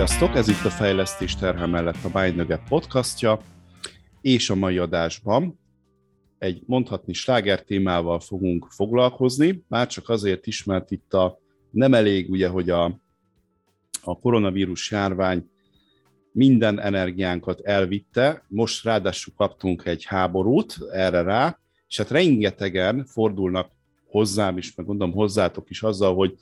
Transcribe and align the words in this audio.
Sziasztok, 0.00 0.34
ez 0.34 0.48
itt 0.48 0.64
a 0.64 0.70
Fejlesztés 0.70 1.36
terhe 1.36 1.66
mellett 1.66 2.04
a 2.04 2.08
Bájnöge 2.08 2.62
podcastja, 2.68 3.40
és 4.20 4.50
a 4.50 4.54
mai 4.54 4.78
adásban 4.78 5.58
egy 6.38 6.62
mondhatni 6.66 7.12
sláger 7.12 7.62
témával 7.62 8.20
fogunk 8.20 8.66
foglalkozni, 8.70 9.64
már 9.68 9.86
csak 9.86 10.08
azért 10.08 10.46
is, 10.46 10.64
mert 10.64 10.90
itt 10.90 11.14
a, 11.14 11.38
nem 11.70 11.94
elég 11.94 12.30
ugye, 12.30 12.48
hogy 12.48 12.70
a, 12.70 12.84
a 14.02 14.18
koronavírus 14.18 14.90
járvány 14.90 15.50
minden 16.32 16.80
energiánkat 16.80 17.60
elvitte, 17.60 18.44
most 18.48 18.84
ráadásul 18.84 19.34
kaptunk 19.36 19.86
egy 19.86 20.04
háborút 20.04 20.76
erre 20.92 21.22
rá, 21.22 21.58
és 21.88 21.96
hát 21.96 22.10
rengetegen 22.10 23.04
fordulnak 23.04 23.70
hozzám 24.10 24.58
is, 24.58 24.74
meg 24.74 24.86
gondolom 24.86 25.14
hozzátok 25.14 25.70
is 25.70 25.82
azzal, 25.82 26.14
hogy 26.14 26.38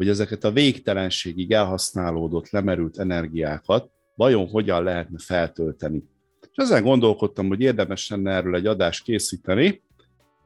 hogy 0.00 0.08
ezeket 0.08 0.44
a 0.44 0.50
végtelenségig 0.50 1.52
elhasználódott, 1.52 2.50
lemerült 2.50 2.98
energiákat 2.98 3.90
vajon 4.14 4.48
hogyan 4.48 4.82
lehetne 4.82 5.18
feltölteni. 5.18 6.04
És 6.40 6.48
ezen 6.54 6.82
gondolkodtam, 6.82 7.48
hogy 7.48 7.60
érdemes 7.60 8.08
lenne 8.08 8.30
erről 8.30 8.54
egy 8.54 8.66
adást 8.66 9.04
készíteni. 9.04 9.82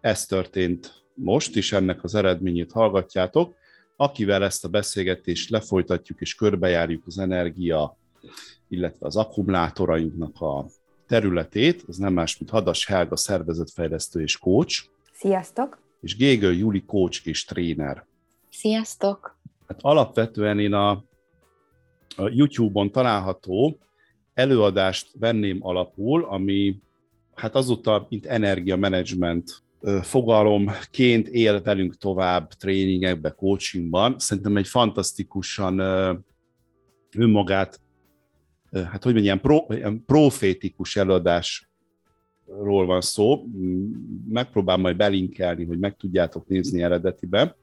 Ez 0.01 0.27
történt 0.27 1.05
most 1.15 1.57
is, 1.57 1.73
ennek 1.73 2.05
az 2.05 2.15
eredményét 2.15 2.73
hallgatjátok. 2.73 3.55
Akivel 3.97 4.45
ezt 4.45 4.65
a 4.65 4.69
beszélgetést 4.69 5.51
lefolytatjuk 5.51 6.21
és 6.21 6.35
körbejárjuk 6.35 7.03
az 7.07 7.19
energia, 7.19 7.97
illetve 8.69 9.07
az 9.07 9.17
akkumulátorainknak 9.17 10.41
a 10.41 10.67
területét, 11.07 11.85
az 11.87 11.97
nem 11.97 12.13
más, 12.13 12.39
mint 12.39 12.51
Hadas 12.51 12.87
Helga 12.87 13.17
szervezetfejlesztő 13.17 14.21
és 14.21 14.39
coach. 14.39 14.85
Sziasztok! 15.13 15.79
És 16.01 16.17
Gégő 16.17 16.53
Juli 16.53 16.85
coach 16.85 17.27
és 17.27 17.45
tréner. 17.45 18.07
Sziasztok! 18.51 19.34
Hát 19.67 19.79
alapvetően 19.81 20.59
én 20.59 20.73
a, 20.73 20.91
a 22.17 22.29
YouTube-on 22.29 22.91
található 22.91 23.79
előadást 24.35 25.11
venném 25.19 25.59
alapul, 25.61 26.25
ami 26.25 26.81
hát 27.35 27.55
azóta, 27.55 28.07
mint 28.09 28.27
energiamenedzsment 28.27 29.63
fogalomként 30.03 31.29
él 31.29 31.63
velünk 31.63 31.97
tovább 31.97 32.53
tréningekbe, 32.53 33.31
coachingban. 33.31 34.19
Szerintem 34.19 34.57
egy 34.57 34.69
fantasztikusan 34.69 35.79
önmagát, 37.17 37.81
hát 38.73 39.03
hogy 39.03 39.13
mondjam, 39.13 39.41
ilyen 39.69 40.05
profétikus 40.05 40.97
előadásról 40.97 41.67
van 42.87 43.01
szó. 43.01 43.45
Megpróbálom 44.29 44.81
majd 44.81 44.97
belinkelni, 44.97 45.65
hogy 45.65 45.79
meg 45.79 45.97
tudjátok 45.97 46.47
nézni 46.47 46.83
eredetibe 46.83 47.57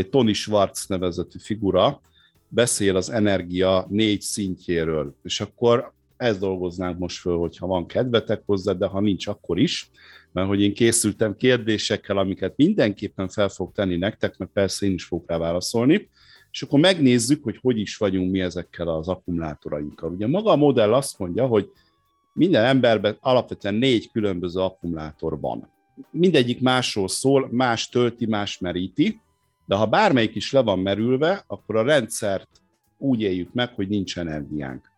egy 0.00 0.08
Tony 0.08 0.32
Schwartz 0.32 0.86
nevezetű 0.86 1.38
figura 1.38 2.00
beszél 2.48 2.96
az 2.96 3.10
energia 3.10 3.86
négy 3.88 4.20
szintjéről, 4.20 5.14
és 5.22 5.40
akkor 5.40 5.92
ezt 6.16 6.40
dolgoznánk 6.40 6.98
most 6.98 7.20
föl, 7.20 7.36
hogyha 7.36 7.66
van 7.66 7.86
kedvetek 7.86 8.42
hozzá, 8.46 8.72
de 8.72 8.86
ha 8.86 9.00
nincs, 9.00 9.26
akkor 9.26 9.58
is, 9.58 9.90
mert 10.32 10.48
hogy 10.48 10.60
én 10.60 10.74
készültem 10.74 11.36
kérdésekkel, 11.36 12.18
amiket 12.18 12.56
mindenképpen 12.56 13.28
fel 13.28 13.48
fog 13.48 13.72
tenni 13.72 13.96
nektek, 13.96 14.36
mert 14.36 14.50
persze 14.50 14.86
én 14.86 14.92
is 14.92 15.04
fogok 15.04 15.28
rá 15.28 15.36
válaszolni, 15.38 16.08
és 16.50 16.62
akkor 16.62 16.80
megnézzük, 16.80 17.44
hogy 17.44 17.58
hogy 17.60 17.78
is 17.78 17.96
vagyunk 17.96 18.30
mi 18.30 18.40
ezekkel 18.40 18.88
az 18.88 19.08
akkumulátorainkkal. 19.08 20.10
Ugye 20.10 20.26
maga 20.26 20.50
a 20.50 20.56
modell 20.56 20.94
azt 20.94 21.18
mondja, 21.18 21.46
hogy 21.46 21.70
minden 22.32 22.64
emberben 22.64 23.16
alapvetően 23.20 23.74
négy 23.74 24.10
különböző 24.10 24.60
akkumulátor 24.60 25.40
van. 25.40 25.68
Mindegyik 26.10 26.60
másról 26.60 27.08
szól, 27.08 27.48
más 27.50 27.88
tölti, 27.88 28.26
más 28.26 28.58
meríti, 28.58 29.20
de 29.66 29.74
ha 29.74 29.86
bármelyik 29.86 30.34
is 30.34 30.52
le 30.52 30.62
van 30.62 30.78
merülve, 30.78 31.44
akkor 31.46 31.76
a 31.76 31.82
rendszert 31.82 32.48
úgy 32.98 33.20
éljük 33.20 33.52
meg, 33.52 33.74
hogy 33.74 33.88
nincs 33.88 34.18
energiánk. 34.18 34.92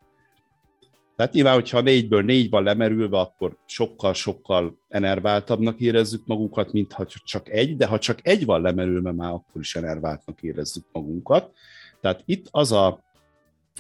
Tehát 1.17 1.33
nyilván, 1.33 1.55
hogyha 1.55 1.81
négyből 1.81 2.23
négy 2.23 2.51
van 2.51 2.63
lemerülve, 2.63 3.19
akkor 3.19 3.57
sokkal-sokkal 3.67 4.79
enerváltabbnak 4.89 5.81
érezzük 5.81 6.27
magunkat, 6.27 6.73
mint 6.73 6.93
ha 6.93 7.07
csak 7.25 7.49
egy, 7.49 7.77
de 7.77 7.87
ha 7.87 7.99
csak 7.99 8.19
egy 8.27 8.45
van 8.45 8.61
lemerülve, 8.61 9.13
már 9.13 9.33
akkor 9.33 9.61
is 9.61 9.77
enerváltnak 9.77 10.43
érezzük 10.43 10.85
magunkat. 10.93 11.53
Tehát 12.01 12.23
itt 12.25 12.47
az 12.51 12.73
a 12.73 13.05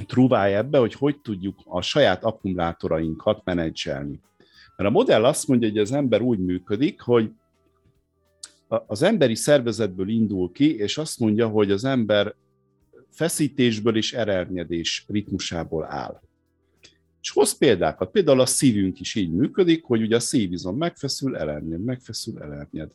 trúváj 0.06 0.54
ebbe, 0.54 0.78
hogy 0.78 0.94
hogy 0.94 1.20
tudjuk 1.20 1.58
a 1.64 1.80
saját 1.80 2.24
akkumulátorainkat 2.24 3.44
menedzselni. 3.44 4.20
Mert 4.76 4.88
a 4.91 4.92
modell 4.92 5.24
azt 5.24 5.48
mondja, 5.48 5.68
hogy 5.68 5.78
az 5.78 5.92
ember 5.92 6.20
úgy 6.20 6.38
működik, 6.38 7.00
hogy 7.00 7.30
az 8.69 9.03
emberi 9.03 9.34
szervezetből 9.34 10.09
indul 10.09 10.53
ki, 10.53 10.77
és 10.77 10.99
azt 10.99 11.19
mondja, 11.19 11.49
hogy 11.49 11.71
az 11.71 11.84
ember 11.84 12.34
feszítésből 13.10 13.97
és 13.97 14.12
erelnyedés 14.12 15.04
ritmusából 15.09 15.84
áll. 15.84 16.21
És 17.21 17.31
hoz 17.31 17.59
példákat. 17.59 18.10
Például 18.10 18.41
a 18.41 18.47
szívünk 18.47 19.00
is 19.00 19.15
így 19.15 19.32
működik, 19.32 19.84
hogy 19.84 20.03
ugye 20.03 20.16
a 20.16 20.21
szívizom 20.21 20.77
megfeszül, 20.77 21.37
elernyed, 21.37 21.84
megfeszül, 21.84 22.43
elernyed. 22.43 22.91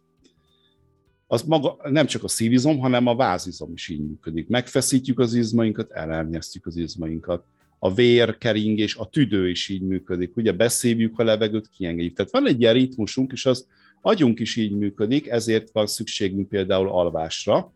Az 1.27 1.41
maga, 1.41 1.77
nem 1.83 2.05
csak 2.05 2.23
a 2.23 2.27
szívizom, 2.27 2.79
hanem 2.79 3.07
a 3.07 3.15
vázizom 3.15 3.71
is 3.73 3.87
így 3.87 3.99
működik. 3.99 4.47
Megfeszítjük 4.47 5.19
az 5.19 5.33
izmainkat, 5.33 5.91
elernyeztjük 5.91 6.65
az 6.65 6.77
izmainkat. 6.77 7.43
A 7.79 7.93
vérkeringés, 7.93 8.95
a 8.95 9.09
tüdő 9.09 9.49
is 9.49 9.69
így 9.69 9.81
működik. 9.81 10.35
Ugye 10.35 10.51
beszívjuk 10.51 11.19
a 11.19 11.23
levegőt, 11.23 11.69
kiengedjük. 11.69 12.15
Tehát 12.15 12.31
van 12.31 12.47
egy 12.47 12.61
ilyen 12.61 12.73
ritmusunk, 12.73 13.31
és 13.31 13.45
az 13.45 13.67
agyunk 14.01 14.39
is 14.39 14.55
így 14.55 14.71
működik, 14.71 15.27
ezért 15.27 15.71
van 15.71 15.87
szükségünk 15.87 16.49
például 16.49 16.89
alvásra. 16.89 17.71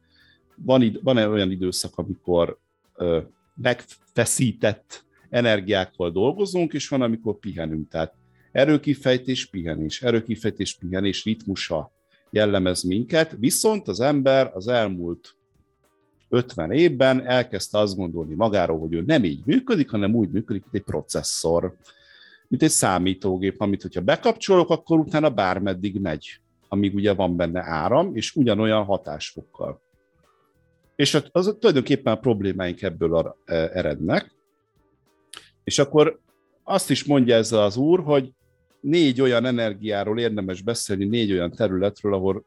Van, 0.55 0.81
id- 0.81 0.99
van 1.03 1.17
olyan 1.17 1.51
időszak, 1.51 1.97
amikor 1.97 2.57
ö, 2.95 3.19
megfeszített 3.55 5.03
energiákkal 5.29 6.11
dolgozunk, 6.11 6.73
és 6.73 6.87
van, 6.87 7.01
amikor 7.01 7.39
pihenünk. 7.39 7.89
Tehát 7.89 8.13
erőkifejtés, 8.51 9.45
pihenés, 9.45 10.01
erőkifejtés, 10.01 10.73
pihenés 10.73 11.23
ritmusa 11.23 11.91
jellemez 12.29 12.83
minket, 12.83 13.35
viszont 13.39 13.87
az 13.87 13.99
ember 13.99 14.51
az 14.53 14.67
elmúlt 14.67 15.35
50 16.29 16.71
évben 16.71 17.25
elkezdte 17.25 17.77
azt 17.77 17.95
gondolni 17.95 18.33
magáról, 18.33 18.79
hogy 18.79 18.93
ő 18.93 19.01
nem 19.01 19.23
így 19.23 19.41
működik, 19.45 19.89
hanem 19.89 20.15
úgy 20.15 20.29
működik, 20.29 20.61
mint 20.61 20.75
egy 20.75 20.81
processzor 20.81 21.75
mint 22.47 22.63
egy 22.63 22.69
számítógép, 22.69 23.61
amit 23.61 23.81
hogyha 23.81 24.01
bekapcsolok, 24.01 24.69
akkor 24.69 24.99
utána 24.99 25.29
bármeddig 25.29 25.99
megy, 25.99 26.39
amíg 26.67 26.95
ugye 26.95 27.13
van 27.13 27.35
benne 27.35 27.63
áram, 27.63 28.15
és 28.15 28.35
ugyanolyan 28.35 28.83
hatásfokkal. 28.83 29.81
És 30.95 31.13
az, 31.13 31.29
az 31.31 31.55
tulajdonképpen 31.59 32.13
a 32.13 32.19
problémáink 32.19 32.81
ebből 32.81 33.35
e, 33.45 33.55
erednek. 33.55 34.35
És 35.63 35.79
akkor 35.79 36.19
azt 36.63 36.89
is 36.89 37.03
mondja 37.03 37.35
ez 37.35 37.51
az 37.51 37.77
úr, 37.77 37.99
hogy 37.99 38.31
négy 38.79 39.21
olyan 39.21 39.45
energiáról 39.45 40.19
érdemes 40.19 40.61
beszélni, 40.61 41.05
négy 41.05 41.31
olyan 41.31 41.51
területről, 41.51 42.13
ahol 42.13 42.45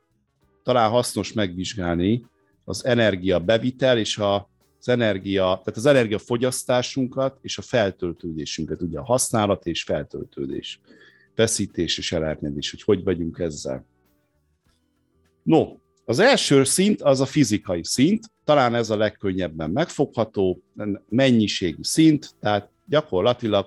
talán 0.63 0.91
hasznos 0.91 1.33
megvizsgálni 1.33 2.25
az 2.65 2.85
energia 2.85 3.39
bevitel 3.39 3.99
és 3.99 4.19
a 4.19 4.49
az 4.79 4.89
energia, 4.89 5.43
tehát 5.43 5.77
az 5.77 5.87
energiafogyasztásunkat 5.87 7.39
és 7.43 7.59
a 7.59 7.63
feltöltődésünket, 7.63 8.83
ugye 8.83 8.99
a 8.99 9.05
használat 9.05 9.67
és 9.67 9.83
feltöltődés, 9.83 10.81
feszítés 11.35 11.99
és 11.99 12.13
elernyedés, 12.13 12.71
hogy 12.71 12.83
hogy 12.83 13.05
vagyunk 13.05 13.39
ezzel. 13.39 13.85
No, 15.43 15.77
az 16.05 16.19
első 16.19 16.65
szint 16.65 17.03
az 17.03 17.21
a 17.21 17.27
fizikai 17.27 17.85
szint, 17.85 18.31
talán 18.45 18.75
ez 18.75 18.91
a 18.91 18.97
legkönnyebben 18.97 19.71
megfogható, 19.71 20.63
mennyiségű 21.09 21.83
szint, 21.83 22.35
tehát 22.41 22.71
gyakorlatilag, 22.87 23.67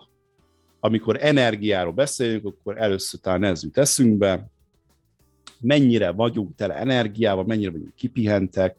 amikor 0.79 1.17
energiáról 1.19 1.93
beszélünk, 1.93 2.45
akkor 2.45 2.77
először 2.77 3.19
talán 3.19 3.43
ez 3.43 3.63
jut 3.63 3.77
eszünkbe, 3.77 4.49
mennyire 5.59 6.11
vagyunk 6.11 6.55
tele 6.55 6.75
energiával, 6.75 7.43
mennyire 7.43 7.71
vagyunk 7.71 7.95
kipihentek, 7.95 8.75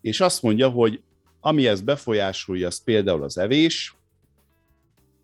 és 0.00 0.20
azt 0.20 0.42
mondja, 0.42 0.68
hogy 0.68 1.02
ami 1.40 1.66
ezt 1.66 1.84
befolyásolja, 1.84 2.66
az 2.66 2.82
például 2.84 3.22
az 3.22 3.38
evés, 3.38 3.96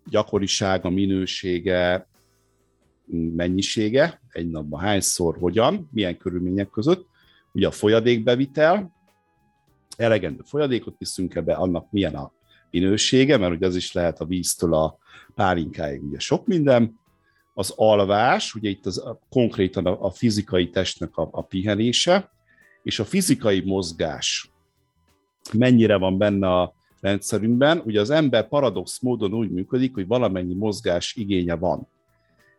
gyakorisága, 0.05 0.89
minősége, 0.89 2.07
mennyisége, 3.35 4.21
egy 4.29 4.49
napban 4.49 4.79
hányszor, 4.79 5.37
hogyan, 5.37 5.89
milyen 5.91 6.17
körülmények 6.17 6.69
között, 6.69 7.07
ugye 7.53 7.67
a 7.67 7.71
folyadékbevitel, 7.71 8.93
elegendő 9.97 10.41
folyadékot 10.45 10.95
viszünk 10.97 11.35
ebbe, 11.35 11.53
annak 11.53 11.91
milyen 11.91 12.15
a 12.15 12.31
minősége, 12.71 13.37
mert 13.37 13.53
ugye 13.53 13.65
az 13.67 13.75
is 13.75 13.91
lehet 13.91 14.19
a 14.19 14.25
víztől 14.25 14.73
a 14.73 14.97
pálinkáig, 15.35 16.03
ugye 16.03 16.19
sok 16.19 16.47
minden, 16.47 16.99
az 17.53 17.73
alvás, 17.75 18.53
ugye 18.53 18.69
itt 18.69 18.85
az, 18.85 19.03
konkrétan 19.29 19.85
a, 19.85 20.05
a 20.05 20.11
fizikai 20.11 20.69
testnek 20.69 21.17
a, 21.17 21.29
a 21.31 21.41
pihenése, 21.41 22.31
és 22.83 22.99
a 22.99 23.05
fizikai 23.05 23.61
mozgás, 23.65 24.51
mennyire 25.53 25.97
van 25.97 26.17
benne 26.17 26.47
a 26.47 26.73
rendszerünkben. 27.01 27.81
Ugye 27.85 27.99
az 27.99 28.09
ember 28.09 28.47
paradox 28.47 28.99
módon 28.99 29.33
úgy 29.33 29.51
működik, 29.51 29.93
hogy 29.93 30.07
valamennyi 30.07 30.53
mozgás 30.53 31.15
igénye 31.15 31.55
van. 31.55 31.87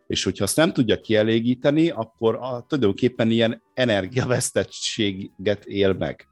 És 0.07 0.25
hogyha 0.25 0.45
azt 0.45 0.57
nem 0.57 0.73
tudja 0.73 1.01
kielégíteni, 1.01 1.89
akkor 1.89 2.35
a, 2.35 2.65
tulajdonképpen 2.69 3.31
ilyen 3.31 3.63
energiavesztettséget 3.75 5.65
él 5.65 5.93
meg. 5.93 6.27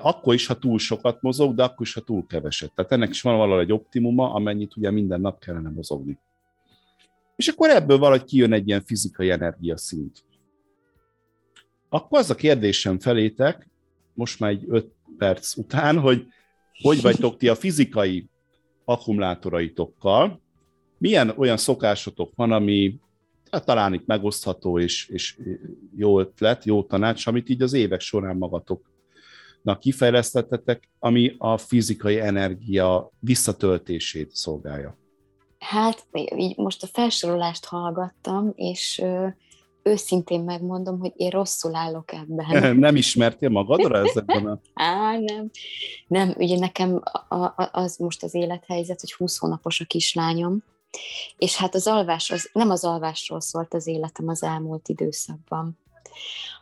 akkor 0.00 0.34
is, 0.34 0.46
ha 0.46 0.54
túl 0.54 0.78
sokat 0.78 1.22
mozog, 1.22 1.54
de 1.54 1.62
akkor 1.62 1.86
is, 1.86 1.94
ha 1.94 2.00
túl 2.00 2.26
keveset. 2.26 2.72
Tehát 2.74 2.92
ennek 2.92 3.08
is 3.08 3.22
van 3.22 3.36
valahol 3.36 3.60
egy 3.60 3.72
optimuma, 3.72 4.32
amennyit 4.32 4.76
ugye 4.76 4.90
minden 4.90 5.20
nap 5.20 5.38
kellene 5.38 5.70
mozogni. 5.70 6.18
És 7.36 7.48
akkor 7.48 7.70
ebből 7.70 7.98
valahogy 7.98 8.24
kijön 8.24 8.52
egy 8.52 8.68
ilyen 8.68 8.82
fizikai 8.84 9.30
energiaszint. 9.30 10.24
Akkor 11.88 12.18
az 12.18 12.30
a 12.30 12.34
kérdésem 12.34 12.98
felétek, 12.98 13.68
most 14.14 14.40
már 14.40 14.50
egy 14.50 14.66
perc 15.18 15.56
után, 15.56 15.98
hogy 15.98 16.26
hogy 16.82 17.02
vagytok 17.02 17.36
ti 17.36 17.48
a 17.48 17.54
fizikai 17.54 18.28
akkumulátoraitokkal, 18.84 20.40
milyen 20.98 21.32
olyan 21.36 21.56
szokásotok 21.56 22.32
van, 22.34 22.52
ami 22.52 23.00
hát 23.50 23.64
talán 23.64 23.94
itt 23.94 24.06
megosztható 24.06 24.78
és, 24.78 25.08
és 25.08 25.38
jó 25.96 26.20
ötlet, 26.20 26.64
jó 26.64 26.82
tanács, 26.82 27.26
amit 27.26 27.48
így 27.48 27.62
az 27.62 27.72
évek 27.72 28.00
során 28.00 28.36
magatoknak 28.36 29.80
kifejlesztettetek, 29.80 30.88
ami 30.98 31.34
a 31.38 31.56
fizikai 31.56 32.20
energia 32.20 33.10
visszatöltését 33.18 34.30
szolgálja. 34.30 34.98
Hát, 35.58 36.06
így 36.36 36.56
most 36.56 36.82
a 36.82 36.86
felsorolást 36.86 37.64
hallgattam, 37.64 38.52
és 38.54 39.02
őszintén 39.86 40.40
megmondom, 40.40 40.98
hogy 40.98 41.12
én 41.16 41.30
rosszul 41.30 41.74
állok 41.74 42.12
ebben. 42.12 42.76
Nem 42.86 42.96
ismertél 42.96 43.48
magadra 43.48 43.98
ezekben 43.98 44.46
a... 44.46 44.60
Á, 44.74 45.18
nem. 45.18 45.50
Nem, 46.06 46.34
ugye 46.36 46.58
nekem 46.58 47.02
az 47.72 47.96
most 47.96 48.22
az 48.22 48.34
élethelyzet, 48.34 49.00
hogy 49.00 49.12
20 49.12 49.38
hónapos 49.38 49.80
a 49.80 49.84
kislányom, 49.84 50.62
és 51.38 51.56
hát 51.56 51.74
az 51.74 51.86
alvás, 51.86 52.30
az, 52.30 52.50
nem 52.52 52.70
az 52.70 52.84
alvásról 52.84 53.40
szólt 53.40 53.74
az 53.74 53.86
életem 53.86 54.28
az 54.28 54.42
elmúlt 54.42 54.88
időszakban. 54.88 55.78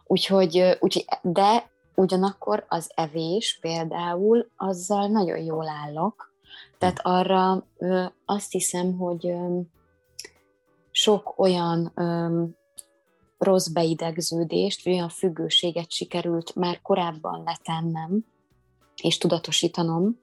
Úgyhogy, 0.06 0.76
úgyhogy 0.80 1.04
de 1.22 1.70
ugyanakkor 1.94 2.64
az 2.68 2.90
evés 2.94 3.58
például, 3.60 4.46
azzal 4.56 5.06
nagyon 5.06 5.38
jól 5.38 5.68
állok. 5.68 6.32
Tehát 6.78 7.00
arra 7.02 7.66
azt 8.24 8.52
hiszem, 8.52 8.96
hogy 8.96 9.34
sok 10.90 11.38
olyan 11.38 11.92
rossz 13.38 13.68
beidegződést, 13.68 14.84
vagy 14.84 14.92
olyan 14.92 15.08
függőséget 15.08 15.90
sikerült 15.90 16.54
már 16.54 16.80
korábban 16.82 17.42
letennem, 17.44 18.24
és 19.02 19.18
tudatosítanom, 19.18 20.20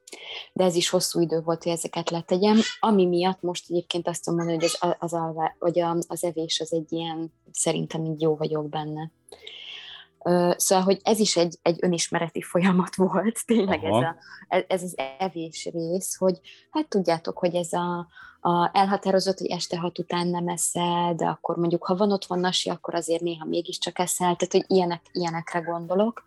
de 0.54 0.64
ez 0.64 0.76
is 0.76 0.90
hosszú 0.90 1.20
idő 1.20 1.42
volt, 1.42 1.64
hogy 1.64 1.72
ezeket 1.72 2.10
letegyem, 2.10 2.58
ami 2.80 3.06
miatt 3.06 3.42
most 3.42 3.66
egyébként 3.70 4.08
azt 4.08 4.24
tudom 4.24 4.40
mondani, 4.40 4.60
hogy 4.60 4.72
az, 4.80 4.96
az, 5.00 5.14
alvá, 5.14 5.56
vagy 5.60 5.80
az 6.08 6.24
evés 6.24 6.60
az 6.60 6.74
egy 6.74 6.92
ilyen, 6.92 7.34
szerintem 7.52 8.06
így 8.06 8.22
jó 8.22 8.36
vagyok 8.36 8.70
benne. 8.70 9.12
Szóval, 10.58 10.84
hogy 10.84 11.00
ez 11.04 11.20
is 11.20 11.38
egy, 11.38 11.58
egy 11.62 11.78
önismereti 11.82 12.42
folyamat 12.42 12.96
volt, 12.96 13.46
tényleg 13.46 13.84
ez, 13.84 13.96
a, 13.96 14.16
ez 14.68 14.84
az 14.84 14.96
evés 15.20 15.70
rész, 15.74 16.16
hogy 16.16 16.40
hát 16.70 16.88
tudjátok, 16.90 17.38
hogy 17.38 17.56
ez 17.56 17.74
a, 17.74 18.08
a 18.42 18.70
elhatározott, 18.74 19.38
hogy 19.38 19.50
este 19.50 19.78
hat 19.78 20.00
után 20.00 20.28
nem 20.28 20.48
eszel, 20.48 21.16
de 21.16 21.26
akkor 21.26 21.56
mondjuk, 21.56 21.84
ha 21.84 21.96
van 21.96 22.12
otthon 22.12 22.40
nasi, 22.40 22.70
akkor 22.70 22.96
azért 22.96 23.22
néha 23.22 23.46
mégiscsak 23.46 24.00
eszel, 24.00 24.36
tehát 24.36 24.52
hogy 24.52 24.66
ilyenek, 24.68 25.02
ilyenekre 25.12 25.60
gondolok. 25.60 26.24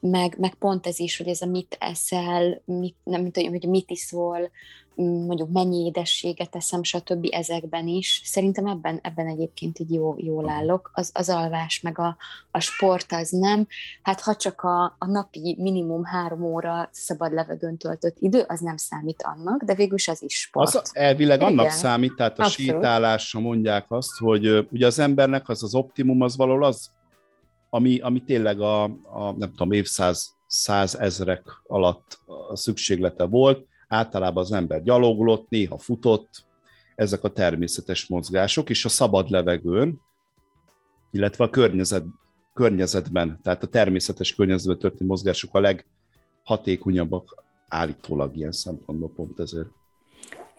Meg, 0.00 0.38
meg 0.38 0.54
pont 0.54 0.86
ez 0.86 0.98
is, 0.98 1.16
hogy 1.16 1.28
ez 1.28 1.40
a 1.40 1.46
mit 1.46 1.76
eszel, 1.80 2.62
mit, 2.64 2.96
nem 3.04 3.30
tudom, 3.30 3.50
hogy 3.50 3.68
mit 3.68 3.90
iszol, 3.90 4.50
mondjuk 5.02 5.50
mennyi 5.50 5.84
édességet 5.84 6.56
eszem, 6.56 6.82
stb. 6.82 7.26
ezekben 7.30 7.86
is. 7.86 8.22
Szerintem 8.24 8.66
ebben, 8.66 8.98
ebben 9.02 9.26
egyébként 9.26 9.78
így 9.78 9.92
jó, 9.92 10.14
jól 10.18 10.48
állok. 10.48 10.90
Az, 10.94 11.10
az 11.14 11.28
alvás, 11.28 11.80
meg 11.80 11.98
a, 11.98 12.16
a 12.50 12.60
sport 12.60 13.12
az 13.12 13.30
nem. 13.30 13.66
Hát 14.02 14.20
ha 14.20 14.36
csak 14.36 14.60
a, 14.60 14.84
a 14.98 15.06
napi 15.06 15.56
minimum 15.58 16.04
három 16.04 16.42
óra 16.42 16.88
szabad 16.92 17.32
levegőn 17.32 17.76
töltött 17.76 18.16
idő, 18.18 18.44
az 18.48 18.60
nem 18.60 18.76
számít 18.76 19.22
annak, 19.22 19.62
de 19.62 19.74
végülis 19.74 20.08
az 20.08 20.22
is 20.22 20.40
sport. 20.40 20.74
Az 20.74 20.90
elvileg 20.92 21.40
annak 21.40 21.64
Igen. 21.64 21.76
számít, 21.76 22.14
tehát 22.14 22.38
a 22.38 22.42
Abszolút. 22.42 22.70
sétálásra 22.70 23.40
mondják 23.40 23.84
azt, 23.88 24.18
hogy 24.18 24.68
ugye 24.72 24.86
az 24.86 24.98
embernek 24.98 25.48
az 25.48 25.62
az 25.62 25.74
optimum 25.74 26.20
az 26.20 26.36
való 26.36 26.62
az, 26.62 26.90
ami, 27.70 27.98
ami 27.98 28.22
tényleg 28.24 28.60
a, 28.60 28.82
a 28.84 29.32
nem 29.36 29.50
tudom, 29.50 29.72
évszáz 29.72 30.38
százezrek 30.46 31.42
alatt 31.66 32.18
a 32.48 32.56
szükséglete 32.56 33.24
volt. 33.24 33.68
Általában 33.92 34.42
az 34.42 34.52
ember 34.52 34.82
gyaloglott, 34.82 35.48
néha 35.48 35.78
futott, 35.78 36.44
ezek 36.94 37.24
a 37.24 37.32
természetes 37.32 38.06
mozgások, 38.06 38.70
és 38.70 38.84
a 38.84 38.88
szabad 38.88 39.30
levegőn, 39.30 40.00
illetve 41.10 41.44
a 41.44 41.50
környezet, 41.50 42.04
környezetben, 42.54 43.40
tehát 43.42 43.62
a 43.62 43.66
természetes 43.66 44.34
környezetben 44.34 44.78
történő 44.78 45.06
mozgások 45.08 45.54
a 45.54 45.60
leghatékonyabbak 45.60 47.44
állítólag 47.68 48.36
ilyen 48.36 48.52
szempontból 48.52 49.10
pont 49.10 49.40
ezért. 49.40 49.68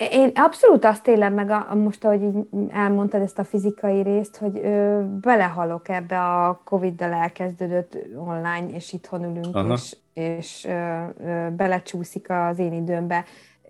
Én 0.09 0.31
abszolút 0.35 0.85
azt 0.85 1.07
élem 1.07 1.33
meg, 1.33 1.49
a, 1.49 1.75
most 1.75 2.05
ahogy 2.05 2.21
így 2.23 2.35
elmondtad 2.69 3.21
ezt 3.21 3.39
a 3.39 3.43
fizikai 3.43 4.01
részt, 4.01 4.37
hogy 4.37 4.57
ö, 4.57 5.01
belehalok 5.21 5.89
ebbe 5.89 6.19
a 6.19 6.61
Covid-dal 6.63 7.13
elkezdődött 7.13 7.97
online, 8.15 8.65
és 8.73 8.93
itthon 8.93 9.23
ülünk, 9.23 9.55
Aha. 9.55 9.73
és, 9.73 9.97
és 10.13 10.65
ö, 10.65 11.03
ö, 11.23 11.49
belecsúszik 11.49 12.29
az 12.29 12.59
én 12.59 12.73
időmbe. 12.73 13.25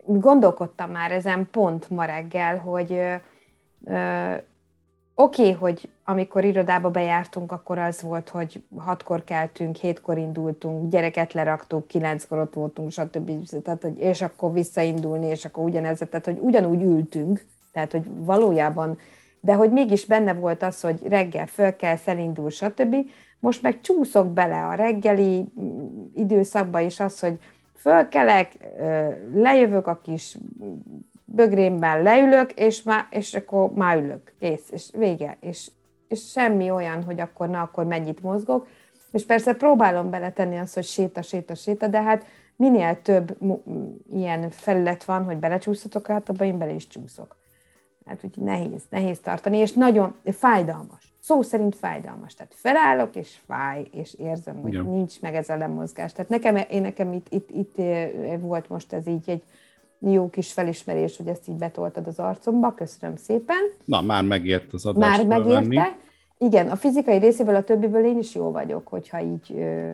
Gondolkodtam 0.05 0.91
már 0.91 1.11
ezen 1.11 1.47
pont 1.51 1.89
ma 1.89 2.05
reggel, 2.05 2.57
hogy 2.57 2.91
ö, 2.91 3.13
ö, 3.85 4.33
Oké, 5.21 5.41
okay, 5.41 5.53
hogy 5.53 5.89
amikor 6.03 6.43
irodába 6.43 6.89
bejártunk, 6.89 7.51
akkor 7.51 7.77
az 7.77 8.01
volt, 8.01 8.29
hogy 8.29 8.63
hatkor 8.77 9.23
keltünk, 9.23 9.75
hétkor 9.75 10.17
indultunk, 10.17 10.91
gyereket 10.91 11.33
leraktuk, 11.33 11.87
kilenckor 11.87 12.39
ott 12.39 12.53
voltunk, 12.53 12.91
stb. 12.91 13.31
Tehát, 13.63 13.81
hogy, 13.81 13.99
és 13.99 14.21
akkor 14.21 14.53
visszaindulni, 14.53 15.25
és 15.25 15.45
akkor 15.45 15.63
ugyanez, 15.63 15.97
tehát 16.09 16.25
hogy 16.25 16.37
ugyanúgy 16.41 16.81
ültünk, 16.81 17.45
tehát 17.71 17.91
hogy 17.91 18.03
valójában, 18.15 18.97
de 19.39 19.53
hogy 19.53 19.71
mégis 19.71 20.05
benne 20.05 20.33
volt 20.33 20.63
az, 20.63 20.81
hogy 20.81 20.99
reggel 21.07 21.47
föl 21.47 21.75
kell, 21.75 21.97
elindul, 22.05 22.49
stb. 22.49 22.95
Most 23.39 23.61
meg 23.61 23.81
csúszok 23.81 24.27
bele 24.27 24.65
a 24.65 24.73
reggeli 24.73 25.45
mm, 25.61 26.03
időszakba, 26.15 26.81
és 26.81 26.99
az, 26.99 27.19
hogy 27.19 27.39
fölkelek, 27.75 28.57
lejövök 29.33 29.87
a 29.87 29.99
kis 30.03 30.37
bögrémben 31.25 32.01
leülök, 32.01 32.51
és, 32.51 32.83
már, 32.83 33.07
és 33.09 33.33
akkor 33.33 33.71
már 33.73 33.97
ülök, 33.97 34.33
kész, 34.39 34.69
és 34.71 34.89
vége. 34.97 35.37
És, 35.39 35.71
és 36.07 36.29
semmi 36.31 36.71
olyan, 36.71 37.03
hogy 37.03 37.19
akkor 37.19 37.49
na, 37.49 37.61
akkor 37.61 37.85
mennyit 37.85 38.21
mozgok. 38.21 38.67
És 39.11 39.25
persze 39.25 39.53
próbálom 39.53 40.09
beletenni 40.09 40.57
azt, 40.57 40.73
hogy 40.73 40.83
séta, 40.83 41.21
séta, 41.21 41.55
séta, 41.55 41.87
de 41.87 42.01
hát 42.01 42.25
minél 42.55 43.01
több 43.01 43.37
ilyen 44.13 44.49
felület 44.49 45.03
van, 45.03 45.23
hogy 45.23 45.37
belecsúszhatok, 45.37 46.07
hát 46.07 46.29
abban 46.29 46.47
én 46.47 46.57
bele 46.57 46.73
is 46.73 46.87
csúszok. 46.87 47.39
Hát 48.05 48.23
úgy 48.23 48.37
nehéz, 48.37 48.83
nehéz 48.89 49.19
tartani, 49.19 49.57
és 49.57 49.71
nagyon 49.71 50.15
fájdalmas. 50.23 51.13
Szó 51.19 51.41
szerint 51.41 51.75
fájdalmas. 51.75 52.33
Tehát 52.33 52.53
felállok, 52.55 53.15
és 53.15 53.37
fáj, 53.45 53.87
és 53.91 54.13
érzem, 54.13 54.61
hogy 54.61 54.73
Igen. 54.73 54.85
nincs 54.85 55.21
meg 55.21 55.35
ez 55.35 55.49
a 55.49 55.57
lemozgás. 55.57 56.11
Tehát 56.11 56.29
nekem, 56.29 56.55
én 56.69 56.81
nekem 56.81 57.13
itt, 57.13 57.27
itt, 57.29 57.49
itt 57.49 57.75
volt 58.39 58.69
most 58.69 58.93
ez 58.93 59.07
így 59.07 59.29
egy 59.29 59.43
jó 60.09 60.29
kis 60.29 60.53
felismerés, 60.53 61.17
hogy 61.17 61.27
ezt 61.27 61.47
így 61.47 61.55
betoltad 61.55 62.07
az 62.07 62.19
arcomba, 62.19 62.73
köszönöm 62.73 63.15
szépen. 63.15 63.57
Na, 63.85 64.01
már 64.01 64.23
megért 64.23 64.73
az 64.73 64.85
adást 64.85 65.27
Már 65.27 65.27
megérte. 65.27 65.59
Venni. 65.59 65.79
Igen, 66.37 66.69
a 66.69 66.75
fizikai 66.75 67.17
részéből, 67.17 67.55
a 67.55 67.63
többiből 67.63 68.05
én 68.05 68.17
is 68.17 68.35
jó 68.35 68.51
vagyok, 68.51 68.87
hogyha 68.87 69.21
így 69.21 69.51
ö, 69.55 69.89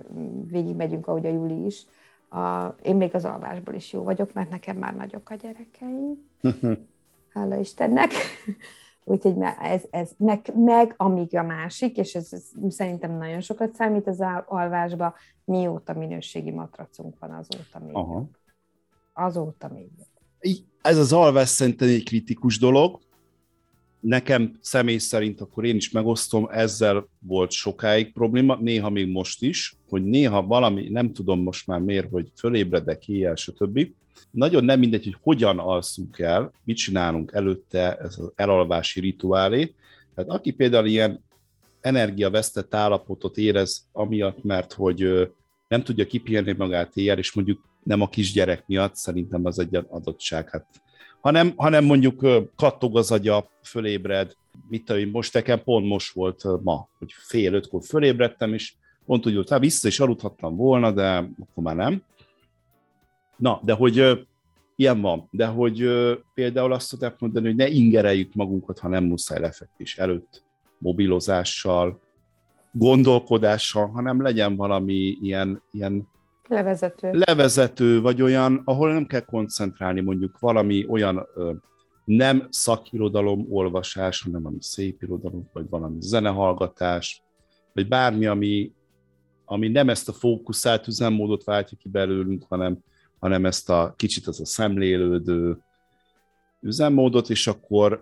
végigmegyünk, 0.52 1.08
ahogy 1.08 1.26
a 1.26 1.30
Juli 1.30 1.66
is. 1.66 1.86
A, 2.30 2.76
én 2.82 2.96
még 2.96 3.16
az 3.16 3.26
alvásból 3.26 3.74
is 3.74 3.94
jó 3.94 4.04
vagyok, 4.04 4.34
mert 4.34 4.50
nekem 4.50 4.78
már 4.78 4.96
nagyok 4.96 5.30
a 5.30 5.36
gyerekeim. 5.36 6.30
Hála 7.34 7.56
Istennek. 7.56 8.12
Úgyhogy 9.04 9.36
ez, 9.62 9.84
ez 9.90 10.12
meg, 10.18 10.40
meg 10.56 10.94
amíg 10.98 11.38
a 11.38 11.44
másik, 11.44 11.98
és 11.98 12.16
ez, 12.16 12.28
ez 12.32 12.44
szerintem 12.70 13.18
nagyon 13.18 13.42
sokat 13.42 13.76
számít 13.76 14.08
az 14.08 14.24
alvásba, 14.46 15.16
mióta 15.44 15.94
minőségi 15.94 16.52
matracunk 16.52 17.20
van 17.20 17.32
azóta 17.32 17.80
még. 17.86 17.96
Aha 17.96 18.26
azóta 19.18 19.72
még. 19.74 19.90
Ez 20.82 20.98
az 20.98 21.14
alvás 21.14 21.50
szerintem 21.50 21.88
egy 21.88 22.04
kritikus 22.04 22.60
dolog. 22.60 23.00
Nekem 24.00 24.58
személy 24.62 24.98
szerint 24.98 25.42
akkor 25.42 25.66
én 25.66 25.76
is 25.76 25.92
megosztom, 25.92 26.48
ezzel 26.52 27.08
volt 27.20 27.52
sokáig 27.52 28.14
probléma, 28.14 28.56
néha 28.56 28.90
még 28.90 29.08
most 29.12 29.42
is, 29.42 29.76
hogy 29.90 30.04
néha 30.04 30.46
valami, 30.46 30.90
nem 30.90 31.14
tudom 31.14 31.42
most 31.42 31.68
már 31.68 31.80
miért, 31.80 32.10
hogy 32.10 32.32
fölébredek 32.36 33.08
éjjel, 33.08 33.36
stb. 33.36 33.88
Nagyon 34.32 34.64
nem 34.64 34.80
mindegy, 34.80 35.04
hogy 35.04 35.18
hogyan 35.22 35.60
alszunk 35.60 36.20
el, 36.20 36.52
mit 36.64 36.78
csinálunk 36.78 37.32
előtte, 37.32 37.96
ez 37.98 38.20
az 38.20 38.32
elalvási 38.36 39.00
rituálé. 39.00 39.74
Tehát 40.16 40.30
aki 40.30 40.52
például 40.52 40.86
ilyen 40.86 41.24
energiavesztett 41.82 42.76
állapotot 42.76 43.38
érez, 43.38 43.88
amiatt, 43.92 44.44
mert 44.44 44.74
hogy 44.74 45.30
nem 45.68 45.84
tudja 45.84 46.06
kipihenni 46.06 46.54
magát 46.58 46.96
éjjel, 46.98 47.18
és 47.18 47.34
mondjuk 47.34 47.64
nem 47.84 48.02
a 48.02 48.10
kisgyerek 48.10 48.64
miatt, 48.68 48.96
szerintem 48.96 49.46
az 49.46 49.60
egy 49.60 49.76
adottság. 49.90 50.50
Hát, 50.50 50.66
hanem, 51.22 51.54
hanem 51.56 51.86
mondjuk 51.86 52.28
kattog 52.56 52.98
az 52.98 53.12
agya, 53.12 53.50
fölébred, 53.64 54.36
mit 54.70 54.86
tudom, 54.86 55.10
most 55.10 55.34
nekem 55.34 55.64
pont 55.64 55.88
most 55.88 56.14
volt 56.14 56.44
ma, 56.64 56.90
hogy 56.98 57.14
fél 57.14 57.54
ötkor 57.54 57.84
fölébredtem, 57.84 58.54
és 58.54 58.74
pont 59.06 59.26
úgy 59.26 59.34
volt, 59.34 59.50
hát 59.50 59.60
vissza 59.60 59.88
is 59.88 60.00
aludhattam 60.00 60.56
volna, 60.56 60.92
de 60.92 61.18
akkor 61.18 61.64
már 61.64 61.76
nem. 61.76 62.04
Na, 63.38 63.60
de 63.64 63.74
hogy 63.74 64.26
ilyen 64.76 65.02
van, 65.02 65.28
de 65.32 65.46
hogy 65.46 65.90
például 66.34 66.74
azt 66.74 66.90
tudják 66.90 67.20
mondani, 67.20 67.46
hogy 67.46 67.56
ne 67.56 67.68
ingereljük 67.68 68.34
magunkat, 68.34 68.80
ha 68.80 68.88
nem 68.88 69.04
muszáj 69.04 69.40
lefekvés 69.40 69.98
előtt, 69.98 70.44
mobilozással, 70.78 72.02
gondolkodással, 72.72 73.88
hanem 73.88 74.22
legyen 74.22 74.56
valami 74.56 75.18
ilyen, 75.22 75.62
ilyen 75.72 76.08
levezető. 76.48 77.12
levezető, 77.12 78.02
vagy 78.02 78.22
olyan, 78.22 78.62
ahol 78.66 78.94
nem 78.94 79.06
kell 79.06 79.26
koncentrálni, 79.26 80.02
mondjuk 80.02 80.40
valami 80.40 80.86
olyan 80.90 81.28
nem 82.06 82.48
szakirodalom 82.50 83.46
olvasás, 83.50 84.22
hanem 84.22 84.42
valami 84.42 84.62
szép 84.62 85.02
irodalom, 85.02 85.50
vagy 85.54 85.70
valami 85.70 85.98
zenehallgatás, 86.00 87.24
vagy 87.74 87.88
bármi, 87.88 88.26
ami, 88.26 88.72
ami 89.46 89.68
nem 89.68 89.90
ezt 89.90 90.10
a 90.10 90.14
fókuszált 90.14 90.88
üzemmódot 90.88 91.44
váltja 91.44 91.78
ki 91.78 91.90
belőlünk, 91.90 92.46
hanem, 92.50 92.78
hanem 93.20 93.46
ezt 93.46 93.70
a 93.70 93.94
kicsit 93.98 94.28
az 94.28 94.40
a 94.42 94.46
szemlélődő 94.46 95.58
üzemmódot, 96.62 97.30
és 97.30 97.48
akkor 97.48 98.02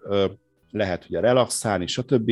lehet 0.72 1.06
ugye 1.06 1.20
relaxálni, 1.20 1.88
stb. 1.88 2.32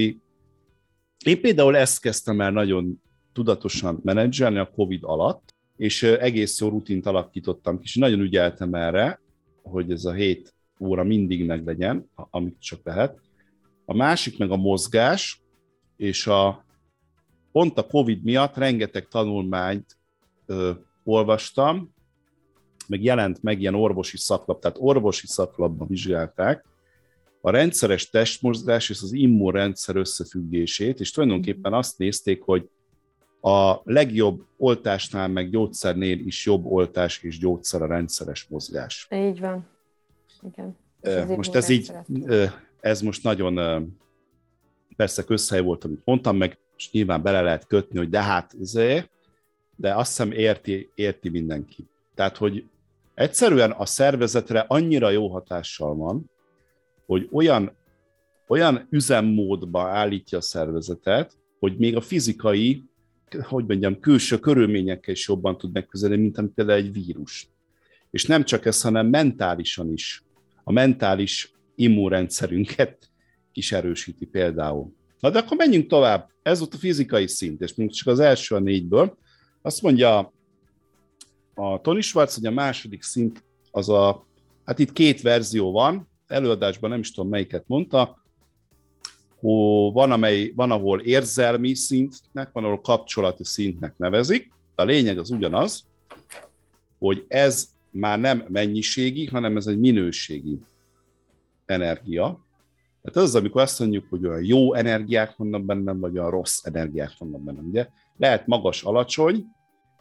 Én 1.24 1.42
például 1.42 1.76
ezt 1.76 2.02
kezdtem 2.02 2.42
el 2.42 2.52
nagyon 2.52 3.02
tudatosan 3.34 4.00
menedzselni 4.04 4.58
a 4.58 4.72
COVID 4.76 5.04
alatt, 5.04 5.56
és 5.78 6.04
egész 6.04 6.60
jó 6.60 6.70
rutint 6.70 7.06
alakítottam 7.06 7.78
ki, 7.78 7.84
és 7.84 7.96
nagyon 7.96 8.20
ügyeltem 8.20 8.74
erre, 8.74 9.20
hogy 9.62 9.92
ez 9.92 10.06
a 10.06 10.12
hét 10.12 10.54
óra 10.80 11.04
mindig 11.04 11.46
meg 11.46 11.66
legyen, 11.66 12.10
amit 12.16 12.56
csak 12.60 12.80
lehet. 12.84 13.20
A 13.86 13.96
másik 13.96 14.38
meg 14.38 14.52
a 14.52 14.56
mozgás, 14.56 15.42
és 15.98 16.28
a, 16.28 16.66
pont 17.52 17.78
a 17.78 17.88
COVID 17.88 18.24
miatt 18.24 18.58
rengeteg 18.58 19.08
tanulmányt 19.08 19.98
ö, 20.46 20.72
olvastam, 21.04 21.94
meg 22.88 23.04
jelent 23.04 23.44
meg 23.44 23.62
ilyen 23.62 23.76
orvosi 23.76 24.18
szaklap, 24.18 24.62
tehát 24.62 24.78
orvosi 24.80 25.28
szaklapban 25.28 25.88
vizsgálták 25.88 26.66
a 27.46 27.50
rendszeres 27.50 28.10
testmozgás 28.10 28.90
és 28.90 29.02
az 29.02 29.14
immunrendszer 29.14 29.96
összefüggését, 29.96 31.00
és 31.00 31.12
tulajdonképpen 31.12 31.74
azt 31.74 31.98
nézték, 31.98 32.42
hogy 32.42 32.70
a 33.42 33.82
legjobb 33.84 34.46
oltásnál, 34.58 35.28
meg 35.28 35.50
gyógyszernél 35.50 36.20
is 36.20 36.46
jobb 36.46 36.66
oltás 36.66 37.24
és 37.24 37.38
gyógyszer 37.38 37.82
a 37.82 37.88
rendszeres 37.88 38.48
mozgás. 38.50 39.08
Így 39.12 39.40
van. 39.40 39.68
Igen. 40.44 40.78
Most 41.28 41.56
ez 41.56 41.70
így, 41.70 41.92
ez 42.80 43.02
most 43.02 43.24
nagyon 43.24 43.98
persze 44.96 45.24
közhely 45.24 45.62
volt, 45.62 45.84
amit 45.84 46.02
mondtam, 46.04 46.38
meg 46.38 46.58
és 46.78 46.92
nyilván 46.92 47.22
bele 47.22 47.42
lehet 47.42 47.68
kötni, 47.68 47.98
hogy 47.98 48.10
de 48.10 48.22
hát 48.22 48.54
zé, 48.60 49.04
de 49.76 49.96
azt 49.96 50.08
hiszem 50.08 50.32
érti, 50.32 50.90
érti 50.96 51.30
mindenki. 51.30 51.86
Tehát, 52.16 52.38
hogy 52.38 52.66
egyszerűen 53.14 53.72
a 53.72 53.86
szervezetre 53.86 54.66
annyira 54.68 55.10
jó 55.10 55.28
hatással 55.28 55.96
van, 55.96 56.32
hogy 57.06 57.28
olyan, 57.32 57.76
olyan 58.48 58.88
üzemmódba 58.90 59.82
állítja 59.82 60.38
a 60.38 60.42
szervezetet, 60.42 61.38
hogy 61.60 61.78
még 61.78 61.96
a 61.96 62.02
fizikai 62.02 62.84
hogy 63.42 63.66
mondjam, 63.66 64.00
külső 64.00 64.40
körülményekkel 64.40 65.14
is 65.14 65.28
jobban 65.28 65.58
tud 65.58 65.74
megközelni, 65.74 66.16
mint 66.16 66.38
amit 66.38 66.54
például 66.54 66.80
egy 66.80 66.94
vírus. 66.94 67.48
És 68.12 68.26
nem 68.26 68.44
csak 68.44 68.66
ez, 68.66 68.82
hanem 68.82 69.08
mentálisan 69.08 69.92
is. 69.92 70.24
A 70.64 70.72
mentális 70.72 71.54
immunrendszerünket 71.76 73.10
is 73.54 73.72
erősíti 73.72 74.26
például. 74.26 74.94
Na 75.20 75.30
de 75.30 75.40
akkor 75.40 75.58
menjünk 75.58 75.88
tovább. 75.88 76.30
Ez 76.42 76.60
volt 76.60 76.74
a 76.74 76.78
fizikai 76.78 77.28
szint, 77.28 77.62
és 77.62 77.74
mondjuk 77.74 78.00
csak 78.00 78.08
az 78.08 78.20
első 78.20 78.56
a 78.56 78.60
négyből. 78.60 79.18
Azt 79.62 79.82
mondja 79.82 80.34
a 81.54 81.82
Tony 81.82 82.02
Schwartz, 82.02 82.36
hogy 82.36 82.46
a 82.46 82.52
második 82.52 83.04
szint 83.04 83.44
az 83.72 83.90
a, 83.90 84.26
hát 84.66 84.80
itt 84.80 84.94
két 84.94 85.22
verzió 85.22 85.72
van, 85.72 86.08
előadásban 86.34 86.90
nem 86.90 87.00
is 87.00 87.12
tudom 87.12 87.30
melyiket 87.30 87.64
mondta, 87.68 88.24
van, 89.94 90.12
amely, 90.12 90.52
van, 90.56 90.72
ahol 90.72 91.00
érzelmi 91.00 91.76
szintnek, 91.76 92.52
van, 92.52 92.64
ahol 92.64 92.82
kapcsolati 92.82 93.44
szintnek 93.44 93.98
nevezik. 93.98 94.52
A 94.76 94.84
lényeg 94.84 95.18
az 95.18 95.30
ugyanaz, 95.30 95.86
hogy 97.00 97.26
ez 97.28 97.70
már 97.90 98.20
nem 98.20 98.46
mennyiségi, 98.48 99.26
hanem 99.26 99.58
ez 99.58 99.68
egy 99.68 99.80
minőségi 99.80 100.60
energia. 101.66 102.46
Tehát 103.02 103.30
az, 103.30 103.36
amikor 103.36 103.62
azt 103.62 103.80
mondjuk, 103.80 104.06
hogy 104.10 104.26
olyan 104.26 104.44
jó 104.44 104.74
energiák 104.74 105.36
vannak 105.36 105.64
bennem, 105.64 106.00
vagy 106.00 106.18
olyan 106.18 106.30
rossz 106.30 106.66
energiák 106.66 107.12
vannak 107.18 107.42
bennem. 107.42 107.68
Ugye 107.68 107.88
lehet 108.18 108.48
magas, 108.48 108.84
alacsony, 108.84 109.46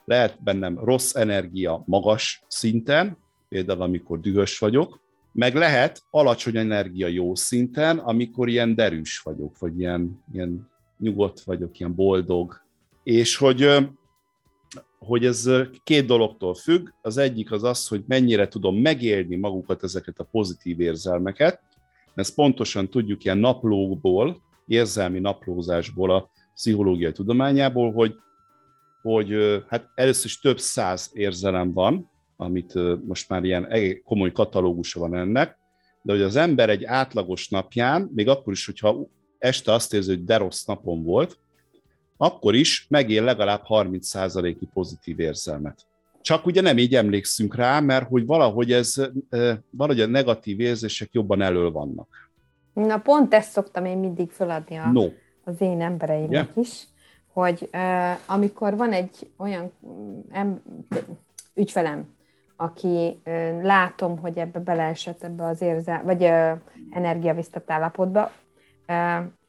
lehet 0.04 0.42
bennem 0.42 0.78
rossz 0.84 1.14
energia 1.14 1.82
magas 1.86 2.42
szinten, 2.48 3.16
például 3.48 3.82
amikor 3.82 4.20
dühös 4.20 4.58
vagyok, 4.58 5.00
meg 5.32 5.54
lehet 5.54 6.02
alacsony 6.10 6.56
energia 6.56 7.06
jó 7.06 7.34
szinten, 7.34 7.98
amikor 7.98 8.48
ilyen 8.48 8.74
derűs 8.74 9.20
vagyok, 9.20 9.58
vagy 9.58 9.78
ilyen, 9.78 10.22
ilyen 10.32 10.70
nyugodt 10.98 11.40
vagyok, 11.40 11.78
ilyen 11.78 11.94
boldog. 11.94 12.60
És 13.02 13.36
hogy, 13.36 13.68
hogy 14.98 15.24
ez 15.24 15.50
két 15.84 16.06
dologtól 16.06 16.54
függ. 16.54 16.88
Az 17.02 17.16
egyik 17.16 17.52
az 17.52 17.64
az, 17.64 17.88
hogy 17.88 18.04
mennyire 18.06 18.48
tudom 18.48 18.76
megélni 18.76 19.36
magukat 19.36 19.82
ezeket 19.82 20.18
a 20.18 20.28
pozitív 20.30 20.80
érzelmeket. 20.80 21.60
Ezt 22.14 22.34
pontosan 22.34 22.88
tudjuk 22.88 23.24
ilyen 23.24 23.38
naplókból, 23.38 24.42
érzelmi 24.66 25.18
naplózásból, 25.18 26.10
a 26.10 26.30
pszichológiai 26.54 27.12
tudományából, 27.12 27.92
hogy, 27.92 28.14
hogy 29.02 29.34
hát 29.68 29.90
először 29.94 30.24
is 30.24 30.40
több 30.40 30.58
száz 30.58 31.10
érzelem 31.12 31.72
van, 31.72 32.10
amit 32.42 32.74
most 33.06 33.28
már 33.28 33.44
ilyen 33.44 33.68
komoly 34.04 34.32
katalógusa 34.32 35.00
van 35.00 35.14
ennek, 35.14 35.58
de 36.02 36.12
hogy 36.12 36.22
az 36.22 36.36
ember 36.36 36.70
egy 36.70 36.84
átlagos 36.84 37.48
napján, 37.48 38.10
még 38.14 38.28
akkor 38.28 38.52
is, 38.52 38.66
hogyha 38.66 39.06
este 39.38 39.72
azt 39.72 39.94
érzi, 39.94 40.10
hogy 40.10 40.24
de 40.24 40.36
rossz 40.36 40.64
napom 40.64 41.02
volt, 41.02 41.38
akkor 42.16 42.54
is 42.54 42.86
megél 42.88 43.24
legalább 43.24 43.62
30%-i 43.68 44.68
pozitív 44.72 45.20
érzelmet. 45.20 45.86
Csak 46.20 46.46
ugye 46.46 46.60
nem 46.60 46.78
így 46.78 46.94
emlékszünk 46.94 47.54
rá, 47.54 47.80
mert 47.80 48.08
hogy 48.08 48.26
valahogy 48.26 48.72
ez, 48.72 48.94
valahogy 49.70 50.00
a 50.00 50.06
negatív 50.06 50.60
érzések 50.60 51.08
jobban 51.12 51.42
elől 51.42 51.70
vannak. 51.70 52.30
Na 52.72 52.98
pont 52.98 53.34
ezt 53.34 53.50
szoktam 53.50 53.84
én 53.84 53.98
mindig 53.98 54.30
feladni 54.30 54.76
a, 54.76 54.90
no. 54.90 55.08
az 55.44 55.60
én 55.60 55.80
embereimnek 55.80 56.30
yeah. 56.54 56.66
is, 56.66 56.84
hogy 57.32 57.68
uh, 57.72 58.30
amikor 58.30 58.76
van 58.76 58.92
egy 58.92 59.30
olyan 59.36 59.72
em, 60.30 60.62
ügyfelem, 61.54 62.14
aki 62.62 63.22
látom, 63.62 64.18
hogy 64.18 64.38
ebbe 64.38 64.58
beleesett 64.58 65.22
ebbe 65.22 65.44
az 65.44 65.60
érzel, 65.60 66.02
vagy 66.02 66.22
energiavisztat 66.90 67.70
állapotba, 67.70 68.30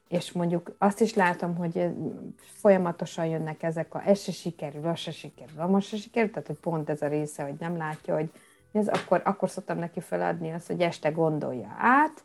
és 0.08 0.32
mondjuk 0.32 0.74
azt 0.78 1.00
is 1.00 1.14
látom, 1.14 1.56
hogy 1.56 1.90
folyamatosan 2.36 3.26
jönnek 3.26 3.62
ezek 3.62 3.94
a 3.94 4.02
ez 4.06 4.20
se 4.20 4.32
sikerül, 4.32 4.86
az 4.86 4.98
se 4.98 5.10
sikerül, 5.10 5.60
az 5.60 5.84
se 5.84 5.96
sikerül, 5.96 6.30
tehát 6.30 6.46
hogy 6.46 6.58
pont 6.58 6.90
ez 6.90 7.02
a 7.02 7.06
része, 7.06 7.42
hogy 7.42 7.56
nem 7.58 7.76
látja, 7.76 8.14
hogy 8.14 8.30
ez, 8.72 8.88
akkor, 8.88 9.22
akkor 9.24 9.50
szoktam 9.50 9.78
neki 9.78 10.00
feladni 10.00 10.50
azt, 10.50 10.66
hogy 10.66 10.80
este 10.80 11.10
gondolja 11.10 11.74
át, 11.78 12.24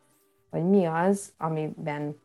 hogy 0.49 0.63
mi 0.63 0.85
az, 0.85 1.33
amiben 1.37 2.19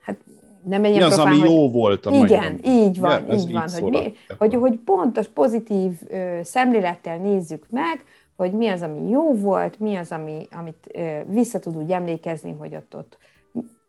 hát 0.00 0.16
nem 0.64 0.80
mi 0.80 1.02
az, 1.02 1.18
ami 1.18 1.38
hogy... 1.38 1.50
jó 1.50 1.70
volt 1.70 2.06
a 2.06 2.10
Igen, 2.10 2.60
így 2.64 3.00
van, 3.00 3.24
ja, 3.28 3.34
így 3.34 3.52
van, 3.52 3.68
így 3.68 3.80
hogy, 3.80 3.90
mi, 3.90 4.14
hogy, 4.38 4.54
hogy 4.54 4.78
pontos, 4.84 5.28
pozitív 5.28 5.92
ö, 6.08 6.40
szemlélettel 6.42 7.16
nézzük 7.16 7.66
meg, 7.70 8.04
hogy 8.36 8.52
mi 8.52 8.68
az, 8.68 8.82
ami 8.82 9.08
jó 9.08 9.34
volt, 9.34 9.78
mi 9.78 9.96
az, 9.96 10.12
ami, 10.12 10.46
amit 10.50 10.86
ö, 10.92 11.18
vissza 11.26 11.58
tud 11.58 11.76
úgy 11.76 11.90
emlékezni, 11.90 12.54
hogy 12.58 12.74
ott, 12.74 12.94
ott 12.96 13.18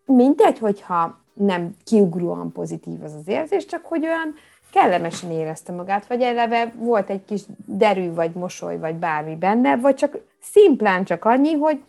mindegy, 0.05 0.59
hogyha 0.59 1.21
nem 1.33 1.75
kiugróan 1.83 2.51
pozitív 2.51 3.03
az 3.03 3.13
az 3.13 3.27
érzés, 3.27 3.65
csak 3.65 3.85
hogy 3.85 4.05
olyan 4.05 4.33
kellemesen 4.71 5.31
érezte 5.31 5.71
magát, 5.71 6.07
vagy 6.07 6.21
eleve 6.21 6.73
volt 6.77 7.09
egy 7.09 7.25
kis 7.25 7.41
derű, 7.65 8.13
vagy 8.13 8.31
mosoly, 8.33 8.77
vagy 8.77 8.95
bármi 8.95 9.35
benne, 9.35 9.77
vagy 9.77 9.95
csak 9.95 10.17
szimplán 10.41 11.03
csak 11.03 11.25
annyi, 11.25 11.53
hogy 11.53 11.81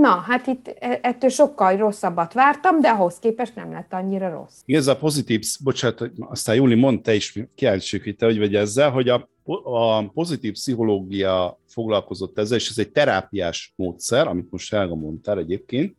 Na, 0.00 0.08
hát 0.08 0.46
itt 0.46 0.68
e, 0.78 0.98
ettől 1.02 1.30
sokkal 1.30 1.76
rosszabbat 1.76 2.32
vártam, 2.32 2.80
de 2.80 2.88
ahhoz 2.88 3.18
képest 3.18 3.54
nem 3.54 3.72
lett 3.72 3.92
annyira 3.92 4.30
rossz. 4.30 4.60
Ez 4.66 4.86
a 4.86 4.96
pozitív, 4.96 5.44
bocsánat, 5.64 6.10
aztán 6.18 6.54
Júli 6.54 6.74
mondta 6.74 7.12
is, 7.12 7.38
kíváncsiak, 7.54 8.02
hogy 8.02 8.16
te 8.16 8.26
hogy 8.26 8.38
vagy 8.38 8.54
ezzel, 8.54 8.90
hogy 8.90 9.08
a, 9.08 9.28
a 9.64 10.08
pozitív 10.08 10.52
pszichológia 10.52 11.58
foglalkozott 11.66 12.38
ezzel, 12.38 12.56
és 12.56 12.68
ez 12.68 12.78
egy 12.78 12.90
terápiás 12.90 13.72
módszer, 13.76 14.26
amit 14.26 14.50
most 14.50 14.72
Helga 14.72 14.94
mondtál 14.94 15.38
egyébként, 15.38 15.96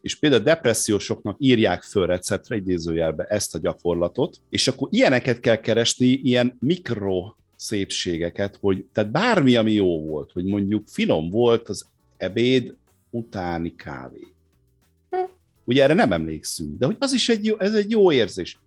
és 0.00 0.18
például 0.18 0.42
depressziósoknak 0.42 1.36
írják 1.38 1.82
föl 1.82 2.06
receptre, 2.06 2.56
idézőjelbe 2.56 3.24
ezt 3.24 3.54
a 3.54 3.58
gyakorlatot, 3.58 4.40
és 4.50 4.68
akkor 4.68 4.88
ilyeneket 4.90 5.40
kell 5.40 5.56
keresni, 5.56 6.06
ilyen 6.06 6.56
mikro 6.60 7.34
szépségeket, 7.56 8.58
hogy 8.60 8.84
tehát 8.92 9.10
bármi, 9.10 9.56
ami 9.56 9.72
jó 9.72 10.04
volt, 10.06 10.32
hogy 10.32 10.44
mondjuk 10.44 10.88
finom 10.88 11.30
volt 11.30 11.68
az 11.68 11.86
ebéd, 12.16 12.74
utáni 13.12 13.74
kávé. 13.74 14.34
Ugye 15.64 15.82
erre 15.82 15.94
nem 15.94 16.12
emlékszünk, 16.12 16.78
de 16.78 16.86
hogy 16.86 16.96
az 16.98 17.12
is 17.12 17.28
egy 17.28 17.44
jó, 17.44 17.58
ez 17.58 17.74
egy 17.74 17.90
jó 17.90 18.12
érzés. 18.12 18.58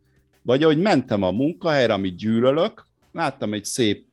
Vagy 0.42 0.64
ahogy 0.64 0.82
mentem 0.82 1.24
a 1.24 1.32
munkahelyre, 1.32 1.94
amit 1.94 2.16
gyűlölök, 2.16 2.86
láttam 3.12 3.54
egy 3.54 3.66
szép, 3.66 4.06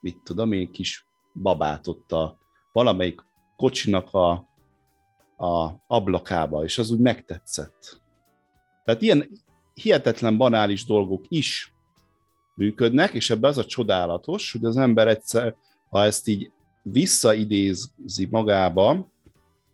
mit 0.00 0.16
tudom 0.24 0.52
én, 0.52 0.70
kis 0.70 1.06
babát 1.42 1.86
ott 1.86 2.12
a 2.12 2.38
valamelyik 2.72 3.20
kocsinak 3.56 4.14
a, 4.14 4.30
a 5.46 5.82
ablakába, 5.86 6.64
és 6.64 6.78
az 6.78 6.90
úgy 6.90 7.00
megtetszett. 7.00 8.00
Tehát 8.84 9.02
ilyen 9.02 9.28
hihetetlen 9.74 10.36
banális 10.36 10.84
dolgok 10.84 11.24
is 11.28 11.74
működnek, 12.54 13.12
és 13.12 13.30
ebben 13.30 13.50
az 13.50 13.58
a 13.58 13.64
csodálatos, 13.64 14.52
hogy 14.52 14.64
az 14.64 14.76
ember 14.76 15.08
egyszer, 15.08 15.56
ha 15.88 16.04
ezt 16.04 16.28
így 16.28 16.52
visszaidézi 16.82 18.28
magába, 18.30 19.11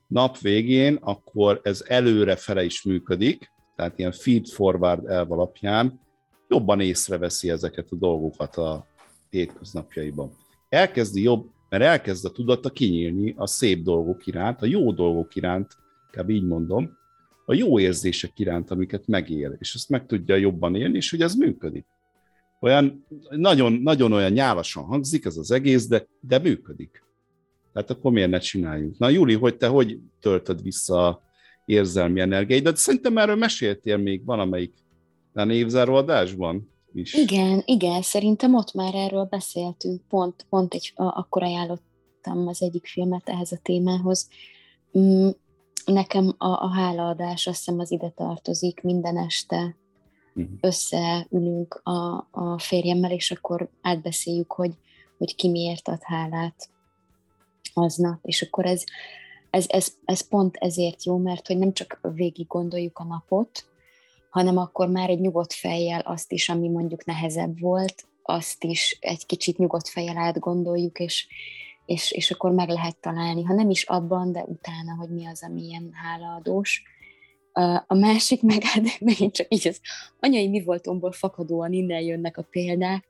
nap 0.08 0.38
végén, 0.38 0.94
akkor 1.00 1.60
ez 1.62 1.84
előre 1.86 2.36
fele 2.36 2.64
is 2.64 2.82
működik, 2.82 3.52
tehát 3.76 3.98
ilyen 3.98 4.12
feed-forward 4.12 5.06
elv 5.06 5.32
alapján 5.32 6.00
jobban 6.48 6.80
észreveszi 6.80 7.50
ezeket 7.50 7.86
a 7.90 7.96
dolgokat 7.96 8.56
a 8.56 8.86
hétköznapjaiban. 9.30 10.30
Elkezdi 10.68 11.22
jobb, 11.22 11.50
mert 11.68 11.82
elkezd 11.82 12.24
a 12.24 12.30
tudata 12.30 12.70
kinyílni 12.70 13.34
a 13.36 13.46
szép 13.46 13.82
dolgok 13.82 14.26
iránt, 14.26 14.62
a 14.62 14.66
jó 14.66 14.92
dolgok 14.92 15.34
iránt, 15.34 15.76
kb. 16.10 16.30
így 16.30 16.44
mondom, 16.44 16.96
a 17.46 17.54
jó 17.54 17.78
érzések 17.78 18.38
iránt, 18.38 18.70
amiket 18.70 19.06
megél, 19.06 19.56
és 19.58 19.74
ezt 19.74 19.88
meg 19.88 20.06
tudja 20.06 20.36
jobban 20.36 20.74
élni, 20.74 20.96
és 20.96 21.10
hogy 21.10 21.22
ez 21.22 21.34
működik. 21.34 21.86
Olyan 22.60 23.06
nagyon, 23.30 23.72
nagyon 23.72 24.12
olyan 24.12 24.32
nyálasan 24.32 24.84
hangzik 24.84 25.24
ez 25.24 25.36
az 25.36 25.50
egész, 25.50 25.86
de, 25.86 26.06
de 26.20 26.38
működik. 26.38 27.02
Tehát 27.78 27.92
akkor 27.92 28.12
miért 28.12 28.30
ne 28.30 28.38
csináljunk? 28.38 28.98
Na 28.98 29.08
Júli, 29.08 29.34
hogy 29.34 29.56
te 29.56 29.66
hogy 29.66 29.98
töltöd 30.20 30.62
vissza 30.62 31.06
a 31.06 31.22
érzelmi 31.64 32.20
energiáidat? 32.20 32.76
Szerintem 32.76 33.18
erről 33.18 33.36
meséltél 33.36 33.96
még 33.96 34.24
valamelyik 34.24 34.74
évzáró 35.48 35.94
adásban 35.94 36.70
is. 36.92 37.14
Igen, 37.14 37.62
igen, 37.64 38.02
szerintem 38.02 38.54
ott 38.54 38.72
már 38.72 38.94
erről 38.94 39.24
beszéltünk, 39.24 40.00
pont, 40.08 40.46
pont 40.48 40.74
egy, 40.74 40.92
akkor 40.94 41.42
ajánlottam 41.42 42.46
az 42.46 42.62
egyik 42.62 42.86
filmet 42.86 43.28
ehhez 43.28 43.52
a 43.52 43.58
témához. 43.62 44.28
Mm, 44.98 45.28
nekem 45.84 46.34
a, 46.38 46.46
a 46.46 46.72
hálaadás 46.72 47.46
azt 47.46 47.58
hiszem 47.58 47.78
az 47.80 47.90
ide 47.90 48.08
tartozik 48.08 48.80
minden 48.80 49.16
este, 49.16 49.76
uh-huh. 50.34 50.52
összeülünk 50.60 51.80
a, 51.82 52.28
a 52.30 52.58
férjemmel, 52.58 53.10
és 53.10 53.30
akkor 53.30 53.70
átbeszéljük, 53.80 54.52
hogy, 54.52 54.72
hogy 55.18 55.34
ki 55.34 55.48
miért 55.48 55.88
ad 55.88 56.02
hálát 56.02 56.76
aznap, 57.78 58.18
és 58.22 58.42
akkor 58.42 58.66
ez, 58.66 58.84
ez, 59.50 59.64
ez, 59.68 59.94
ez 60.04 60.28
pont 60.28 60.56
ezért 60.56 61.04
jó, 61.04 61.16
mert 61.16 61.46
hogy 61.46 61.58
nem 61.58 61.72
csak 61.72 62.00
végig 62.14 62.46
gondoljuk 62.46 62.98
a 62.98 63.04
napot, 63.04 63.64
hanem 64.30 64.58
akkor 64.58 64.88
már 64.88 65.10
egy 65.10 65.20
nyugodt 65.20 65.52
fejjel 65.52 66.00
azt 66.00 66.32
is, 66.32 66.48
ami 66.48 66.68
mondjuk 66.68 67.04
nehezebb 67.04 67.60
volt, 67.60 68.06
azt 68.22 68.64
is 68.64 68.98
egy 69.00 69.26
kicsit 69.26 69.58
nyugodt 69.58 69.88
fejjel 69.88 70.16
átgondoljuk, 70.16 70.98
és, 70.98 71.26
és, 71.86 72.12
és 72.12 72.30
akkor 72.30 72.50
meg 72.50 72.68
lehet 72.68 72.96
találni, 72.96 73.42
ha 73.42 73.54
nem 73.54 73.70
is 73.70 73.82
abban, 73.82 74.32
de 74.32 74.44
utána, 74.44 74.94
hogy 74.98 75.08
mi 75.08 75.26
az, 75.26 75.42
ami 75.42 75.62
ilyen 75.62 75.90
hálaadós. 75.92 76.82
A 77.86 77.94
másik 77.94 78.42
meg, 78.52 78.62
hát 78.62 79.00
megint 79.00 79.34
csak 79.34 79.46
így 79.48 79.68
az 79.68 79.80
anyai 80.20 80.48
mi 80.48 80.62
voltomból 80.62 81.12
fakadóan 81.12 81.72
innen 81.72 82.00
jönnek 82.00 82.36
a 82.36 82.46
példák, 82.50 83.04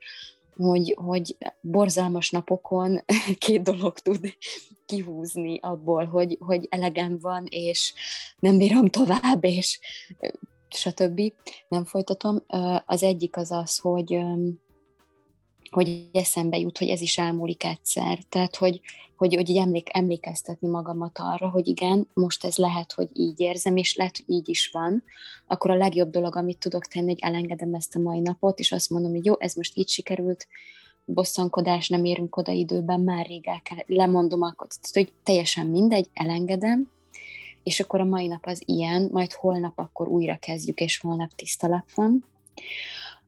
hogy, 0.58 0.94
hogy 0.98 1.36
borzalmas 1.60 2.30
napokon 2.30 3.04
két 3.38 3.62
dolog 3.62 3.98
tud 3.98 4.34
kihúzni 4.86 5.58
abból, 5.62 6.04
hogy, 6.04 6.36
hogy 6.40 6.66
elegem 6.70 7.18
van, 7.18 7.46
és 7.48 7.94
nem 8.38 8.58
bírom 8.58 8.88
tovább, 8.88 9.44
és 9.44 9.78
stb. 10.68 11.20
Nem 11.68 11.84
folytatom. 11.84 12.42
Az 12.86 13.02
egyik 13.02 13.36
az 13.36 13.50
az, 13.50 13.78
hogy 13.78 14.18
hogy 15.70 16.08
eszembe 16.12 16.58
jut, 16.58 16.78
hogy 16.78 16.88
ez 16.88 17.00
is 17.00 17.18
elmúlik 17.18 17.64
egyszer. 17.64 18.18
Tehát, 18.28 18.56
hogy, 18.56 18.80
hogy, 19.16 19.34
hogy 19.34 19.48
így 19.48 19.56
emlék, 19.56 19.88
emlékeztetni 19.92 20.68
magamat 20.68 21.18
arra, 21.18 21.48
hogy 21.48 21.68
igen, 21.68 22.08
most 22.14 22.44
ez 22.44 22.56
lehet, 22.56 22.92
hogy 22.92 23.08
így 23.12 23.40
érzem, 23.40 23.76
és 23.76 23.96
lehet, 23.96 24.16
hogy 24.16 24.34
így 24.34 24.48
is 24.48 24.70
van, 24.72 25.04
akkor 25.46 25.70
a 25.70 25.76
legjobb 25.76 26.10
dolog, 26.10 26.36
amit 26.36 26.58
tudok 26.58 26.86
tenni, 26.86 27.06
hogy 27.06 27.20
elengedem 27.20 27.74
ezt 27.74 27.96
a 27.96 28.00
mai 28.00 28.20
napot, 28.20 28.58
és 28.58 28.72
azt 28.72 28.90
mondom, 28.90 29.10
hogy 29.10 29.24
jó, 29.24 29.34
ez 29.38 29.54
most 29.54 29.76
így 29.76 29.88
sikerült, 29.88 30.46
bosszankodás, 31.04 31.88
nem 31.88 32.04
érünk 32.04 32.36
oda 32.36 32.52
időben, 32.52 33.00
már 33.00 33.26
rég 33.26 33.46
el 33.48 33.60
kell, 33.62 33.78
lemondom, 33.86 34.42
akkor, 34.42 34.66
hogy 34.92 35.12
teljesen 35.22 35.66
mindegy, 35.66 36.08
elengedem, 36.12 36.90
és 37.62 37.80
akkor 37.80 38.00
a 38.00 38.04
mai 38.04 38.26
nap 38.26 38.46
az 38.46 38.62
ilyen, 38.64 39.08
majd 39.12 39.32
holnap 39.32 39.78
akkor 39.78 40.08
újra 40.08 40.36
kezdjük, 40.36 40.80
és 40.80 40.98
holnap 40.98 41.30
tiszta 41.34 41.68
lap 41.68 41.92
van. 41.94 42.24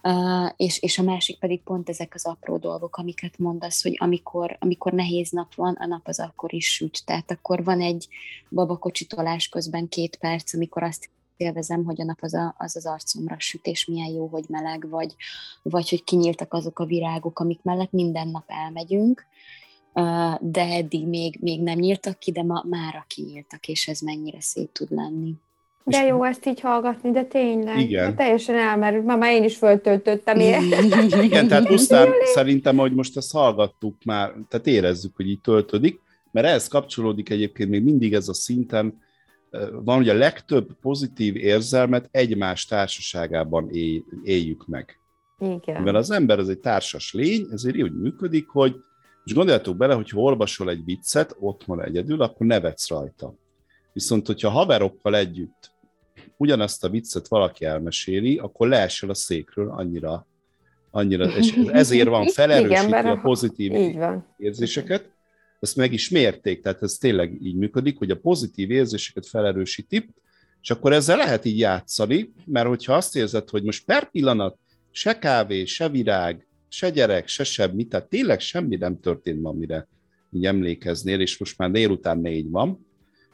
Uh, 0.02 0.50
és, 0.56 0.82
és 0.82 0.98
a 0.98 1.02
másik 1.02 1.38
pedig 1.38 1.62
pont 1.62 1.88
ezek 1.88 2.14
az 2.14 2.26
apró 2.26 2.56
dolgok, 2.56 2.96
amiket 2.96 3.38
mondasz, 3.38 3.82
hogy 3.82 3.96
amikor, 3.98 4.56
amikor 4.60 4.92
nehéz 4.92 5.30
nap 5.30 5.54
van, 5.54 5.74
a 5.74 5.86
nap 5.86 6.08
az 6.08 6.20
akkor 6.20 6.54
is 6.54 6.74
süt. 6.74 7.04
Tehát 7.04 7.30
akkor 7.30 7.64
van 7.64 7.80
egy 7.80 8.08
babakocsitolás 8.50 9.48
közben 9.48 9.88
két 9.88 10.16
perc, 10.16 10.54
amikor 10.54 10.82
azt 10.82 11.10
élvezem, 11.36 11.84
hogy 11.84 12.00
a 12.00 12.04
nap 12.04 12.18
az, 12.20 12.34
a, 12.34 12.54
az 12.58 12.76
az 12.76 12.86
arcomra 12.86 13.36
süt, 13.38 13.66
és 13.66 13.84
milyen 13.84 14.12
jó, 14.12 14.26
hogy 14.26 14.44
meleg, 14.48 14.88
vagy, 14.88 15.14
vagy 15.62 15.88
hogy 15.88 16.04
kinyíltak 16.04 16.52
azok 16.52 16.78
a 16.78 16.84
virágok, 16.84 17.38
amik 17.38 17.62
mellett 17.62 17.92
minden 17.92 18.28
nap 18.28 18.44
elmegyünk, 18.46 19.26
uh, 19.94 20.34
de 20.40 20.62
eddig 20.62 21.06
még, 21.06 21.38
még 21.40 21.62
nem 21.62 21.78
nyíltak 21.78 22.18
ki, 22.18 22.32
de 22.32 22.42
ma 22.42 22.64
mára 22.68 23.04
kinyíltak, 23.08 23.68
és 23.68 23.88
ez 23.88 24.00
mennyire 24.00 24.40
szép 24.40 24.72
tud 24.72 24.90
lenni. 24.90 25.34
De 25.84 26.06
jó 26.06 26.24
ezt 26.24 26.46
így 26.46 26.60
hallgatni, 26.60 27.10
de 27.10 27.24
tényleg. 27.24 27.78
Igen. 27.78 28.16
Teljesen 28.16 28.56
elmerült. 28.56 29.04
Ma 29.04 29.16
már 29.16 29.32
én 29.32 29.44
is 29.44 29.56
föltöltöttem 29.56 30.40
ilyen. 30.40 30.62
Igen, 31.22 31.48
tehát 31.48 31.66
pusztán 31.66 32.08
szerintem, 32.24 32.76
hogy 32.76 32.92
most 32.92 33.16
ezt 33.16 33.32
hallgattuk 33.32 34.04
már, 34.04 34.32
tehát 34.48 34.66
érezzük, 34.66 35.16
hogy 35.16 35.28
így 35.28 35.40
töltődik, 35.40 36.00
mert 36.30 36.46
ehhez 36.46 36.68
kapcsolódik 36.68 37.30
egyébként 37.30 37.70
még 37.70 37.82
mindig 37.82 38.14
ez 38.14 38.28
a 38.28 38.34
szinten, 38.34 38.98
van, 39.84 39.96
hogy 39.96 40.08
a 40.08 40.14
legtöbb 40.14 40.68
pozitív 40.80 41.36
érzelmet 41.36 42.08
egymás 42.10 42.64
társaságában 42.66 43.68
él, 43.70 44.02
éljük 44.22 44.66
meg. 44.66 44.98
Igen. 45.38 45.76
Mivel 45.78 45.94
az 45.94 46.10
ember 46.10 46.38
az 46.38 46.48
egy 46.48 46.58
társas 46.58 47.12
lény, 47.12 47.46
ezért 47.52 47.82
úgy 47.82 48.00
működik, 48.00 48.48
hogy 48.48 48.74
és 49.24 49.34
gondoljatok 49.34 49.76
bele, 49.76 49.94
hogy 49.94 50.10
ha 50.10 50.20
olvasol 50.20 50.70
egy 50.70 50.84
viccet 50.84 51.36
otthon 51.38 51.82
egyedül, 51.82 52.22
akkor 52.22 52.46
nevetsz 52.46 52.88
rajta. 52.88 53.34
Viszont, 53.92 54.26
hogyha 54.26 54.48
haverokkal 54.48 55.16
együtt 55.16 55.70
ugyanazt 56.36 56.84
a 56.84 56.88
viccet 56.88 57.28
valaki 57.28 57.64
elmeséli, 57.64 58.38
akkor 58.38 58.68
leesel 58.68 59.10
a 59.10 59.14
székről 59.14 59.70
annyira, 59.70 60.26
annyira 60.90 61.24
és 61.24 61.52
ezért 61.72 62.08
van 62.08 62.26
felerősíti 62.26 62.92
a 62.92 63.20
pozitív 63.22 63.72
érzéseket, 64.36 65.10
ezt 65.60 65.76
meg 65.76 65.92
is 65.92 66.08
mérték, 66.08 66.62
tehát 66.62 66.82
ez 66.82 66.92
tényleg 66.92 67.42
így 67.42 67.56
működik, 67.56 67.98
hogy 67.98 68.10
a 68.10 68.18
pozitív 68.18 68.70
érzéseket 68.70 69.26
felerősíti, 69.26 70.08
és 70.62 70.70
akkor 70.70 70.92
ezzel 70.92 71.16
lehet 71.16 71.44
így 71.44 71.58
játszani, 71.58 72.32
mert 72.44 72.66
hogyha 72.66 72.94
azt 72.94 73.16
érzed, 73.16 73.48
hogy 73.48 73.62
most 73.62 73.84
per 73.84 74.10
pillanat 74.10 74.58
se 74.90 75.18
kávé, 75.18 75.64
se 75.64 75.88
virág, 75.88 76.46
se 76.68 76.90
gyerek, 76.90 77.28
se 77.28 77.44
semmi, 77.44 77.84
tehát 77.84 78.08
tényleg 78.08 78.40
semmi 78.40 78.76
nem 78.76 79.00
történt 79.00 79.40
ma, 79.40 79.48
amire 79.48 79.88
így 80.32 80.46
emlékeznél, 80.46 81.20
és 81.20 81.38
most 81.38 81.58
már 81.58 81.70
délután 81.70 82.18
négy 82.18 82.50
van, 82.50 82.86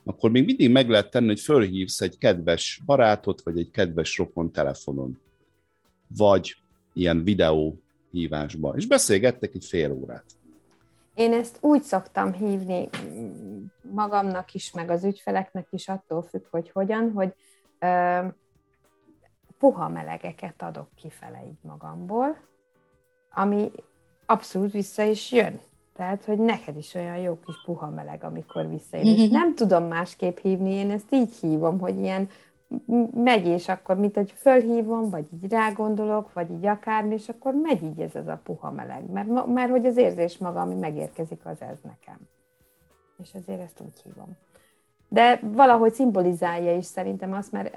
akkor 0.06 0.30
még 0.30 0.44
mindig 0.44 0.70
meg 0.70 0.88
lehet 0.88 1.10
tenni, 1.10 1.26
hogy 1.26 1.40
fölhívsz 1.40 2.00
egy 2.00 2.18
kedves 2.18 2.80
barátot, 2.86 3.42
vagy 3.42 3.58
egy 3.58 3.70
kedves 3.70 4.16
rokon 4.16 4.52
telefonon, 4.52 5.20
vagy 6.16 6.56
ilyen 6.92 7.24
videó 7.24 7.78
hívásba, 8.10 8.74
és 8.76 8.86
beszélgettek 8.86 9.54
egy 9.54 9.64
fél 9.64 9.92
órát. 9.92 10.24
Én 11.14 11.32
ezt 11.32 11.58
úgy 11.60 11.82
szoktam 11.82 12.32
hívni 12.32 12.88
magamnak 13.80 14.54
is, 14.54 14.72
meg 14.72 14.90
az 14.90 15.04
ügyfeleknek 15.04 15.66
is, 15.70 15.88
attól 15.88 16.22
függ, 16.22 16.44
hogy 16.50 16.70
hogyan, 16.70 17.12
hogy 17.12 17.34
ö, 17.78 18.26
puha 19.58 19.88
melegeket 19.88 20.62
adok 20.62 20.88
kifele 20.94 21.42
így 21.46 21.58
magamból, 21.62 22.38
ami 23.30 23.70
abszolút 24.26 24.72
vissza 24.72 25.02
is 25.02 25.32
jön. 25.32 25.60
Tehát, 25.96 26.24
hogy 26.24 26.38
neked 26.38 26.76
is 26.76 26.94
olyan 26.94 27.16
jó 27.16 27.38
kis 27.46 27.62
puha 27.64 27.90
meleg, 27.90 28.24
amikor 28.24 28.68
visszajön. 28.68 29.06
És 29.06 29.28
nem 29.28 29.54
tudom 29.54 29.84
másképp 29.84 30.38
hívni, 30.38 30.72
én 30.72 30.90
ezt 30.90 31.12
így 31.12 31.34
hívom, 31.34 31.78
hogy 31.78 31.98
ilyen 31.98 32.28
megy, 33.14 33.46
és 33.46 33.68
akkor 33.68 33.96
mint 33.96 34.14
hogy 34.14 34.30
fölhívom, 34.30 35.10
vagy 35.10 35.26
így 35.32 35.50
rágondolok, 35.50 36.32
vagy 36.32 36.50
így 36.50 36.66
akármi, 36.66 37.14
és 37.14 37.28
akkor 37.28 37.54
megy 37.54 37.82
így 37.82 38.00
ez 38.00 38.14
az 38.14 38.26
a 38.26 38.40
puha 38.44 38.70
meleg. 38.70 39.10
Mert, 39.10 39.46
mert 39.46 39.70
hogy 39.70 39.86
az 39.86 39.96
érzés 39.96 40.38
maga, 40.38 40.60
ami 40.60 40.74
megérkezik, 40.74 41.40
az 41.44 41.60
ez 41.60 41.78
nekem. 41.82 42.18
És 43.22 43.32
ezért 43.34 43.60
ezt 43.60 43.80
úgy 43.80 44.00
hívom. 44.04 44.36
De 45.08 45.40
valahogy 45.42 45.92
szimbolizálja 45.92 46.76
is 46.76 46.84
szerintem 46.84 47.32
azt, 47.32 47.52
mert 47.52 47.76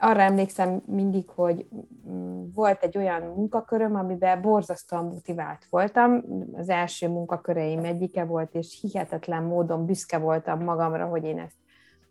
arra 0.00 0.20
emlékszem 0.20 0.82
mindig, 0.86 1.28
hogy 1.28 1.66
mm, 2.08 2.44
volt 2.54 2.82
egy 2.82 2.96
olyan 2.96 3.22
munkaköröm, 3.22 3.94
amiben 3.94 4.42
borzasztóan 4.42 5.04
motivált 5.04 5.66
voltam. 5.70 6.22
Az 6.52 6.68
első 6.68 7.08
munkaköreim 7.08 7.84
egyike 7.84 8.24
volt, 8.24 8.54
és 8.54 8.78
hihetetlen 8.80 9.42
módon 9.42 9.86
büszke 9.86 10.18
voltam 10.18 10.64
magamra, 10.64 11.06
hogy 11.06 11.24
én 11.24 11.38
ezt 11.38 11.56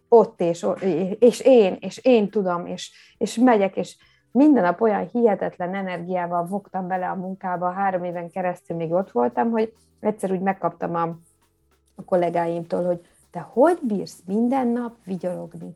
ott, 0.08 0.42
és, 0.42 0.66
és 1.20 1.40
én, 1.40 1.78
és 1.80 1.98
én 1.98 2.30
tudom, 2.30 2.66
és, 2.66 2.92
és 3.18 3.36
megyek, 3.36 3.76
és 3.76 3.98
minden 4.32 4.64
nap 4.64 4.82
olyan 4.82 5.10
hihetetlen 5.12 5.76
energiával 5.76 6.46
fogtam 6.46 6.88
bele 6.88 7.10
a 7.10 7.16
munkába, 7.16 7.72
három 7.72 8.04
éven 8.04 8.30
keresztül 8.30 8.78
még 8.78 8.92
ott 8.92 9.12
voltam, 9.12 9.52
hogy 9.52 9.74
egyszer 10.00 10.32
úgy 10.32 10.40
megkaptam 10.40 10.96
a, 10.96 11.18
a 11.96 12.04
kollégáimtól, 12.06 12.84
hogy 12.84 13.02
te 13.32 13.40
hogy 13.40 13.80
bírsz 13.82 14.22
minden 14.26 14.68
nap 14.68 14.96
vigyorogni? 15.06 15.76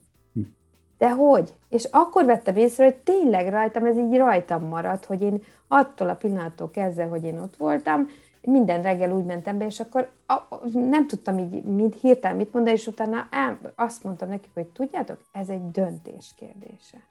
De 1.00 1.10
hogy? 1.10 1.54
És 1.70 1.88
akkor 1.92 2.26
vettem 2.26 2.56
észre, 2.56 2.84
hogy 2.84 2.96
tényleg 2.96 3.50
rajtam, 3.50 3.86
ez 3.86 3.98
így 3.98 4.18
rajtam 4.18 4.64
maradt, 4.64 5.06
hogy 5.06 5.22
én 5.22 5.44
attól 5.68 6.10
a 6.10 6.16
pillanattól 6.16 6.70
kezdve, 6.70 7.04
hogy 7.04 7.24
én 7.24 7.40
ott 7.40 7.56
voltam, 7.56 8.08
minden 8.42 8.82
reggel 8.82 9.12
úgy 9.12 9.26
mentem 9.26 9.58
be, 9.58 9.66
és 9.66 9.80
akkor 9.80 10.12
a, 10.28 10.68
nem 10.72 11.08
tudtam 11.08 11.38
így 11.38 11.64
mind 11.64 11.94
hirtelen 11.94 12.38
mit 12.38 12.54
mondani, 12.54 12.76
és 12.76 12.88
utána 12.88 13.28
el, 13.32 13.74
azt 13.76 14.04
mondtam 14.04 14.30
nekik, 14.30 14.52
hogy 14.54 14.66
tudjátok, 14.66 15.22
ez 15.32 15.50
egy 15.50 15.72
döntés 15.72 16.34
kérdése. 16.36 17.08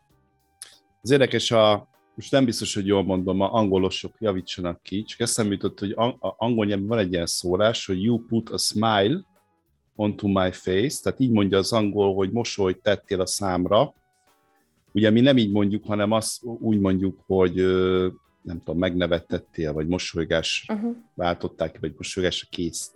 Az 1.02 1.10
érdekes, 1.10 1.50
a, 1.50 1.88
most 2.14 2.32
nem 2.32 2.44
biztos, 2.44 2.74
hogy 2.74 2.86
jól 2.86 3.04
mondom, 3.04 3.40
a 3.40 3.52
angolosok 3.52 4.14
javítsanak 4.18 4.82
ki, 4.82 5.02
csak 5.02 5.20
eszembe 5.20 5.52
jutott, 5.52 5.78
hogy 5.78 5.94
angol 6.18 6.66
nyelven 6.66 6.86
van 6.86 6.98
egy 6.98 7.12
ilyen 7.12 7.26
szólás, 7.26 7.86
hogy 7.86 8.02
you 8.02 8.18
put 8.26 8.50
a 8.50 8.58
smile 8.58 9.20
onto 9.98 10.28
my 10.28 10.50
face, 10.50 11.02
tehát 11.02 11.20
így 11.20 11.30
mondja 11.30 11.58
az 11.58 11.72
angol, 11.72 12.14
hogy 12.14 12.30
mosolyt 12.30 12.82
tettél 12.82 13.20
a 13.20 13.26
számra. 13.26 13.94
Ugye 14.92 15.10
mi 15.10 15.20
nem 15.20 15.36
így 15.36 15.50
mondjuk, 15.50 15.84
hanem 15.84 16.12
azt 16.12 16.42
úgy 16.42 16.78
mondjuk, 16.78 17.20
hogy 17.26 17.54
nem 18.42 18.58
tudom, 18.58 18.78
megnevettettél, 18.78 19.72
vagy 19.72 19.86
mosolygás 19.86 20.66
uh-huh. 20.72 20.96
váltották 21.14 21.72
ki, 21.72 21.78
vagy 21.80 21.94
mosolygás 21.96 22.42
a 22.42 22.46
kész. 22.50 22.92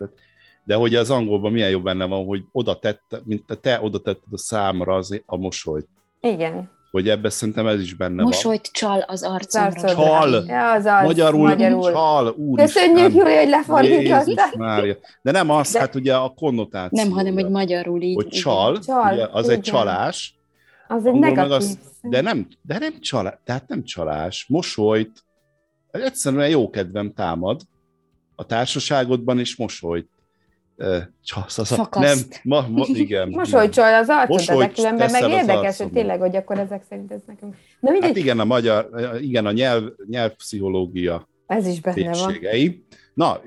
De 0.65 0.75
hogy 0.75 0.95
az 0.95 1.09
angolban 1.09 1.51
milyen 1.51 1.69
jobb 1.69 1.83
benne 1.83 2.05
van, 2.05 2.25
hogy 2.25 2.43
oda 2.51 2.79
tette, 2.79 3.21
mint 3.23 3.45
te, 3.45 3.55
te 3.55 3.81
oda 3.81 3.99
tetted 3.99 4.33
a 4.33 4.37
számra 4.37 4.95
az, 4.95 5.21
a 5.25 5.37
mosolyt. 5.37 5.87
Igen. 6.21 6.71
Hogy 6.93 7.09
ebben 7.09 7.31
szerintem 7.31 7.67
ez 7.67 7.79
is 7.81 7.93
benne 7.93 8.23
Mosolyt 8.23 8.43
van. 8.43 8.51
Mosolyt 8.51 8.71
csal 8.71 8.99
az 8.99 9.23
arcomra. 9.23 9.93
Csal. 9.93 10.43
Ja, 10.47 10.71
az 10.71 10.85
arc, 10.85 11.05
magyarul, 11.05 11.47
magyarul. 11.47 11.91
csal. 11.91 12.27
Úr 12.27 12.59
Köszönjük, 12.59 13.13
Júli, 13.13 13.35
hogy 13.35 13.49
lefordítottad. 13.49 14.97
De 15.21 15.31
nem 15.31 15.49
az, 15.49 15.71
De... 15.71 15.79
hát 15.79 15.95
ugye 15.95 16.15
a 16.15 16.29
konnotáció. 16.29 17.03
Nem, 17.03 17.11
hanem 17.11 17.33
hogy 17.33 17.49
magyarul 17.49 18.01
így. 18.01 18.15
Hogy 18.15 18.27
csal, 18.27 18.79
csal 18.79 19.13
ugye, 19.13 19.27
az 19.31 19.43
igen. 19.45 19.55
egy 19.55 19.61
csalás. 19.61 20.35
Az 20.87 21.05
egy 21.05 21.13
negatív. 21.13 21.51
Az, 21.51 21.77
de 22.01 22.21
nem, 22.21 22.47
de 22.61 22.77
nem 22.79 22.99
csalás, 22.99 23.37
tehát 23.43 23.67
nem 23.67 23.83
csalás. 23.83 24.45
Mosolyt 24.47 25.23
egyszerűen 25.91 26.49
jó 26.49 26.69
kedvem 26.69 27.13
támad 27.13 27.61
a 28.35 28.45
társaságodban, 28.45 29.39
is 29.39 29.55
mosolyt 29.55 30.09
csalsz. 31.23 31.57
Az 31.57 31.71
a, 31.71 31.89
nem, 31.91 32.17
ma, 32.43 32.67
ma, 32.69 32.85
igen. 33.05 33.29
Mosolycsol 33.29 33.93
az 33.93 34.09
arcod, 34.09 34.73
különben 34.73 35.11
meg 35.11 35.29
érdekes, 35.29 35.77
hogy 35.77 35.91
tényleg, 35.91 36.19
hogy 36.19 36.35
akkor 36.35 36.59
ezek 36.59 36.83
szerint 36.89 37.11
ez 37.11 37.21
nekünk. 37.27 37.55
Na, 37.79 37.91
mindegy. 37.91 38.09
Hát 38.09 38.17
igen, 38.17 38.39
a 38.39 38.45
magyar, 38.45 38.89
igen, 39.21 39.45
a 39.45 39.51
nyelv, 39.51 39.83
nyelvpszichológia 40.07 41.27
ez 41.47 41.67
is 41.67 41.79
benne 41.81 41.95
végségei. 41.95 42.67
van. 42.67 42.85
Na, 43.13 43.41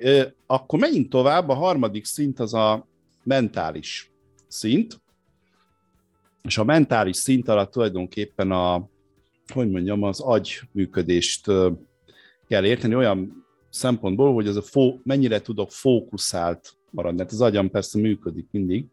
akkor 0.47 0.79
menjünk 0.79 1.09
tovább. 1.09 1.49
A 1.49 1.55
harmadik 1.55 2.05
szint 2.05 2.41
az 2.41 2.55
a 2.55 2.87
mentális 3.23 4.12
szint. 4.49 5.01
És 6.43 6.59
a 6.59 6.65
mentális 6.65 7.17
szint 7.17 7.49
alatt 7.49 7.71
tulajdonképpen 7.71 8.51
a, 8.51 8.89
hogy 9.53 9.71
mondjam, 9.71 10.03
az 10.03 10.21
agy 10.21 10.61
működést 10.73 11.47
kell 12.49 12.65
érteni 12.65 12.95
olyan 12.95 13.47
szempontból, 13.71 14.35
hogy 14.35 14.47
az 14.47 14.57
a 14.57 14.62
fó, 14.62 15.01
mennyire 15.03 15.41
tudok 15.41 15.71
fókuszált 15.71 16.76
maradni. 16.97 17.21
Hát 17.21 17.33
az 17.33 17.41
agyam 17.41 17.71
persze 17.71 17.99
működik 17.99 18.47
mindig, 18.51 18.87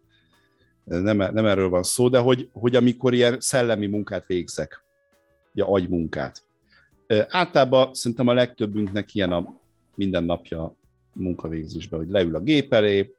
nem, 0.83 1.17
nem 1.17 1.45
erről 1.45 1.69
van 1.69 1.83
szó, 1.83 2.09
de 2.09 2.19
hogy, 2.19 2.49
hogy 2.51 2.75
amikor 2.75 3.13
ilyen 3.13 3.39
szellemi 3.39 3.87
munkát 3.87 4.25
végzek, 4.25 4.83
ugye 5.53 5.63
agymunkát. 5.63 6.43
Általában 7.27 7.93
szerintem 7.93 8.27
a 8.27 8.33
legtöbbünknek 8.33 9.15
ilyen 9.15 9.31
a 9.31 9.59
mindennapja 9.95 10.75
munkavégzésben, 11.13 11.99
hogy 11.99 12.09
leül 12.09 12.35
a 12.35 12.39
gép 12.39 12.73
elé, 12.73 13.15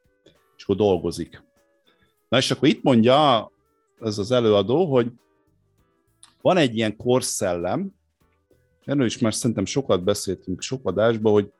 és 0.56 0.62
akkor 0.62 0.76
dolgozik. 0.76 1.42
Na 2.28 2.36
és 2.36 2.50
akkor 2.50 2.68
itt 2.68 2.82
mondja 2.82 3.50
ez 4.00 4.18
az 4.18 4.30
előadó, 4.30 4.92
hogy 4.92 5.12
van 6.40 6.56
egy 6.56 6.76
ilyen 6.76 6.96
korszellem, 6.96 7.94
erről 8.84 9.06
is 9.06 9.18
már 9.18 9.34
szerintem 9.34 9.64
sokat 9.64 10.04
beszéltünk 10.04 10.60
sok 10.60 10.86
adásban, 10.88 11.32
hogy 11.32 11.52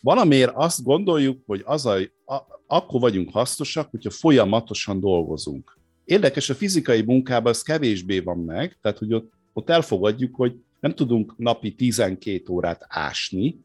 valamiért 0.00 0.52
azt 0.54 0.82
gondoljuk, 0.82 1.42
hogy 1.46 1.62
az 1.64 1.86
a, 1.86 1.96
a, 2.26 2.60
akkor 2.66 3.00
vagyunk 3.00 3.30
hasznosak, 3.32 3.90
hogyha 3.90 4.10
folyamatosan 4.10 5.00
dolgozunk. 5.00 5.78
Érdekes, 6.04 6.50
a 6.50 6.54
fizikai 6.54 7.02
munkában 7.02 7.52
ez 7.52 7.62
kevésbé 7.62 8.18
van 8.18 8.38
meg, 8.38 8.78
tehát 8.82 8.98
hogy 8.98 9.14
ott, 9.14 9.32
ott 9.52 9.70
elfogadjuk, 9.70 10.34
hogy 10.34 10.54
nem 10.80 10.94
tudunk 10.94 11.34
napi 11.36 11.74
12 11.74 12.42
órát 12.48 12.84
ásni, 12.88 13.60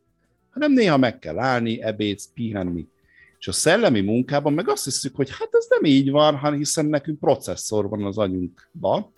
hanem 0.50 0.74
néha 0.74 0.98
meg 0.98 1.20
kell 1.20 1.40
állni, 1.40 1.82
ebédsz, 1.82 2.30
pihenni. 2.34 2.88
És 3.40 3.48
a 3.48 3.52
szellemi 3.52 4.02
munkában 4.02 4.54
meg 4.54 4.70
azt 4.70 4.84
hiszük, 4.84 5.16
hogy 5.16 5.30
hát 5.30 5.50
ez 5.52 5.66
nem 5.70 5.84
így 5.84 6.12
van, 6.12 6.36
hanem 6.36 6.58
hiszen 6.58 6.86
nekünk 6.86 7.20
processzor 7.20 7.90
van 7.90 8.04
az 8.04 8.18
anyunkban, 8.18 9.14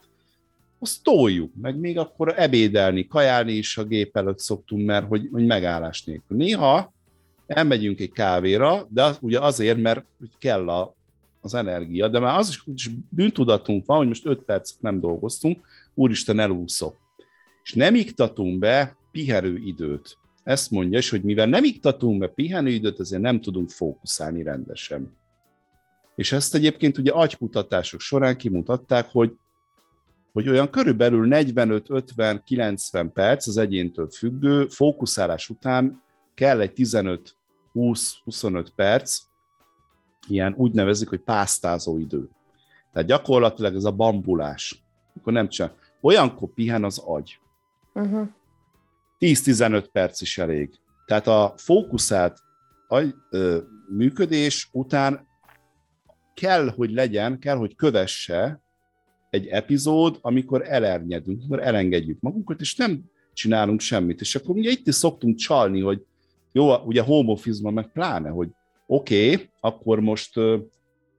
azt 0.79 1.03
toljuk, 1.03 1.51
meg 1.61 1.79
még 1.79 1.97
akkor 1.97 2.33
ebédelni, 2.37 3.07
kajálni 3.07 3.51
is 3.53 3.77
a 3.77 3.83
gép 3.83 4.17
előtt 4.17 4.39
szoktunk, 4.39 4.85
mert 4.85 5.07
hogy, 5.07 5.29
hogy 5.31 5.45
megállás 5.45 6.03
nélkül. 6.03 6.37
Néha 6.37 6.93
elmegyünk 7.47 7.99
egy 7.99 8.11
kávéra, 8.11 8.87
de 8.89 9.03
az, 9.03 9.17
ugye 9.21 9.39
azért, 9.39 9.77
mert 9.77 10.05
kell 10.39 10.69
a, 10.69 10.95
az 11.41 11.53
energia, 11.53 12.07
de 12.07 12.19
már 12.19 12.37
az 12.37 12.49
is, 12.49 12.63
is 12.73 12.89
bűntudatunk 13.09 13.85
van, 13.85 13.97
hogy 13.97 14.07
most 14.07 14.25
5 14.25 14.43
percet 14.43 14.81
nem 14.81 14.99
dolgoztunk, 14.99 15.65
úristen 15.93 16.39
elúszok. 16.39 16.95
És 17.63 17.73
nem 17.73 17.95
iktatunk 17.95 18.59
be 18.59 18.97
pihenőidőt. 19.11 20.17
Ezt 20.43 20.71
mondja, 20.71 20.97
és 20.97 21.09
hogy 21.09 21.23
mivel 21.23 21.45
nem 21.47 21.63
iktatunk 21.63 22.19
be 22.19 22.27
pihenőidőt, 22.27 22.99
ezért 22.99 23.21
nem 23.21 23.41
tudunk 23.41 23.69
fókuszálni 23.69 24.43
rendesen. 24.43 25.17
És 26.15 26.31
ezt 26.31 26.55
egyébként 26.55 26.97
ugye 26.97 27.11
agykutatások 27.11 27.99
során 27.99 28.37
kimutatták, 28.37 29.09
hogy 29.11 29.33
hogy 30.37 30.49
olyan 30.49 30.69
körülbelül 30.69 31.27
45-50-90 31.31 33.09
perc 33.13 33.47
az 33.47 33.57
egyéntől 33.57 34.09
függő 34.09 34.67
fókuszálás 34.67 35.49
után 35.49 36.01
kell 36.33 36.59
egy 36.59 36.73
15-20-25 37.77 38.67
perc, 38.75 39.21
ilyen 40.27 40.53
úgy 40.57 40.71
nevezik, 40.71 41.09
hogy 41.09 41.19
pásztázó 41.19 41.97
idő. 41.97 42.29
Tehát 42.93 43.07
gyakorlatilag 43.07 43.75
ez 43.75 43.83
a 43.83 43.91
bambulás. 43.91 44.83
Akkor 45.15 45.33
nem 45.33 45.49
csak. 45.49 45.95
Olyankor 46.01 46.49
pihen 46.53 46.83
az 46.83 46.97
agy. 46.97 47.39
Uh-huh. 47.93 48.27
10-15 49.19 49.85
perc 49.91 50.21
is 50.21 50.37
elég. 50.37 50.79
Tehát 51.05 51.27
a 51.27 51.53
fókuszált 51.57 52.39
agy, 52.87 53.15
ö, 53.29 53.57
működés 53.89 54.69
után 54.71 55.27
kell, 56.33 56.69
hogy 56.69 56.91
legyen, 56.91 57.39
kell, 57.39 57.55
hogy 57.55 57.75
kövesse 57.75 58.61
egy 59.29 59.47
epizód, 59.47 60.17
amikor 60.21 60.61
elernyedünk, 60.67 61.39
amikor 61.39 61.59
elengedjük 61.59 62.19
magunkat, 62.19 62.61
és 62.61 62.75
nem 62.75 63.03
csinálunk 63.33 63.79
semmit. 63.79 64.21
És 64.21 64.35
akkor 64.35 64.55
ugye 64.55 64.69
itt 64.69 64.87
is 64.87 64.95
szoktunk 64.95 65.35
csalni, 65.35 65.81
hogy 65.81 66.05
jó, 66.57 66.75
ugye 66.85 67.01
home 67.01 67.31
office 67.31 67.71
meg 67.71 67.91
pláne, 67.93 68.29
hogy 68.29 68.49
oké, 68.87 69.33
okay, 69.33 69.49
akkor 69.59 69.99
most 69.99 70.35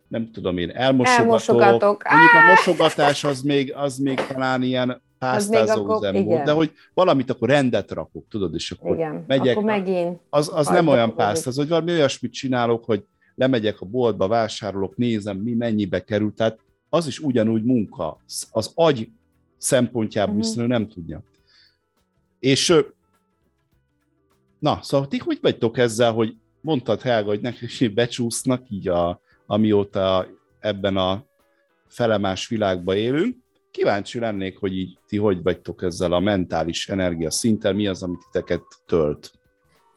nem 0.09 0.31
tudom 0.33 0.59
én, 0.59 0.71
elmosogatok. 0.71 1.25
elmosogatok. 1.25 2.03
Mondjuk 2.11 2.33
a 2.33 2.47
mosogatás 2.49 3.25
az 3.25 3.43
még, 3.43 3.75
az 3.75 3.99
még 3.99 4.27
talán 4.27 4.63
ilyen 4.63 5.03
pásztázó 5.19 5.97
üzem 5.97 6.25
volt, 6.25 6.45
de 6.45 6.53
hogy 6.53 6.73
valamit 6.95 7.31
akkor 7.31 7.49
rendet 7.49 7.91
rakok, 7.91 8.25
tudod, 8.29 8.55
és 8.55 8.71
akkor 8.71 8.95
igen, 8.95 9.25
megyek. 9.27 9.57
Akkor 9.57 9.65
megint 9.65 10.21
az, 10.31 10.51
az 10.55 10.69
nem 10.69 10.89
olyan 10.89 11.15
pásztázó, 11.15 11.61
hogy 11.61 11.69
valami 11.69 11.93
olyasmit 11.93 12.33
csinálok, 12.33 12.85
hogy 12.85 13.05
lemegyek 13.35 13.81
a 13.81 13.87
boltba, 13.87 14.29
vásárolok, 14.29 14.97
nézem, 14.97 15.37
mi 15.37 15.53
mennyibe 15.53 16.05
kerül, 16.05 16.35
tehát 16.35 16.59
az 16.89 17.07
is 17.07 17.19
ugyanúgy 17.19 17.63
munka. 17.63 18.21
Az 18.51 18.73
agy 18.75 19.09
szempontjából 19.59 20.35
uh-huh. 20.35 20.49
viszont 20.49 20.69
nem 20.69 20.89
tudja. 20.89 21.23
És 22.39 22.75
na, 24.59 24.79
szóval 24.83 25.09
ti 25.09 25.19
hogy 25.19 25.39
vagytok 25.43 25.79
ezzel, 25.79 26.13
hogy 26.13 26.37
mondtad 26.61 27.01
Helga, 27.01 27.29
hogy 27.29 27.41
nekik 27.41 27.95
becsúsznak 27.95 28.71
így 28.71 28.89
a, 28.89 29.21
amióta 29.47 30.27
ebben 30.61 30.97
a 30.97 31.25
felemás 31.87 32.49
világban 32.49 32.97
élünk. 32.97 33.37
Kíváncsi 33.71 34.19
lennék, 34.19 34.59
hogy 34.59 34.77
így 34.77 34.99
ti 35.07 35.17
hogy 35.17 35.43
vagytok 35.43 35.83
ezzel 35.83 36.13
a 36.13 36.21
mentális 36.21 36.89
energia 36.89 37.31
szinten, 37.31 37.75
mi 37.75 37.87
az, 37.87 38.03
amit 38.03 38.27
titeket 38.31 38.63
tölt? 38.87 39.33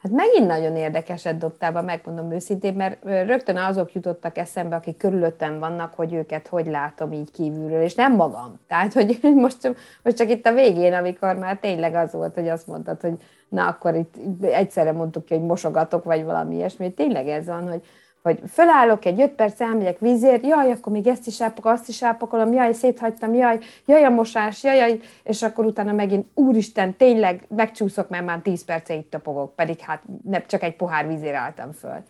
Hát 0.02 0.12
megint 0.12 0.48
nagyon 0.48 0.76
érdekeset 0.76 1.38
dobtál 1.38 1.72
be, 1.72 1.82
megmondom 1.82 2.32
őszintén, 2.32 2.74
mert 2.74 3.04
rögtön 3.04 3.58
azok 3.58 3.94
jutottak 3.94 4.38
eszembe, 4.38 4.76
akik 4.76 4.98
körülöttem 4.98 5.60
vannak, 5.60 5.94
hogy 5.94 6.14
őket 6.14 6.48
hogy 6.48 6.66
látom 6.66 7.12
így 7.12 7.32
kívülről, 7.32 7.82
és 7.82 7.96
nem 7.96 8.16
magam. 8.16 8.60
Tehát, 8.68 8.94
hogy 8.94 9.20
most, 9.36 9.76
most 10.04 10.16
csak 10.16 10.30
itt 10.30 10.46
a 10.46 10.54
végén, 10.54 10.94
amikor 10.94 11.36
már 11.36 11.60
tényleg 11.60 11.94
az 11.94 12.14
volt, 12.14 12.34
hogy 12.34 12.48
azt 12.48 12.68
mondtad, 12.68 13.02
hogy 13.02 13.14
na 13.52 13.68
akkor 13.68 13.96
itt 13.96 14.44
egyszerre 14.44 14.92
mondtuk 14.92 15.26
ki, 15.26 15.34
hogy 15.34 15.44
mosogatok, 15.44 16.04
vagy 16.04 16.24
valami 16.24 16.56
ilyesmi, 16.56 16.94
tényleg 16.94 17.28
ez 17.28 17.46
van, 17.46 17.70
hogy, 17.70 17.86
Vagy 18.24 18.40
fölállok 18.48 19.06
egy 19.06 19.22
öt 19.22 19.32
perc, 19.32 19.62
elmegyek 19.62 20.00
vízért, 20.00 20.46
jaj, 20.46 20.72
akkor 20.72 20.92
még 20.92 21.08
ezt 21.08 21.28
is 21.28 21.42
elpakolom, 21.42 21.78
azt 21.78 21.90
is 21.90 22.02
elpakolom, 22.02 22.54
jaj, 22.54 22.74
széthagytam, 22.74 23.34
jaj, 23.34 23.60
jaj 23.86 24.04
a 24.04 24.10
mosás, 24.10 24.64
jaj, 24.64 24.78
jaj, 24.78 25.00
és 25.24 25.44
akkor 25.44 25.66
utána 25.66 25.92
megint, 25.92 26.28
úristen, 26.34 26.96
tényleg 26.96 27.46
megcsúszok, 27.48 28.10
mert 28.10 28.26
már 28.26 28.40
tíz 28.40 28.66
perce 28.66 28.94
itt 28.94 29.10
tapogok, 29.10 29.56
pedig 29.56 29.80
hát 29.80 30.04
nem 30.24 30.44
csak 30.48 30.64
egy 30.64 30.76
pohár 30.76 31.08
vízért 31.08 31.36
álltam 31.36 31.72
föl. 31.72 32.04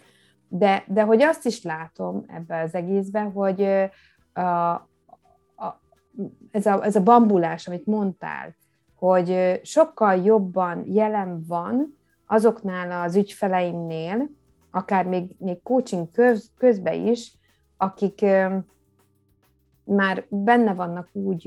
De, 0.47 0.83
de 0.87 1.01
hogy 1.01 1.21
azt 1.21 1.45
is 1.45 1.63
látom 1.63 2.25
ebben 2.27 2.63
az 2.63 2.75
egészben, 2.75 3.31
hogy 3.31 3.61
a, 4.33 4.41
a, 4.41 5.81
ez, 6.51 6.65
a, 6.65 6.83
ez 6.83 6.95
a 6.95 7.03
bambulás, 7.03 7.67
amit 7.67 7.85
mondtál, 7.85 8.55
hogy 9.01 9.59
sokkal 9.63 10.15
jobban 10.15 10.83
jelen 10.87 11.43
van 11.47 11.97
azoknál 12.25 13.03
az 13.05 13.15
ügyfeleimnél, 13.15 14.29
akár 14.71 15.05
még, 15.05 15.35
még 15.37 15.61
coaching 15.63 16.11
köz, 16.11 16.51
közben 16.57 17.07
is, 17.07 17.33
akik 17.77 18.25
már 19.83 20.25
benne 20.29 20.73
vannak 20.73 21.09
úgy, 21.11 21.41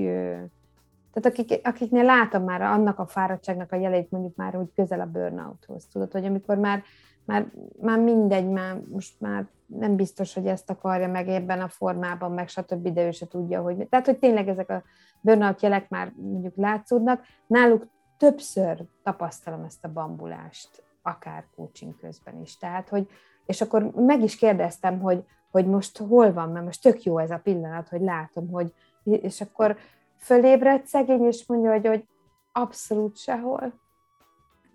tehát 1.12 1.24
akik, 1.24 1.60
akiknél 1.62 2.04
látom 2.04 2.44
már 2.44 2.62
annak 2.62 2.98
a 2.98 3.06
fáradtságnak 3.06 3.72
a 3.72 3.76
jeleit, 3.76 4.10
mondjuk 4.10 4.36
már, 4.36 4.54
hogy 4.54 4.72
közel 4.74 5.00
a 5.00 5.10
burnouthoz, 5.10 5.86
tudod, 5.86 6.12
hogy 6.12 6.24
amikor 6.24 6.56
már, 6.56 6.82
már, 7.24 7.52
már 7.80 7.98
mindegy, 7.98 8.48
már 8.48 8.80
most 8.92 9.20
már 9.20 9.46
nem 9.66 9.96
biztos, 9.96 10.34
hogy 10.34 10.46
ezt 10.46 10.70
akarja 10.70 11.08
meg 11.08 11.28
ebben 11.28 11.60
a 11.60 11.68
formában, 11.68 12.32
meg 12.32 12.48
stb., 12.48 12.88
de 12.88 13.06
ő 13.06 13.10
se 13.10 13.26
tudja, 13.26 13.62
hogy... 13.62 13.88
Tehát, 13.88 14.06
hogy 14.06 14.18
tényleg 14.18 14.48
ezek 14.48 14.70
a 14.70 14.82
burnout 15.20 15.62
jelek 15.62 15.88
már 15.88 16.12
mondjuk 16.16 16.56
látszódnak, 16.56 17.24
náluk 17.46 17.86
többször 18.18 18.84
tapasztalom 19.02 19.64
ezt 19.64 19.84
a 19.84 19.92
bambulást, 19.92 20.84
akár 21.02 21.46
coaching 21.56 21.96
közben 21.96 22.40
is. 22.40 22.56
Tehát, 22.56 22.88
hogy, 22.88 23.08
és 23.46 23.60
akkor 23.60 23.82
meg 23.82 24.22
is 24.22 24.36
kérdeztem, 24.36 25.00
hogy, 25.00 25.24
hogy 25.50 25.66
most 25.66 25.98
hol 25.98 26.32
van, 26.32 26.50
mert 26.50 26.64
most 26.64 26.82
tök 26.82 27.02
jó 27.02 27.18
ez 27.18 27.30
a 27.30 27.40
pillanat, 27.42 27.88
hogy 27.88 28.00
látom, 28.00 28.48
hogy, 28.50 28.72
és 29.04 29.40
akkor 29.40 29.76
fölébredt 30.18 30.86
szegény, 30.86 31.24
és 31.24 31.46
mondja, 31.46 31.70
hogy, 31.72 31.86
hogy 31.86 32.04
abszolút 32.52 33.16
sehol. 33.16 33.82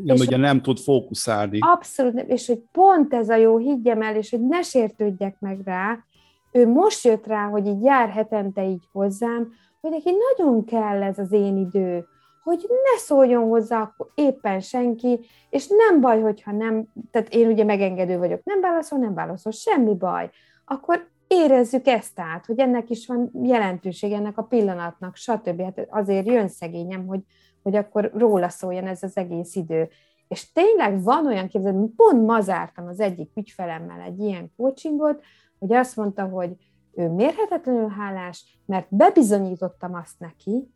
Igen, 0.03 0.15
és 0.15 0.21
ugye 0.21 0.37
nem 0.37 0.61
tud 0.61 0.79
fókuszálni. 0.79 1.57
Abszolút 1.61 2.13
nem, 2.13 2.27
és 2.27 2.47
hogy 2.47 2.61
pont 2.71 3.13
ez 3.13 3.29
a 3.29 3.35
jó, 3.35 3.57
higgyem 3.57 4.01
el, 4.01 4.15
és 4.15 4.29
hogy 4.29 4.47
ne 4.47 4.61
sértődjek 4.61 5.39
meg 5.39 5.61
rá, 5.65 5.97
ő 6.51 6.67
most 6.67 7.05
jött 7.05 7.27
rá, 7.27 7.47
hogy 7.47 7.67
így 7.67 7.83
jár 7.83 8.09
hetente 8.09 8.63
így 8.65 8.83
hozzám, 8.91 9.51
hogy 9.81 9.91
neki 9.91 10.11
nagyon 10.35 10.65
kell 10.65 11.03
ez 11.03 11.19
az 11.19 11.31
én 11.31 11.57
idő, 11.57 12.05
hogy 12.43 12.65
ne 12.69 12.97
szóljon 12.97 13.47
hozzá 13.47 13.81
akkor 13.81 14.11
éppen 14.15 14.59
senki, 14.59 15.19
és 15.49 15.67
nem 15.67 16.01
baj, 16.01 16.21
hogyha 16.21 16.51
nem, 16.51 16.85
tehát 17.11 17.33
én 17.33 17.47
ugye 17.47 17.63
megengedő 17.63 18.17
vagyok, 18.17 18.43
nem 18.43 18.61
válaszol, 18.61 18.99
nem 18.99 19.13
válaszol, 19.13 19.51
semmi 19.51 19.95
baj. 19.95 20.29
Akkor 20.65 21.07
érezzük 21.27 21.87
ezt 21.87 22.19
át, 22.19 22.45
hogy 22.45 22.59
ennek 22.59 22.89
is 22.89 23.07
van 23.07 23.31
jelentőség, 23.43 24.11
ennek 24.11 24.37
a 24.37 24.43
pillanatnak, 24.43 25.15
stb. 25.15 25.61
Hát 25.61 25.87
azért 25.89 26.27
jön 26.27 26.47
szegényem, 26.47 27.07
hogy, 27.07 27.19
hogy 27.63 27.75
akkor 27.75 28.11
róla 28.13 28.49
szóljon 28.49 28.87
ez 28.87 29.03
az 29.03 29.17
egész 29.17 29.55
idő. 29.55 29.89
És 30.27 30.51
tényleg 30.51 31.03
van 31.03 31.25
olyan 31.25 31.47
képzelő, 31.47 31.85
pont 31.95 32.25
ma 32.25 32.41
zártam 32.41 32.87
az 32.87 32.99
egyik 32.99 33.31
ügyfelemmel 33.35 34.01
egy 34.01 34.19
ilyen 34.19 34.51
coachingot, 34.57 35.23
hogy 35.59 35.73
azt 35.73 35.95
mondta, 35.95 36.23
hogy 36.23 36.55
ő 36.93 37.09
mérhetetlenül 37.09 37.87
hálás, 37.87 38.61
mert 38.65 38.85
bebizonyítottam 38.89 39.93
azt 39.93 40.19
neki, 40.19 40.71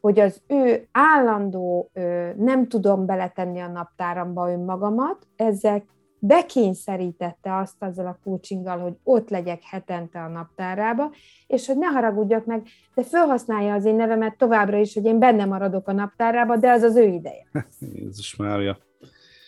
hogy 0.00 0.20
az 0.20 0.42
ő 0.46 0.88
állandó 0.92 1.90
nem 2.36 2.68
tudom 2.68 3.06
beletenni 3.06 3.60
a 3.60 3.68
naptáramba 3.68 4.50
önmagamat, 4.50 5.26
ezzel 5.36 5.84
bekényszerítette 6.26 7.56
azt 7.56 7.74
azzal 7.78 8.06
a 8.06 8.18
coachinggal, 8.24 8.78
hogy 8.78 8.92
ott 9.02 9.28
legyek 9.28 9.62
hetente 9.62 10.18
a 10.20 10.28
naptárába, 10.28 11.12
és 11.46 11.66
hogy 11.66 11.78
ne 11.78 11.86
haragudjak 11.86 12.44
meg, 12.44 12.66
de 12.94 13.02
felhasználja 13.02 13.74
az 13.74 13.84
én 13.84 13.94
nevemet 13.94 14.36
továbbra 14.36 14.78
is, 14.78 14.94
hogy 14.94 15.04
én 15.04 15.18
benne 15.18 15.44
maradok 15.44 15.88
a 15.88 15.92
naptárába, 15.92 16.56
de 16.56 16.70
az 16.70 16.82
az 16.82 16.96
ő 16.96 17.06
ideje. 17.06 17.46
Jézus 17.94 18.36
Mária. 18.36 18.78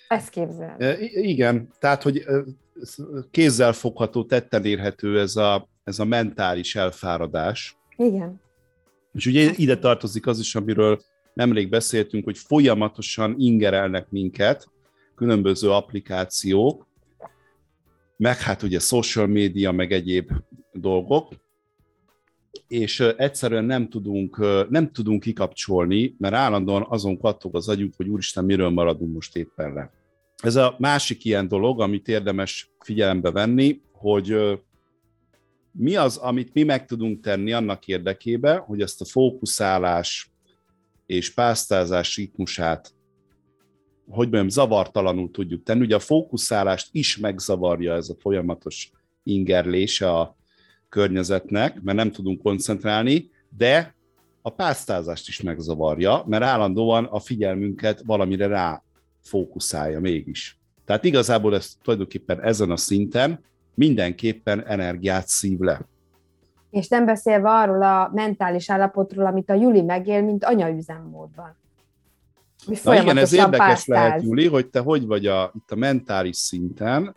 Ezt 0.09 0.29
képzel. 0.29 0.77
E, 0.79 0.97
igen, 1.11 1.69
tehát, 1.79 2.03
hogy 2.03 2.25
kézzel 3.31 3.73
fogható, 3.73 4.25
tetten 4.25 4.65
érhető 4.65 5.21
ez 5.21 5.37
a, 5.37 5.69
ez 5.85 5.99
a 5.99 6.05
mentális 6.05 6.77
elfáradás. 6.77 7.79
Igen. 7.97 8.41
És 9.13 9.27
ugye 9.27 9.51
ide 9.57 9.79
tartozik 9.79 10.27
az 10.27 10.39
is, 10.39 10.55
amiről 10.55 10.99
nemrég 11.35 11.69
beszéltünk, 11.69 12.25
hogy 12.25 12.39
folyamatosan 12.39 13.35
ingerelnek 13.39 14.11
minket 14.11 14.69
különböző 15.17 15.71
applikációk, 15.71 16.87
meg 18.17 18.39
hát 18.39 18.63
ugye 18.63 18.79
social 18.79 19.27
media, 19.27 19.73
meg 19.73 19.93
egyéb 19.93 20.31
dolgok, 20.73 21.33
és 22.69 23.01
egyszerűen 23.01 23.65
nem 23.65 23.89
tudunk, 23.89 24.39
nem 24.71 24.93
tudunk 24.93 25.23
kikapcsolni, 25.23 26.15
mert 26.19 26.35
állandóan 26.35 26.87
azon 26.89 27.19
kattog 27.19 27.57
az 27.57 27.69
agyunk, 27.69 27.95
hogy 27.97 28.09
úristen, 28.09 28.45
miről 28.45 28.71
maradunk 28.71 29.15
most 29.15 29.37
éppen 29.37 29.73
le. 29.73 29.91
Ez 30.43 30.57
a 30.57 30.75
másik 30.79 31.25
ilyen 31.25 31.49
dolog, 31.49 31.81
amit 31.81 32.09
érdemes 32.09 32.71
figyelembe 32.81 33.31
venni, 33.31 33.81
hogy 33.93 34.37
mi 35.71 35.97
az, 35.97 36.17
amit 36.17 36.55
mi 36.55 36.63
meg 36.63 36.87
tudunk 36.87 37.21
tenni 37.21 37.53
annak 37.53 37.87
érdekében, 37.87 38.59
hogy 38.59 38.81
ezt 38.81 39.01
a 39.01 39.05
fókuszálás 39.05 40.31
és 41.07 41.35
pásztázás 41.35 42.17
ritmusát 42.17 42.96
hogy 44.09 44.29
mondjam, 44.29 44.49
zavartalanul 44.49 45.31
tudjuk 45.31 45.63
tenni. 45.63 45.81
Ugye 45.81 45.95
a 45.95 45.99
fókuszálást 45.99 46.89
is 46.93 47.17
megzavarja 47.17 47.95
ez 47.95 48.09
a 48.09 48.17
folyamatos 48.19 48.91
ingerlése 49.23 50.11
a 50.11 50.37
környezetnek, 50.89 51.83
mert 51.83 51.97
nem 51.97 52.11
tudunk 52.11 52.43
koncentrálni, 52.43 53.31
de 53.57 53.95
a 54.43 54.51
pásztázást 54.51 55.29
is 55.29 55.43
megzavarja, 55.43 56.25
mert 56.27 56.45
állandóan 56.45 57.05
a 57.05 57.19
figyelmünket 57.19 58.03
valamire 58.05 58.47
rá 58.47 58.83
fókuszálja 59.23 60.01
mégis. 60.01 60.61
Tehát 60.85 61.05
igazából 61.05 61.55
ez 61.55 61.77
tulajdonképpen 61.83 62.43
ezen 62.43 62.71
a 62.71 62.77
szinten 62.77 63.45
mindenképpen 63.75 64.67
energiát 64.67 65.29
szív 65.29 65.59
le. 65.59 65.81
És 66.71 66.89
nem 66.89 67.05
beszélve 67.05 67.51
arról 67.51 67.83
a 67.83 68.11
mentális 68.15 68.71
állapotról, 68.71 69.27
amit 69.27 69.51
a 69.51 69.55
Juli 69.55 69.83
megél, 69.83 70.23
mint 70.23 70.45
anyaüzemmódban. 70.45 71.57
Na 72.83 73.01
igen, 73.03 73.17
ez 73.17 73.33
érdekes 73.33 73.59
pásztáz. 73.59 73.87
lehet, 73.87 74.23
Juli, 74.23 74.47
hogy 74.47 74.67
te 74.67 74.81
hogy 74.81 75.07
vagy 75.07 75.27
a, 75.27 75.53
itt 75.55 75.71
a 75.71 75.77
mentális 75.77 76.37
szinten, 76.37 77.17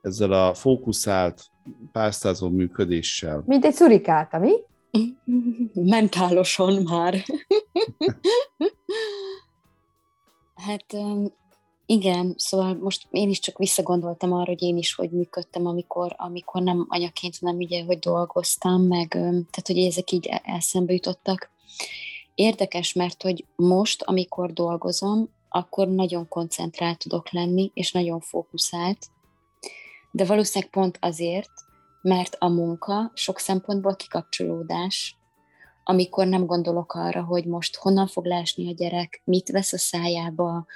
ezzel 0.00 0.32
a 0.32 0.54
fókuszált 0.54 1.50
pásztázó 1.92 2.48
működéssel. 2.48 3.42
Mint 3.46 3.64
egy 3.64 3.74
szurikáta, 3.74 4.38
mi? 4.38 4.52
Mentálosan 5.72 6.82
már. 6.82 7.24
hát 10.66 10.96
igen, 11.86 12.34
szóval 12.36 12.74
most 12.74 13.06
én 13.10 13.28
is 13.28 13.38
csak 13.38 13.58
visszagondoltam 13.58 14.32
arra, 14.32 14.44
hogy 14.44 14.62
én 14.62 14.76
is 14.76 14.94
hogy 14.94 15.10
működtem, 15.10 15.66
amikor, 15.66 16.14
amikor 16.16 16.62
nem 16.62 16.86
anyaként, 16.88 17.40
nem 17.40 17.56
ugye, 17.56 17.84
hogy 17.84 17.98
dolgoztam, 17.98 18.82
meg 18.82 19.08
tehát, 19.08 19.66
hogy 19.66 19.78
ezek 19.78 20.10
így 20.10 20.26
e-, 20.26 20.42
eszembe 20.44 20.92
jutottak. 20.92 21.50
Érdekes, 22.40 22.92
mert 22.92 23.22
hogy 23.22 23.44
most, 23.56 24.02
amikor 24.02 24.52
dolgozom, 24.52 25.28
akkor 25.48 25.88
nagyon 25.88 26.28
koncentrált 26.28 26.98
tudok 26.98 27.30
lenni, 27.30 27.70
és 27.74 27.92
nagyon 27.92 28.20
fókuszált, 28.20 29.06
de 30.10 30.24
valószínűleg 30.24 30.70
pont 30.72 30.98
azért, 31.00 31.50
mert 32.02 32.36
a 32.38 32.48
munka 32.48 33.10
sok 33.14 33.38
szempontból 33.38 33.96
kikapcsolódás, 33.96 35.16
amikor 35.90 36.26
nem 36.26 36.46
gondolok 36.46 36.94
arra, 36.94 37.22
hogy 37.22 37.44
most 37.44 37.76
honnan 37.76 38.06
fog 38.06 38.24
lásni 38.24 38.68
a 38.68 38.74
gyerek, 38.74 39.22
mit 39.24 39.48
vesz 39.48 39.72
a 39.72 39.78
szájába, 39.78 40.66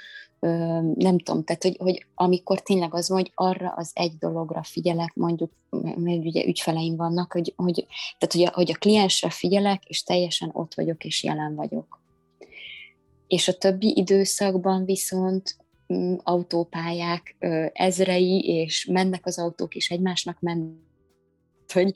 nem 0.95 1.17
tudom, 1.17 1.43
tehát 1.43 1.63
hogy, 1.63 1.77
hogy 1.77 2.05
amikor 2.15 2.61
tényleg 2.61 2.93
az 2.93 3.09
van, 3.09 3.17
hogy 3.17 3.31
arra 3.35 3.73
az 3.75 3.91
egy 3.93 4.17
dologra 4.17 4.63
figyelek, 4.63 5.13
mondjuk, 5.13 5.51
mert 5.95 6.25
ugye 6.25 6.45
ügyfeleim 6.45 6.95
vannak, 6.95 7.31
hogy, 7.31 7.53
hogy, 7.55 7.85
tehát 8.17 8.33
hogy 8.33 8.43
a, 8.43 8.51
hogy 8.53 8.71
a 8.71 8.77
kliensre 8.77 9.29
figyelek, 9.29 9.83
és 9.85 10.03
teljesen 10.03 10.49
ott 10.53 10.73
vagyok, 10.73 11.03
és 11.03 11.23
jelen 11.23 11.55
vagyok. 11.55 12.01
És 13.27 13.47
a 13.47 13.57
többi 13.57 13.93
időszakban 13.97 14.85
viszont 14.85 15.57
mm, 15.93 16.15
autópályák 16.23 17.35
ezrei, 17.73 18.39
és 18.39 18.85
mennek 18.85 19.25
az 19.25 19.39
autók, 19.39 19.75
és 19.75 19.89
egymásnak 19.89 20.39
mennek, 20.39 20.73
hogy 21.73 21.91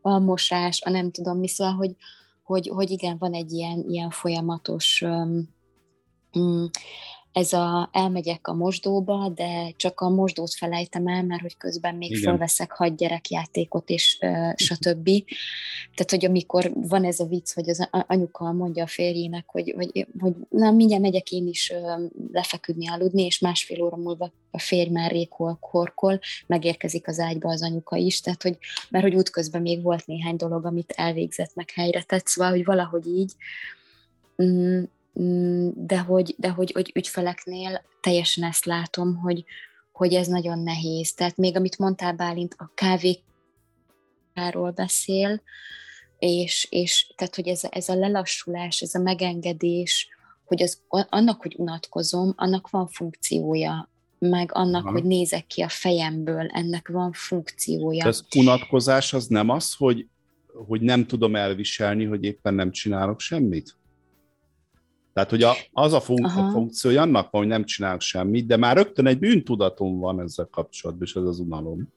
a 0.00 0.18
mosás, 0.18 0.80
a 0.82 0.90
nem 0.90 1.10
tudom 1.10 1.38
mi, 1.38 1.48
szóval, 1.48 1.74
hogy, 1.74 1.96
hogy, 2.50 2.68
hogy 2.74 2.90
igen, 2.90 3.16
van 3.18 3.32
egy 3.32 3.52
ilyen, 3.52 3.84
ilyen 3.88 4.10
folyamatos 4.10 5.02
um, 5.02 6.70
ez 7.40 7.52
a 7.52 7.88
elmegyek 7.92 8.46
a 8.48 8.54
mosdóba, 8.54 9.28
de 9.34 9.72
csak 9.76 10.00
a 10.00 10.08
mosdót 10.08 10.54
felejtem 10.54 11.06
el, 11.06 11.22
mert 11.22 11.42
hogy 11.42 11.56
közben 11.56 11.94
még 11.94 12.10
Igen. 12.10 12.22
felveszek 12.22 12.72
hat 12.72 12.96
gyerekjátékot, 12.96 13.90
és 13.90 14.18
uh, 14.20 14.52
stb. 14.56 15.04
Tehát, 15.94 16.10
hogy 16.10 16.24
amikor 16.24 16.72
van 16.74 17.04
ez 17.04 17.20
a 17.20 17.26
vicc, 17.26 17.52
hogy 17.52 17.68
az 17.68 17.88
anyuka 17.90 18.52
mondja 18.52 18.82
a 18.82 18.86
férjének, 18.86 19.44
hogy, 19.46 19.74
hogy, 19.76 20.06
hogy 20.18 20.32
na, 20.48 20.70
mindjárt 20.70 21.02
megyek 21.02 21.30
én 21.30 21.46
is 21.46 21.72
uh, 21.74 22.10
lefeküdni, 22.32 22.88
aludni, 22.88 23.24
és 23.24 23.38
másfél 23.38 23.82
óra 23.82 23.96
múlva 23.96 24.32
a 24.50 24.58
férj 24.58 24.90
már 24.90 25.10
rég 25.10 25.28
korkol, 25.60 26.20
megérkezik 26.46 27.08
az 27.08 27.18
ágyba 27.18 27.48
az 27.48 27.62
anyuka 27.62 27.96
is, 27.96 28.20
tehát, 28.20 28.42
hogy, 28.42 28.58
mert 28.90 29.04
hogy 29.04 29.14
útközben 29.14 29.62
még 29.62 29.82
volt 29.82 30.06
néhány 30.06 30.36
dolog, 30.36 30.64
amit 30.64 30.92
elvégzett, 30.96 31.54
meg 31.54 31.70
helyre 31.70 32.02
tett, 32.02 32.26
szóval, 32.26 32.50
hogy 32.50 32.64
valahogy 32.64 33.06
így, 33.06 33.32
mm, 34.42 34.82
de 35.74 35.98
hogy, 35.98 36.34
de 36.38 36.48
hogy, 36.48 36.72
hogy 36.72 36.90
ügyfeleknél 36.94 37.82
teljesen 38.00 38.44
ezt 38.44 38.64
látom, 38.64 39.16
hogy, 39.16 39.44
hogy 39.92 40.14
ez 40.14 40.26
nagyon 40.26 40.58
nehéz. 40.58 41.14
Tehát 41.14 41.36
még 41.36 41.56
amit 41.56 41.78
mondtál 41.78 42.12
Bálint, 42.12 42.54
a 42.58 42.70
kávékáról 42.74 44.70
beszél, 44.70 45.42
és, 46.18 46.66
és 46.70 47.12
tehát, 47.16 47.34
hogy 47.34 47.48
ez, 47.48 47.62
ez 47.70 47.88
a 47.88 47.94
lelassulás, 47.94 48.80
ez 48.80 48.94
a 48.94 48.98
megengedés, 48.98 50.08
hogy 50.44 50.62
az, 50.62 50.80
annak, 50.88 51.40
hogy 51.40 51.54
unatkozom, 51.58 52.32
annak 52.36 52.70
van 52.70 52.88
funkciója, 52.88 53.88
meg 54.18 54.50
annak, 54.52 54.84
Aha. 54.84 54.92
hogy 54.92 55.04
nézek 55.04 55.46
ki 55.46 55.62
a 55.62 55.68
fejemből, 55.68 56.46
ennek 56.46 56.88
van 56.88 57.12
funkciója. 57.12 58.06
az 58.06 58.24
unatkozás 58.36 59.12
az 59.12 59.26
nem 59.26 59.48
az, 59.48 59.74
hogy, 59.74 60.06
hogy 60.66 60.80
nem 60.80 61.06
tudom 61.06 61.36
elviselni, 61.36 62.04
hogy 62.04 62.24
éppen 62.24 62.54
nem 62.54 62.70
csinálok 62.70 63.20
semmit? 63.20 63.76
Tehát, 65.12 65.30
hogy 65.30 65.42
a, 65.42 65.52
az 65.72 65.92
a, 65.92 66.00
fun- 66.00 66.24
a 66.24 66.50
funkciója 66.52 67.02
annak 67.02 67.30
van, 67.30 67.40
hogy 67.40 67.50
nem 67.50 67.64
csinálok 67.64 68.00
semmit, 68.00 68.46
de 68.46 68.56
már 68.56 68.76
rögtön 68.76 69.06
egy 69.06 69.18
bűntudatom 69.18 69.98
van 69.98 70.20
ezzel 70.20 70.48
kapcsolatban, 70.50 71.06
és 71.06 71.14
ez 71.14 71.22
az 71.22 71.38
unalom. 71.38 71.88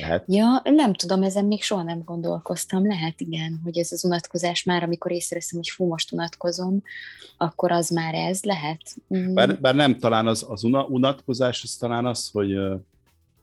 Lehet. 0.00 0.24
Ja, 0.26 0.60
nem 0.64 0.94
tudom, 0.94 1.22
ezen 1.22 1.44
még 1.44 1.62
soha 1.62 1.82
nem 1.82 2.02
gondolkoztam. 2.04 2.86
Lehet, 2.86 3.20
igen, 3.20 3.60
hogy 3.64 3.78
ez 3.78 3.92
az 3.92 4.04
unatkozás 4.04 4.64
már, 4.64 4.82
amikor 4.82 5.12
észreveszem, 5.12 5.58
hogy 5.58 5.68
fú, 5.68 5.86
most 5.86 6.12
unatkozom, 6.12 6.82
akkor 7.36 7.72
az 7.72 7.88
már 7.88 8.14
ez 8.14 8.42
lehet. 8.42 8.80
Mm. 9.16 9.34
Bár, 9.34 9.60
bár 9.60 9.74
nem, 9.74 9.98
talán 9.98 10.26
az, 10.26 10.46
az 10.48 10.64
unatkozás, 10.88 11.62
az 11.62 11.74
talán 11.74 12.06
az, 12.06 12.30
hogy 12.32 12.52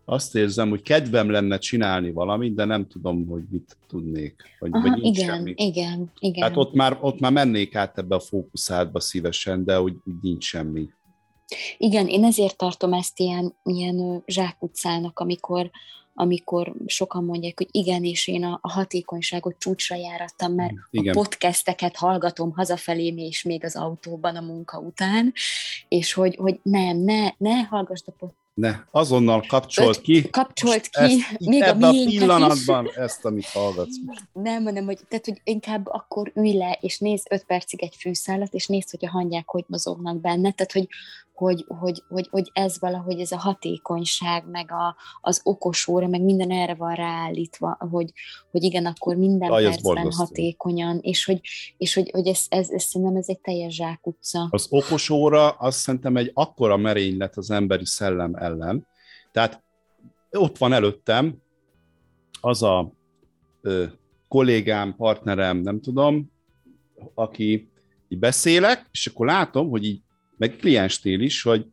azt 0.10 0.36
érzem, 0.36 0.70
hogy 0.70 0.82
kedvem 0.82 1.30
lenne 1.30 1.58
csinálni 1.58 2.12
valamit, 2.12 2.56
de 2.56 2.66
nem 2.66 2.88
tudom, 2.88 3.28
hogy 3.28 3.44
mit 3.50 3.78
tudnék. 3.88 4.44
Vagy, 4.60 4.70
Aha, 4.74 4.90
vagy 4.90 5.06
igen, 5.06 5.26
semmi. 5.26 5.54
igen, 5.56 6.12
igen. 6.20 6.44
Hát 6.44 6.58
ott 6.58 6.74
már, 6.74 6.98
ott 7.02 7.20
már 7.20 7.32
mennék 7.32 7.76
át 7.76 7.98
ebbe 7.98 8.16
a 8.16 8.20
fókuszátba 8.20 9.00
szívesen, 9.00 9.66
de 9.66 9.82
úgy, 9.82 9.94
úgy 10.06 10.14
nincs 10.22 10.44
semmi. 10.44 10.90
Igen, 11.78 12.08
én 12.08 12.24
ezért 12.24 12.58
tartom 12.58 12.94
ezt 12.94 13.20
ilyen, 13.20 13.56
ilyen 13.64 14.24
zsákutcának, 14.26 15.20
amikor, 15.20 15.70
amikor 16.14 16.74
sokan 16.86 17.24
mondják, 17.24 17.58
hogy 17.58 17.70
igen, 17.72 18.04
és 18.04 18.28
én 18.28 18.44
a, 18.44 18.60
a 18.62 18.72
hatékonyságot 18.72 19.56
csúcsra 19.60 19.96
járattam, 19.96 20.54
mert 20.54 20.74
igen. 20.90 21.16
a 21.16 21.22
podcasteket 21.22 21.96
hallgatom 21.96 22.52
hazafelé, 22.52 23.14
és 23.16 23.44
még 23.44 23.64
az 23.64 23.76
autóban 23.76 24.36
a 24.36 24.42
munka 24.42 24.80
után, 24.80 25.34
és 25.88 26.14
hogy, 26.14 26.36
hogy 26.36 26.60
nem, 26.64 26.98
ne, 26.98 27.30
ne 27.38 27.62
hallgassd 27.62 28.04
a 28.08 28.12
podcast 28.12 28.46
ne, 28.58 28.76
azonnal 28.92 29.44
kapcsolt 29.48 30.02
ki. 30.02 30.30
Kapcsolt 30.30 30.88
ki, 30.88 31.04
ezt, 31.04 31.40
még 31.40 31.64
a, 31.64 31.78
a 31.80 31.90
pillanatban 31.90 32.86
is. 32.86 32.94
ezt, 32.94 33.26
amit 33.26 33.46
hallgatsz. 33.46 33.96
Nem, 34.34 34.64
hanem, 34.64 34.86
hogy, 34.86 35.00
tehát, 35.10 35.26
hogy 35.26 35.42
inkább 35.44 35.88
akkor 35.88 36.32
ülj 36.36 36.54
le, 36.54 36.78
és 36.82 36.98
nézz 36.98 37.24
öt 37.30 37.44
percig 37.44 37.82
egy 37.84 37.96
fűszálat, 38.00 38.54
és 38.54 38.68
nézd, 38.68 38.90
hogy 38.90 39.06
a 39.06 39.10
hangyák 39.10 39.48
hogy 39.48 39.64
mozognak 39.68 40.22
benne, 40.22 40.52
tehát, 40.52 40.72
hogy, 40.72 40.88
hogy, 41.38 41.66
hogy, 41.68 42.04
hogy, 42.08 42.28
hogy 42.32 42.50
ez 42.54 42.80
valahogy 42.80 43.20
ez 43.20 43.32
a 43.32 43.38
hatékonyság, 43.38 44.50
meg 44.50 44.72
a, 44.72 44.96
az 45.22 45.42
okos 45.44 45.88
óra, 45.88 46.08
meg 46.08 46.22
minden 46.22 46.52
erre 46.52 46.76
van 46.76 46.96
ráállítva, 46.96 47.78
hogy, 47.92 48.12
hogy 48.52 48.64
igen, 48.64 48.86
akkor 48.86 49.16
minden 49.16 49.52
Aj, 49.52 49.64
percben 49.64 50.12
hatékonyan, 50.12 51.00
és 51.02 51.26
hogy, 51.26 51.42
és 51.78 51.94
hogy, 51.94 52.10
hogy 52.12 52.28
ez, 52.28 52.46
ez, 52.50 52.70
ez 52.70 52.84
szerintem 52.84 53.16
ez 53.16 53.30
egy 53.30 53.40
teljes 53.40 53.74
zsákutca. 53.74 54.48
Az 54.50 54.68
okos 54.70 55.10
óra 55.10 55.50
azt 55.50 55.78
szerintem 55.78 56.18
egy 56.18 56.32
akkora 56.34 56.78
merénylet 56.78 57.38
az 57.38 57.52
emberi 57.52 57.86
szellem 57.86 58.36
ellen. 58.36 58.88
Tehát 59.32 59.64
ott 60.32 60.58
van 60.58 60.74
előttem 60.74 61.36
az 62.42 62.64
a 62.64 62.92
ö, 63.62 63.86
kollégám, 64.28 64.96
partnerem, 64.96 65.58
nem 65.58 65.82
tudom, 65.82 66.32
aki 67.14 67.70
így 68.08 68.20
beszélek, 68.20 68.88
és 68.92 69.08
akkor 69.08 69.26
látom, 69.26 69.70
hogy 69.70 69.86
így 69.86 70.02
meg 70.38 70.56
kliensnél 70.56 71.20
is, 71.20 71.42
hogy, 71.42 71.66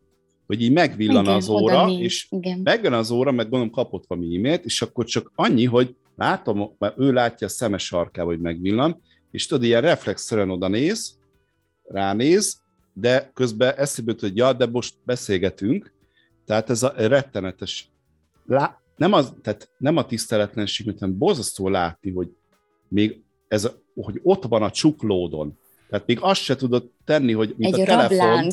hogy 0.47 0.63
így 0.63 0.73
megvillan 0.73 1.25
igen, 1.25 1.37
az 1.37 1.49
óra, 1.49 1.89
és 1.89 2.27
igen. 2.31 2.59
megvillan 2.59 2.99
az 2.99 3.11
óra, 3.11 3.31
meg 3.31 3.49
gondolom 3.49 3.71
kapott 3.71 4.05
valami 4.07 4.37
e-mailt, 4.37 4.65
és 4.65 4.83
akkor 4.83 5.05
csak 5.05 5.33
annyi, 5.35 5.65
hogy 5.65 5.97
látom, 6.17 6.75
mert 6.79 6.99
ő 6.99 7.13
látja 7.13 7.47
a 7.47 7.51
szemes 7.51 7.85
sarkába, 7.85 8.29
hogy 8.29 8.41
megvillan, 8.41 9.03
és 9.31 9.47
tudod, 9.47 9.65
ilyen 9.65 9.81
reflexzerűen 9.81 10.51
oda 10.51 10.69
néz, 10.69 11.19
ránéz, 11.85 12.63
de 12.93 13.31
közben 13.35 13.75
eszébe 13.77 14.11
jut, 14.11 14.21
hogy 14.21 14.37
ja, 14.37 14.53
de 14.53 14.67
most 14.67 14.95
beszélgetünk, 15.05 15.93
tehát 16.45 16.71
ez 16.71 16.83
a 16.83 16.93
rettenetes, 16.97 17.89
lá, 18.47 18.81
nem, 18.97 19.13
az, 19.13 19.35
tehát 19.43 19.71
nem 19.79 19.97
a 19.97 20.07
tiszteletlenség, 20.07 20.95
hanem 20.99 21.19
borzasztó 21.19 21.69
látni, 21.69 22.11
hogy 22.11 22.29
még 22.89 23.23
ez, 23.49 23.71
hogy 23.95 24.21
ott 24.23 24.45
van 24.45 24.63
a 24.63 24.71
csuklódon, 24.71 25.59
tehát 25.95 26.09
még 26.09 26.19
azt 26.21 26.41
se 26.41 26.57
tudod 26.57 26.91
tenni, 27.05 27.33
hogy 27.33 27.55
mint 27.57 27.75
Egy 27.75 27.81
a 27.81 27.85
telefon. 27.85 28.53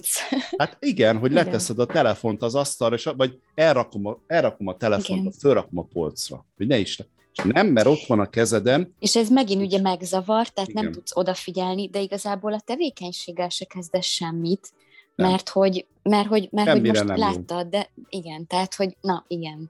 Hát 0.57 0.77
igen, 0.79 1.17
hogy 1.17 1.31
leteszed 1.31 1.79
a 1.79 1.85
telefont 1.85 2.41
az 2.41 2.55
asztalra, 2.55 2.95
és, 2.95 3.09
vagy 3.17 3.39
elrakom 3.55 4.05
a, 4.05 4.19
elrakom 4.27 4.67
a 4.67 4.77
telefont, 4.77 5.19
igen. 5.19 5.31
fölrakom 5.31 5.79
a 5.79 5.87
polcra, 5.93 6.45
hogy 6.57 6.67
ne 6.67 6.77
is. 6.77 6.99
És 7.33 7.43
nem, 7.43 7.67
mert 7.67 7.87
ott 7.87 8.05
van 8.07 8.19
a 8.19 8.29
kezeden. 8.29 8.95
És 8.99 9.15
ez 9.15 9.29
megint 9.29 9.61
ugye 9.61 9.81
megzavar, 9.81 10.47
tehát 10.47 10.69
igen. 10.69 10.83
nem 10.83 10.91
tudsz 10.91 11.15
odafigyelni, 11.15 11.87
de 11.87 11.99
igazából 11.99 12.53
a 12.53 12.59
tevékenységgel 12.59 13.49
se 13.49 13.65
kezdesz 13.65 14.05
semmit, 14.05 14.69
nem. 15.15 15.29
mert 15.29 15.49
hogy, 15.49 15.85
mert 16.03 16.27
hogy, 16.27 16.47
mert 16.51 16.71
hogy 16.71 16.85
most 16.85 17.03
láttad, 17.03 17.63
jó. 17.63 17.69
de 17.69 17.89
igen, 18.09 18.47
tehát 18.47 18.75
hogy 18.75 18.97
na, 19.01 19.25
igen. 19.27 19.69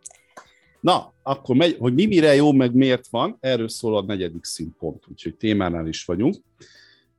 Na, 0.80 1.14
akkor 1.24 1.56
megy, 1.56 1.76
hogy 1.80 1.94
mi 1.94 2.06
mire 2.06 2.36
jó, 2.36 2.52
meg 2.52 2.74
miért 2.74 3.08
van, 3.08 3.38
erről 3.40 3.70
szól 3.70 3.98
a 3.98 4.04
negyedik 4.04 4.44
színpont, 4.44 5.04
úgyhogy 5.12 5.36
témánál 5.36 5.88
is 5.88 6.06
vagyunk. 6.06 6.36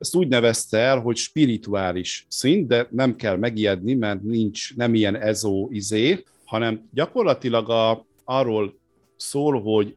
Ezt 0.03 0.15
úgy 0.15 0.27
nevezte 0.27 0.77
el, 0.77 0.99
hogy 0.99 1.15
spirituális 1.15 2.25
szint, 2.29 2.67
de 2.67 2.87
nem 2.91 3.15
kell 3.15 3.37
megijedni, 3.37 3.93
mert 3.93 4.21
nincs 4.21 4.75
nem 4.75 4.93
ilyen 4.93 5.15
ezó 5.15 5.69
izé, 5.71 6.23
hanem 6.45 6.89
gyakorlatilag 6.93 7.69
a, 7.69 8.05
arról 8.23 8.77
szól, 9.15 9.61
hogy 9.61 9.95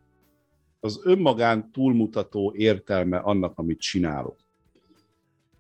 az 0.81 1.01
önmagán 1.05 1.71
túlmutató 1.73 2.55
értelme 2.57 3.17
annak, 3.17 3.59
amit 3.59 3.81
csinálok. 3.81 4.37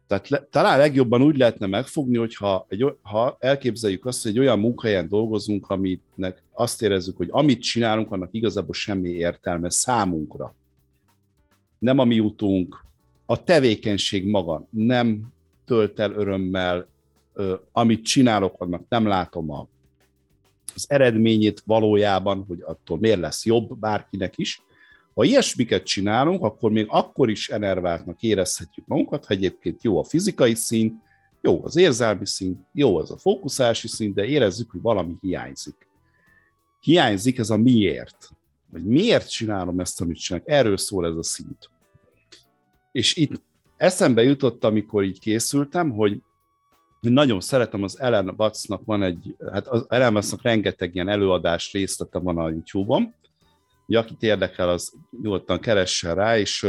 Tehát 0.07 0.29
le, 0.29 0.47
talán 0.51 0.79
legjobban 0.79 1.23
úgy 1.23 1.37
lehetne 1.37 1.67
megfogni, 1.67 2.17
hogyha 2.17 2.67
egy, 2.69 2.97
ha 3.03 3.37
elképzeljük 3.41 4.07
azt, 4.07 4.23
hogy 4.23 4.31
egy 4.31 4.39
olyan 4.39 4.59
munkahelyen 4.59 5.09
dolgozunk, 5.09 5.71
aminek 5.71 6.43
azt 6.53 6.83
érezzük, 6.83 7.17
hogy 7.17 7.29
amit 7.31 7.63
csinálunk, 7.63 8.13
annak 8.13 8.29
igazából 8.33 8.75
semmi 8.75 9.09
értelme 9.09 9.71
számunkra. 9.71 10.55
Nem 11.79 11.99
a 11.99 12.05
mi 12.05 12.21
utunk, 12.21 12.86
a 13.27 13.45
tevékenység 13.45 14.27
maga 14.27 14.67
nem 14.71 15.33
tölt 15.65 16.01
el 16.01 16.13
örömmel, 16.13 16.87
amit 17.73 18.05
csinálok, 18.05 18.55
annak 18.59 18.83
nem 18.89 19.07
látom 19.07 19.51
a, 19.51 19.69
az 20.75 20.85
eredményét 20.89 21.63
valójában, 21.65 22.45
hogy 22.49 22.59
attól 22.63 22.99
miért 22.99 23.21
lesz 23.21 23.45
jobb 23.45 23.79
bárkinek 23.79 24.33
is. 24.37 24.63
Ha 25.15 25.25
ilyesmiket 25.25 25.83
csinálunk, 25.83 26.43
akkor 26.43 26.71
még 26.71 26.87
akkor 26.89 27.31
is 27.31 27.49
enerváltnak 27.49 28.23
érezhetjük 28.23 28.87
magunkat, 28.87 29.27
ha 29.27 29.35
egyébként 29.35 29.83
jó 29.83 29.99
a 29.99 30.05
fizikai 30.05 30.55
szint, 30.55 30.95
jó 31.41 31.65
az 31.65 31.77
érzelmi 31.77 32.27
szint, 32.27 32.59
jó 32.73 32.97
az 32.97 33.11
a 33.11 33.19
fókuszási 33.19 33.89
szint, 33.89 34.15
de 34.15 34.25
érezzük, 34.25 34.71
hogy 34.71 34.81
valami 34.81 35.15
hiányzik. 35.21 35.89
Hiányzik 36.81 37.39
ez 37.39 37.51
a 37.51 37.57
miért. 37.57 38.31
Vagy 38.71 38.85
miért 38.85 39.31
csinálom 39.31 39.81
ezt, 39.81 40.01
amit 40.01 40.19
csinálok. 40.19 40.49
Erről 40.49 40.77
szól 40.77 41.07
ez 41.07 41.17
a 41.17 41.23
szint. 41.23 41.71
És 42.97 43.17
itt 43.17 43.43
eszembe 43.77 44.23
jutott, 44.23 44.65
amikor 44.65 45.05
így 45.05 45.21
készültem, 45.21 45.91
hogy 45.91 46.23
nagyon 47.01 47.41
szeretem 47.41 47.83
az 47.83 48.01
Ellen 48.01 48.35
Wattsnak 48.37 48.85
van 48.85 49.03
egy, 49.03 49.37
hát 49.53 49.67
az 49.67 49.87
Ellen 49.89 50.15
Wattsnak 50.15 50.43
rengeteg 50.43 50.95
ilyen 50.95 51.09
előadás 51.09 51.73
részlete 51.73 52.19
van 52.19 52.39
a 52.39 52.49
YouTube-on, 52.49 53.15
hogy 53.87 53.95
akit 53.95 54.23
érdekel, 54.23 54.69
az 54.69 54.93
nyugodtan 55.23 55.61
keressen 55.61 56.15
rá, 56.15 56.39
és 56.39 56.63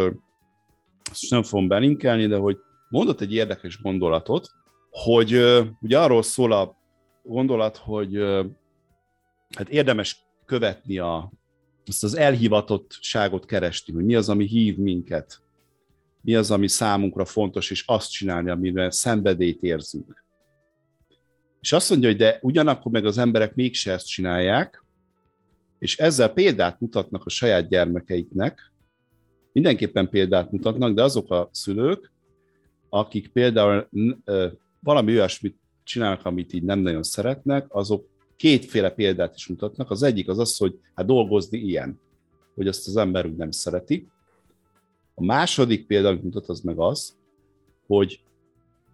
ezt 1.12 1.30
nem 1.30 1.44
fogom 1.44 1.68
belinkelni, 1.68 2.28
de 2.28 2.38
hogy 2.38 2.58
mondott 2.90 3.22
egy 3.22 3.34
érdekes 3.34 3.82
gondolatot, 3.82 4.50
hogy 4.90 5.34
ugye 5.82 6.00
arról 6.00 6.24
szól 6.24 6.52
a 6.52 6.78
gondolat, 7.24 7.78
hogy 7.78 8.16
hát 9.56 9.70
érdemes 9.70 10.26
követni 10.46 10.98
a, 10.98 11.32
azt 11.86 12.04
az 12.04 12.18
elhivatottságot 12.18 13.46
keresni, 13.46 13.94
hogy 13.94 14.06
mi 14.06 14.16
az, 14.16 14.30
ami 14.30 14.46
hív 14.46 14.78
minket 14.78 15.46
mi 16.28 16.36
az, 16.36 16.52
ami 16.52 16.68
számunkra 16.68 17.26
fontos, 17.26 17.72
és 17.72 17.84
azt 17.86 18.12
csinálni, 18.12 18.50
amivel 18.50 18.92
szenvedélyt 18.92 19.64
érzünk. 19.64 20.26
És 21.60 21.74
azt 21.74 21.90
mondja, 21.90 22.10
hogy 22.10 22.18
de 22.18 22.38
ugyanakkor 22.42 22.92
meg 22.92 23.06
az 23.06 23.18
emberek 23.18 23.56
mégse 23.56 23.92
ezt 23.92 24.08
csinálják, 24.08 24.84
és 25.80 25.98
ezzel 25.98 26.34
példát 26.34 26.80
mutatnak 26.80 27.26
a 27.26 27.30
saját 27.30 27.70
gyermekeiknek, 27.70 28.72
mindenképpen 29.52 30.10
példát 30.10 30.52
mutatnak, 30.52 30.94
de 30.94 31.04
azok 31.04 31.32
a 31.32 31.50
szülők, 31.52 32.12
akik 32.90 33.28
például 33.28 33.90
valami 34.80 35.12
olyasmit 35.12 35.60
csinálnak, 35.84 36.26
amit 36.26 36.54
így 36.54 36.64
nem 36.64 36.80
nagyon 36.80 37.04
szeretnek, 37.04 37.66
azok 37.70 38.08
kétféle 38.36 38.90
példát 38.90 39.36
is 39.36 39.48
mutatnak. 39.48 39.92
Az 39.92 40.04
egyik 40.04 40.28
az 40.28 40.40
az, 40.40 40.58
hogy 40.58 40.80
hát 40.94 41.06
dolgozni 41.06 41.58
ilyen, 41.58 42.00
hogy 42.56 42.68
azt 42.68 42.88
az 42.88 42.98
ember 42.98 43.26
úgy 43.26 43.36
nem 43.36 43.52
szereti. 43.52 44.08
A 45.20 45.24
második 45.24 45.86
példa, 45.86 46.08
amit 46.08 46.24
mutat, 46.24 46.50
az 46.50 46.60
meg 46.60 46.80
az, 46.80 47.16
hogy 47.88 48.20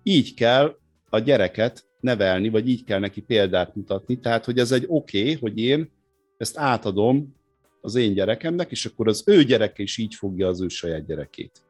így 0.04 0.34
kell 0.34 0.78
a 1.10 1.20
gyereket 1.20 1.86
nevelni, 2.00 2.50
vagy 2.50 2.70
így 2.70 2.84
kell 2.84 3.00
neki 3.00 3.22
példát 3.22 3.76
mutatni. 3.76 4.20
Tehát, 4.20 4.46
hogy 4.46 4.60
ez 4.60 4.72
egy 4.72 4.86
oké, 4.88 5.22
okay, 5.22 5.34
hogy 5.34 5.58
én 5.58 5.90
ezt 6.38 6.58
átadom 6.58 7.36
az 7.82 7.96
én 7.96 8.14
gyerekemnek, 8.14 8.72
és 8.72 8.86
akkor 8.86 9.08
az 9.08 9.24
ő 9.26 9.44
gyereke 9.44 9.84
is 9.84 9.98
így 9.98 10.16
fogja 10.16 10.48
az 10.48 10.62
ő 10.62 10.68
saját 10.68 11.06
gyerekét. 11.06 11.62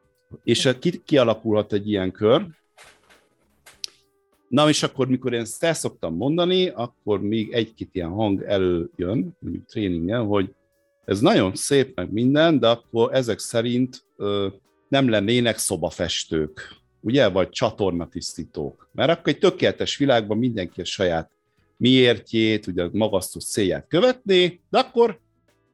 És 0.44 0.70
ki, 0.80 1.02
kialakulhat 1.04 1.72
egy 1.72 1.88
ilyen 1.88 2.12
kör. 2.12 2.46
Na, 4.48 4.68
és 4.68 4.82
akkor, 4.82 5.08
mikor 5.08 5.32
én 5.32 5.40
ezt 5.40 5.64
el 5.64 5.74
szoktam 5.74 6.16
mondani, 6.16 6.68
akkor 6.68 7.22
még 7.22 7.52
egy-két 7.52 7.88
ilyen 7.92 8.10
hang 8.10 8.42
előjön, 8.42 9.36
mondjuk 9.38 9.64
tréningen, 9.66 10.24
hogy 10.24 10.54
ez 11.04 11.20
nagyon 11.20 11.54
szép 11.54 11.96
meg 11.96 12.12
minden, 12.12 12.58
de 12.58 12.68
akkor 12.68 13.14
ezek 13.14 13.38
szerint 13.38 14.04
ö, 14.16 14.46
nem 14.88 15.08
lennének 15.08 15.58
szobafestők, 15.58 16.82
ugye, 17.00 17.28
vagy 17.28 17.48
csatornatisztítók. 17.48 18.88
Mert 18.92 19.10
akkor 19.10 19.32
egy 19.32 19.38
tökéletes 19.38 19.96
világban 19.96 20.38
mindenki 20.38 20.80
a 20.80 20.84
saját 20.84 21.30
miértjét, 21.76 22.66
ugye 22.66 22.82
a 22.82 22.90
magasztos 22.92 23.44
célját 23.44 23.86
követni, 23.88 24.62
de 24.70 24.78
akkor 24.78 25.20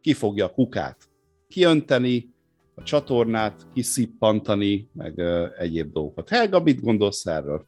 ki 0.01 0.12
fogja 0.12 0.45
a 0.45 0.53
kukát 0.53 1.09
kiönteni, 1.49 2.28
a 2.74 2.83
csatornát 2.83 3.66
kiszippantani, 3.74 4.89
meg 4.93 5.14
uh, 5.16 5.47
egyéb 5.59 5.93
dolgokat. 5.93 6.28
Helga, 6.28 6.61
mit 6.61 6.81
gondolsz 6.81 7.26
erről? 7.26 7.66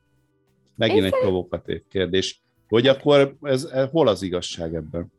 Megint 0.76 1.04
egy 1.04 1.18
provokatív 1.20 1.82
kérdés. 1.88 2.42
Hogy 2.68 2.86
akkor 2.86 3.36
ez, 3.42 3.64
ez, 3.64 3.88
hol 3.90 4.08
az 4.08 4.22
igazság 4.22 4.74
ebben? 4.74 5.12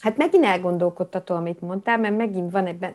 Hát 0.00 0.16
megint 0.16 0.44
elgondolkodtató, 0.44 1.34
amit 1.34 1.60
mondtál, 1.60 1.98
mert 1.98 2.16
megint 2.16 2.50
van 2.50 2.66
ebben, 2.66 2.94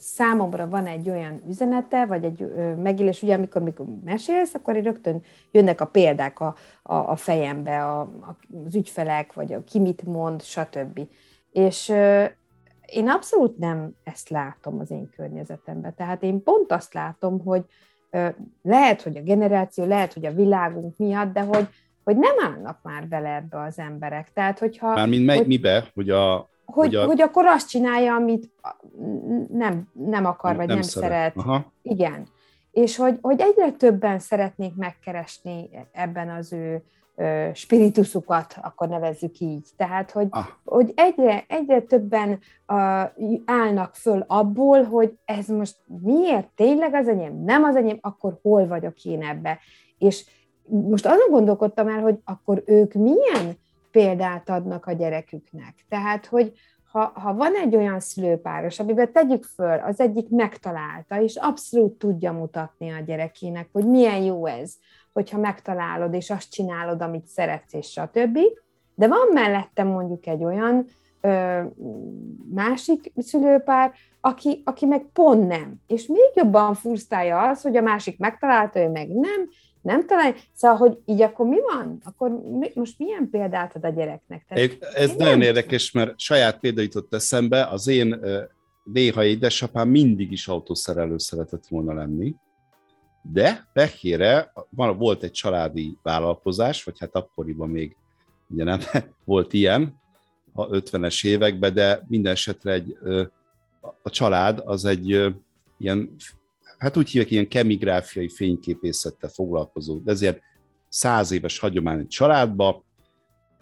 számomra 0.00 0.68
van 0.68 0.86
egy 0.86 1.10
olyan 1.10 1.42
üzenete, 1.48 2.06
vagy 2.06 2.24
egy 2.24 2.52
megélés, 2.76 3.22
ugye 3.22 3.34
amikor, 3.34 3.60
amikor 3.60 3.86
mesélsz, 4.04 4.54
akkor 4.54 4.74
rögtön 4.74 5.22
jönnek 5.50 5.80
a 5.80 5.86
példák 5.86 6.40
a, 6.40 6.54
a, 6.82 6.94
a 6.94 7.16
fejembe, 7.16 7.84
a, 7.84 8.00
a, 8.00 8.36
az 8.66 8.74
ügyfelek, 8.74 9.32
vagy 9.32 9.52
a, 9.52 9.64
ki 9.64 9.78
mit 9.78 10.02
mond, 10.02 10.42
stb. 10.42 11.00
És 11.50 11.88
ö, 11.88 12.24
én 12.86 13.08
abszolút 13.08 13.58
nem 13.58 13.94
ezt 14.04 14.28
látom 14.28 14.78
az 14.80 14.90
én 14.90 15.10
környezetemben. 15.16 15.94
Tehát 15.94 16.22
én 16.22 16.42
pont 16.42 16.72
azt 16.72 16.94
látom, 16.94 17.40
hogy 17.44 17.64
ö, 18.10 18.28
lehet, 18.62 19.02
hogy 19.02 19.16
a 19.16 19.22
generáció, 19.22 19.84
lehet, 19.84 20.12
hogy 20.12 20.26
a 20.26 20.34
világunk 20.34 20.96
miatt, 20.96 21.32
de 21.32 21.40
hogy, 21.40 21.68
hogy 22.04 22.16
nem 22.16 22.34
állnak 22.52 22.78
már 22.82 23.08
bele 23.08 23.34
ebbe 23.34 23.60
az 23.60 23.78
emberek. 23.78 24.32
Tehát, 24.32 24.58
hogyha... 24.58 24.94
Mármint 24.94 25.30
hogy, 25.30 25.46
mibe? 25.46 25.90
Hogy 25.94 26.10
a 26.10 26.48
hogy, 26.64 26.86
hogy, 26.86 26.94
a... 26.94 27.06
hogy 27.06 27.20
akkor 27.20 27.46
azt 27.46 27.68
csinálja, 27.68 28.14
amit 28.14 28.50
nem, 29.52 29.88
nem 29.92 30.24
akar, 30.24 30.56
vagy 30.56 30.66
nem, 30.66 30.76
nem 30.76 30.84
szeret. 30.84 31.10
szeret. 31.10 31.36
Aha. 31.36 31.72
Igen. 31.82 32.26
És 32.70 32.96
hogy, 32.96 33.18
hogy 33.20 33.40
egyre 33.40 33.70
többen 33.70 34.18
szeretnék 34.18 34.74
megkeresni 34.74 35.70
ebben 35.92 36.30
az 36.30 36.52
ő 36.52 36.82
spirituszukat, 37.54 38.56
akkor 38.62 38.88
nevezzük 38.88 39.38
így. 39.38 39.68
Tehát, 39.76 40.10
hogy, 40.10 40.26
ah. 40.30 40.46
hogy 40.64 40.92
egyre, 40.96 41.44
egyre 41.48 41.80
többen 41.80 42.30
uh, 42.30 42.38
állnak 43.44 43.94
föl 43.94 44.24
abból, 44.26 44.82
hogy 44.82 45.18
ez 45.24 45.46
most 45.46 45.76
miért 46.02 46.48
tényleg 46.54 46.94
az 46.94 47.08
enyém, 47.08 47.44
nem 47.44 47.62
az 47.62 47.76
enyém, 47.76 47.98
akkor 48.00 48.38
hol 48.42 48.66
vagyok 48.66 49.04
én 49.04 49.22
ebbe. 49.22 49.58
És 49.98 50.24
most 50.70 51.06
azon 51.06 51.30
gondolkodtam 51.30 51.88
el, 51.88 52.00
hogy 52.00 52.18
akkor 52.24 52.62
ők 52.66 52.92
milyen 52.92 53.58
példát 53.90 54.48
adnak 54.48 54.86
a 54.86 54.92
gyereküknek. 54.92 55.74
Tehát, 55.88 56.26
hogy 56.26 56.52
ha, 56.90 57.12
ha 57.14 57.34
van 57.34 57.54
egy 57.54 57.76
olyan 57.76 58.00
szülőpáros, 58.00 58.78
amiben 58.78 59.12
tegyük 59.12 59.44
föl, 59.44 59.78
az 59.78 60.00
egyik 60.00 60.28
megtalálta, 60.28 61.22
és 61.22 61.36
abszolút 61.36 61.98
tudja 61.98 62.32
mutatni 62.32 62.90
a 62.90 63.02
gyerekének, 63.06 63.68
hogy 63.72 63.86
milyen 63.86 64.22
jó 64.22 64.46
ez, 64.46 64.74
hogyha 65.12 65.38
megtalálod, 65.38 66.14
és 66.14 66.30
azt 66.30 66.50
csinálod, 66.50 67.02
amit 67.02 67.26
szeretsz, 67.26 67.72
és 67.72 67.90
stb. 67.90 68.38
De 68.94 69.08
van 69.08 69.28
mellette 69.32 69.82
mondjuk 69.82 70.26
egy 70.26 70.44
olyan 70.44 70.86
ö, 71.20 71.60
másik 72.54 73.12
szülőpár, 73.16 73.92
aki, 74.20 74.62
aki 74.64 74.86
meg 74.86 75.06
pont 75.12 75.48
nem. 75.48 75.74
És 75.86 76.06
még 76.06 76.30
jobban 76.34 76.74
frusztrálja 76.74 77.48
az, 77.48 77.62
hogy 77.62 77.76
a 77.76 77.82
másik 77.82 78.18
megtalálta, 78.18 78.80
ő 78.80 78.88
meg 78.88 79.08
nem, 79.08 79.48
nem 79.82 80.06
talán, 80.06 80.34
szóval, 80.54 80.76
hogy 80.76 80.98
így 81.04 81.22
akkor 81.22 81.46
mi 81.46 81.58
van? 81.74 82.00
Akkor 82.04 82.30
mi, 82.30 82.70
most 82.74 82.98
milyen 82.98 83.28
példát 83.30 83.76
ad 83.76 83.84
a 83.84 83.88
gyereknek? 83.88 84.44
Tehát 84.48 84.94
Ez 84.94 85.10
nagyon 85.10 85.38
nem... 85.38 85.40
érdekes, 85.40 85.90
mert 85.90 86.18
saját 86.18 86.58
példa 86.58 86.80
jutott 86.80 87.14
eszembe, 87.14 87.66
az 87.66 87.88
én 87.88 88.20
néha 88.84 89.24
édesapám 89.24 89.88
mindig 89.88 90.32
is 90.32 90.48
autószerelő 90.48 91.18
szeretett 91.18 91.66
volna 91.66 91.94
lenni, 91.94 92.34
de 93.22 93.68
pekére 93.72 94.52
volt 94.96 95.22
egy 95.22 95.30
családi 95.30 95.98
vállalkozás, 96.02 96.84
vagy 96.84 96.98
hát 96.98 97.14
akkoriban 97.14 97.68
még 97.68 97.96
ugye 98.48 98.64
nem 98.64 98.80
volt 99.24 99.52
ilyen, 99.52 99.98
a 100.52 100.66
50-es 100.66 101.26
években, 101.26 101.74
de 101.74 102.04
minden 102.08 102.32
esetre 102.32 102.72
egy, 102.72 102.98
a 104.02 104.10
család 104.10 104.62
az 104.64 104.84
egy 104.84 105.32
ilyen 105.78 106.16
hát 106.80 106.96
úgy 106.96 107.10
hívják, 107.10 107.30
ilyen 107.30 107.48
kemigráfiai 107.48 108.28
fényképészettel 108.28 109.30
foglalkozó, 109.30 109.98
de 109.98 110.10
ezért 110.10 110.40
száz 110.88 111.30
éves 111.30 111.58
hagyomány 111.58 112.08
családba. 112.08 112.84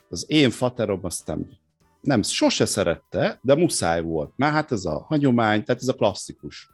Az 0.09 0.25
én 0.29 0.51
faterom 0.51 1.01
aztán 1.03 1.59
nem, 2.01 2.23
sose 2.23 2.65
szerette, 2.65 3.39
de 3.43 3.55
muszáj 3.55 4.03
volt. 4.03 4.33
Már 4.37 4.53
hát 4.53 4.73
ez 4.73 4.85
a 4.85 5.05
hagyomány, 5.09 5.65
tehát 5.65 5.81
ez 5.81 5.89
a 5.89 5.95
klasszikus. 5.95 6.71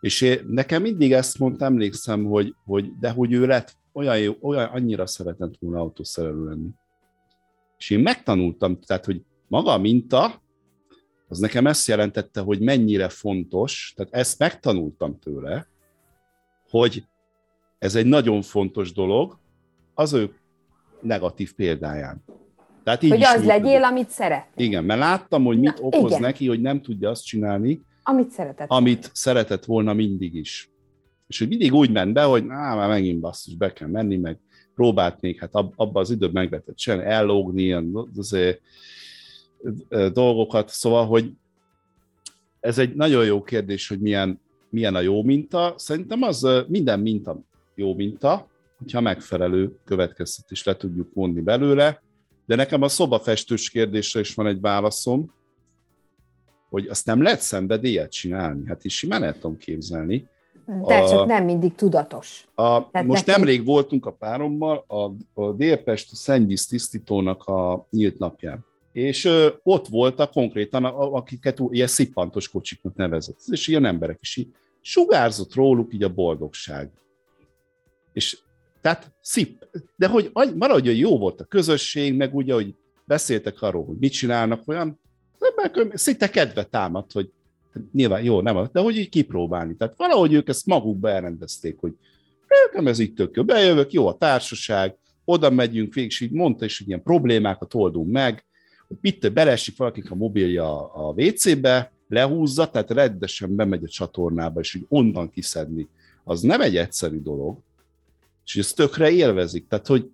És 0.00 0.20
én, 0.20 0.46
nekem 0.48 0.82
mindig 0.82 1.12
ezt 1.12 1.38
mondta, 1.38 1.64
emlékszem, 1.64 2.24
hogy, 2.24 2.54
hogy 2.64 2.98
de 2.98 3.10
hogy 3.10 3.32
ő 3.32 3.46
lett 3.46 3.76
olyan, 3.92 4.18
jó, 4.18 4.36
olyan 4.40 4.68
annyira 4.68 5.06
szeretett 5.06 5.54
volna 5.60 5.80
autószerelő 5.80 6.44
lenni. 6.44 6.68
És 7.78 7.90
én 7.90 8.00
megtanultam, 8.00 8.80
tehát, 8.80 9.04
hogy 9.04 9.22
maga 9.48 9.72
a 9.72 9.78
minta, 9.78 10.41
az 11.32 11.38
nekem 11.38 11.66
ezt 11.66 11.88
jelentette, 11.88 12.40
hogy 12.40 12.60
mennyire 12.60 13.08
fontos, 13.08 13.92
tehát 13.96 14.14
ezt 14.14 14.38
megtanultam 14.38 15.18
tőle, 15.18 15.66
hogy 16.70 17.04
ez 17.78 17.94
egy 17.94 18.06
nagyon 18.06 18.42
fontos 18.42 18.92
dolog 18.92 19.38
az 19.94 20.12
ő 20.12 20.34
negatív 21.00 21.54
példáján. 21.54 22.24
Tehát 22.84 23.02
így 23.02 23.10
hogy 23.10 23.22
az 23.22 23.40
működik. 23.40 23.48
legyél, 23.48 23.84
amit 23.84 24.08
szeret. 24.08 24.46
Igen, 24.56 24.84
mert 24.84 25.00
láttam, 25.00 25.44
hogy 25.44 25.58
mit 25.58 25.78
Na, 25.80 25.86
okoz 25.86 26.10
igen. 26.10 26.20
neki, 26.20 26.48
hogy 26.48 26.60
nem 26.60 26.82
tudja 26.82 27.10
azt 27.10 27.24
csinálni, 27.24 27.80
amit 28.02 28.30
szeretett, 28.30 28.70
amit 28.70 28.98
volna. 29.00 29.14
szeretett 29.14 29.64
volna 29.64 29.92
mindig 29.92 30.34
is. 30.34 30.70
És 31.26 31.38
hogy 31.38 31.48
mindig 31.48 31.72
úgy 31.72 31.90
ment 31.90 32.12
be, 32.12 32.22
hogy 32.22 32.44
na, 32.44 32.54
már 32.54 32.88
megint 32.88 33.20
basszus, 33.20 33.54
be 33.54 33.72
kell 33.72 33.88
menni, 33.88 34.16
meg 34.16 34.38
próbált 34.74 35.20
még, 35.20 35.38
hát 35.38 35.54
ab, 35.54 35.72
abban 35.76 36.02
az 36.02 36.10
időben 36.10 36.42
meg 36.42 36.50
lehetett 36.50 36.76
csinálni, 36.76 37.04
ellógni, 37.04 37.62
ilyen 37.62 38.08
azért, 38.16 38.60
dolgokat, 40.12 40.68
szóval, 40.68 41.06
hogy 41.06 41.32
ez 42.60 42.78
egy 42.78 42.94
nagyon 42.94 43.24
jó 43.24 43.42
kérdés, 43.42 43.88
hogy 43.88 44.00
milyen, 44.00 44.40
milyen 44.68 44.94
a 44.94 45.00
jó 45.00 45.22
minta. 45.22 45.74
Szerintem 45.76 46.22
az 46.22 46.46
minden 46.68 47.00
minta 47.00 47.40
jó 47.74 47.94
minta, 47.94 48.48
hogyha 48.78 49.00
megfelelő 49.00 49.78
következtetést 49.84 50.66
le 50.66 50.76
tudjuk 50.76 51.14
vonni 51.14 51.40
belőle, 51.40 52.02
de 52.46 52.54
nekem 52.54 52.82
a 52.82 52.88
szobafestős 52.88 53.70
kérdésre 53.70 54.20
is 54.20 54.34
van 54.34 54.46
egy 54.46 54.60
válaszom, 54.60 55.32
hogy 56.68 56.86
azt 56.86 57.06
nem 57.06 57.22
lehet 57.22 57.40
szenvedélyet 57.40 58.10
csinálni. 58.10 58.66
Hát 58.66 58.84
is 58.84 58.96
simán 58.96 59.22
el 59.22 59.34
tudom 59.38 59.56
képzelni. 59.56 60.26
De 60.66 60.94
a, 60.94 61.08
csak 61.08 61.26
nem 61.26 61.44
mindig 61.44 61.74
tudatos. 61.74 62.48
A, 62.54 62.78
most 62.78 63.26
nekem... 63.26 63.40
nemrég 63.40 63.64
voltunk 63.64 64.06
a 64.06 64.12
párommal 64.12 64.84
a, 64.86 65.10
a 65.42 65.52
Délpest 65.52 66.14
szennyvíz 66.14 66.66
tisztítónak 66.66 67.44
a 67.44 67.86
nyílt 67.90 68.18
napján 68.18 68.64
és 68.92 69.24
ö, 69.24 69.48
ott 69.62 69.88
voltak 69.88 70.30
konkrétan, 70.30 70.84
akiket 70.84 71.60
ilyen 71.70 71.86
szippantos 71.86 72.48
kocsiknak 72.48 72.94
nevezett, 72.94 73.38
és 73.46 73.66
ilyen 73.68 73.84
emberek 73.84 74.18
is 74.20 74.36
így 74.36 74.48
sugárzott 74.80 75.54
róluk 75.54 75.94
így 75.94 76.02
a 76.02 76.14
boldogság. 76.14 76.90
És 78.12 78.38
tehát 78.80 79.12
szip, 79.20 79.66
de 79.96 80.06
hogy 80.06 80.30
hogy 80.32 80.98
jó 80.98 81.18
volt 81.18 81.40
a 81.40 81.44
közösség, 81.44 82.14
meg 82.14 82.34
ugye, 82.34 82.54
hogy 82.54 82.74
beszéltek 83.04 83.62
arról, 83.62 83.84
hogy 83.84 83.96
mit 83.98 84.12
csinálnak, 84.12 84.68
olyan, 84.68 85.00
szinte 85.92 86.30
kedve 86.30 86.64
támadt, 86.64 87.12
hogy 87.12 87.30
nyilván 87.92 88.22
jó, 88.22 88.40
nem, 88.40 88.68
de 88.72 88.80
hogy 88.80 88.96
így 88.96 89.08
kipróbálni. 89.08 89.76
Tehát 89.76 89.94
valahogy 89.96 90.32
ők 90.32 90.48
ezt 90.48 90.66
magukba 90.66 91.08
elrendezték, 91.10 91.78
hogy 91.78 91.92
nekem 92.48 92.86
ez 92.86 92.98
így 92.98 93.14
tök 93.14 93.36
jó, 93.36 93.44
bejövök, 93.44 93.92
jó 93.92 94.06
a 94.06 94.16
társaság, 94.16 94.96
oda 95.24 95.50
megyünk 95.50 95.94
végig, 95.94 96.10
és 96.10 96.20
így 96.20 96.30
mondta, 96.30 96.64
és 96.64 96.80
ilyen 96.80 97.02
problémákat 97.02 97.74
oldunk 97.74 98.12
meg, 98.12 98.44
mit 99.00 99.32
beleesik 99.32 99.76
valakinek 99.76 100.10
a 100.10 100.14
mobilja 100.14 100.92
a 100.92 101.12
WC-be, 101.16 101.92
lehúzza, 102.08 102.70
tehát 102.70 102.90
reddesen 102.90 103.56
bemegy 103.56 103.84
a 103.84 103.88
csatornába, 103.88 104.60
és 104.60 104.74
így 104.74 104.86
onnan 104.88 105.30
kiszedni. 105.30 105.88
Az 106.24 106.40
nem 106.40 106.60
egy 106.60 106.76
egyszerű 106.76 107.20
dolog, 107.20 107.58
és 108.44 108.56
ezt 108.56 108.76
tökre 108.76 109.10
élvezik. 109.10 109.66
Tehát, 109.68 109.86
hogy, 109.86 110.10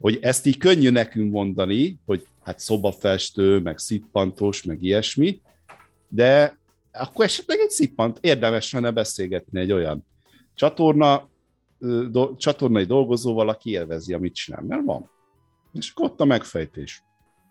hogy 0.00 0.18
ezt 0.20 0.46
így 0.46 0.56
könnyű 0.56 0.90
nekünk 0.90 1.32
mondani, 1.32 1.98
hogy 2.06 2.26
hát 2.42 2.58
szobafestő, 2.58 3.58
meg 3.58 3.78
szippantos, 3.78 4.62
meg 4.62 4.82
ilyesmi, 4.82 5.40
de 6.08 6.58
akkor 6.92 7.24
esetleg 7.24 7.58
egy 7.58 7.70
szippant 7.70 8.18
érdemes 8.20 8.72
lenne 8.72 8.90
beszélgetni 8.90 9.60
egy 9.60 9.72
olyan 9.72 10.06
csatorna, 10.54 11.28
do, 12.10 12.36
csatornai 12.36 12.84
dolgozóval, 12.84 13.48
aki 13.48 13.70
élvezi, 13.70 14.12
amit 14.14 14.34
csinál, 14.34 14.62
mert 14.62 14.84
van. 14.84 15.10
És 15.72 15.90
akkor 15.90 16.10
ott 16.10 16.20
a 16.20 16.24
megfejtés. 16.24 17.02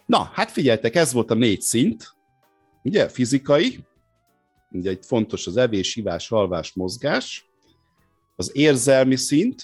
Na, 0.07 0.29
hát 0.33 0.51
figyeltek, 0.51 0.95
ez 0.95 1.13
volt 1.13 1.31
a 1.31 1.33
négy 1.33 1.61
szint, 1.61 2.15
ugye, 2.83 3.09
fizikai, 3.09 3.85
ugye 4.71 4.89
egy 4.89 5.05
fontos 5.05 5.47
az 5.47 5.57
evés, 5.57 5.95
ivás, 5.95 6.31
alvás, 6.31 6.73
mozgás, 6.73 7.49
az 8.35 8.51
érzelmi 8.53 9.15
szint, 9.15 9.63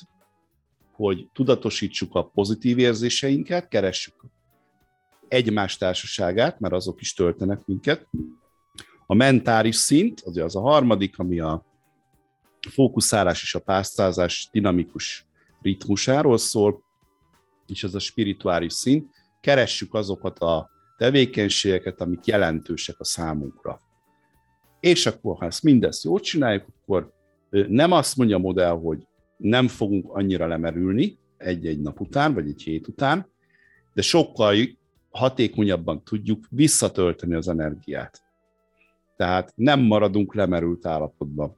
hogy 0.91 1.29
tudatosítsuk 1.33 2.15
a 2.15 2.23
pozitív 2.23 2.77
érzéseinket, 2.77 3.67
keressük 3.67 4.23
egymás 5.27 5.77
társaságát, 5.77 6.59
mert 6.59 6.73
azok 6.73 7.01
is 7.01 7.13
töltenek 7.13 7.65
minket. 7.65 8.07
A 9.05 9.13
mentális 9.13 9.75
szint, 9.75 10.21
az 10.21 10.37
az 10.37 10.55
a 10.55 10.61
harmadik, 10.61 11.19
ami 11.19 11.39
a 11.39 11.65
fókuszálás 12.69 13.41
és 13.41 13.55
a 13.55 13.59
pásztázás 13.59 14.49
dinamikus 14.51 15.25
ritmusáról 15.61 16.37
szól, 16.37 16.83
és 17.67 17.83
ez 17.83 17.95
a 17.95 17.99
spirituális 17.99 18.73
szint. 18.73 19.12
Keressük 19.43 19.93
azokat 19.93 20.39
a 20.39 20.69
tevékenységeket, 20.97 22.01
amik 22.01 22.25
jelentősek 22.25 22.99
a 22.99 23.03
számunkra. 23.03 23.81
És 24.79 25.05
akkor, 25.05 25.37
ha 25.37 25.45
ezt 25.45 25.63
mindezt 25.63 26.03
jól 26.03 26.19
csináljuk, 26.19 26.65
akkor 26.81 27.13
nem 27.67 27.91
azt 27.91 28.17
mondja 28.17 28.35
a 28.35 28.39
modell, 28.39 28.79
hogy 28.79 29.07
nem 29.37 29.67
fogunk 29.67 30.13
annyira 30.13 30.47
lemerülni 30.47 31.17
egy-egy 31.37 31.81
nap 31.81 31.99
után, 31.99 32.33
vagy 32.33 32.47
egy 32.47 32.61
hét 32.61 32.87
után, 32.87 33.27
de 33.93 34.01
sokkal 34.01 34.55
hatékonyabban 35.09 36.03
tudjuk 36.03 36.45
visszatölteni 36.49 37.33
az 37.33 37.47
energiát. 37.47 38.21
Tehát 39.17 39.53
nem 39.55 39.79
maradunk 39.79 40.33
lemerült 40.33 40.85
állapotban. 40.85 41.55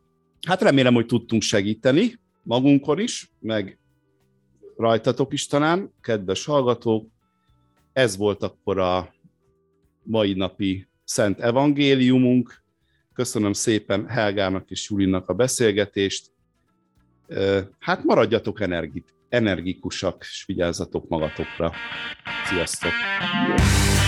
Hát 0.48 0.62
remélem, 0.62 0.94
hogy 0.94 1.06
tudtunk 1.06 1.42
segíteni 1.42 2.20
magunkon 2.44 3.00
is, 3.00 3.32
meg 3.40 3.80
rajtatok 4.78 5.34
is 5.34 5.48
talán, 5.48 5.94
kedves 6.02 6.46
hallgatók. 6.46 7.14
Ez 7.96 8.18
volt 8.18 8.44
akkor 8.44 8.80
a 8.80 9.14
mai 10.04 10.34
napi 10.34 10.88
Szent 11.04 11.40
Evangéliumunk. 11.40 12.64
Köszönöm 13.14 13.54
szépen 13.54 14.08
Helgának 14.08 14.70
és 14.72 14.90
Julinak 14.90 15.30
a 15.30 15.34
beszélgetést. 15.34 16.32
Hát 17.80 18.04
maradjatok 18.04 18.62
energit, 18.62 19.14
energikusak, 19.30 20.26
és 20.30 20.44
vigyázzatok 20.48 21.08
magatokra. 21.08 21.72
Sziasztok! 22.46 22.92
Yeah. 22.92 24.05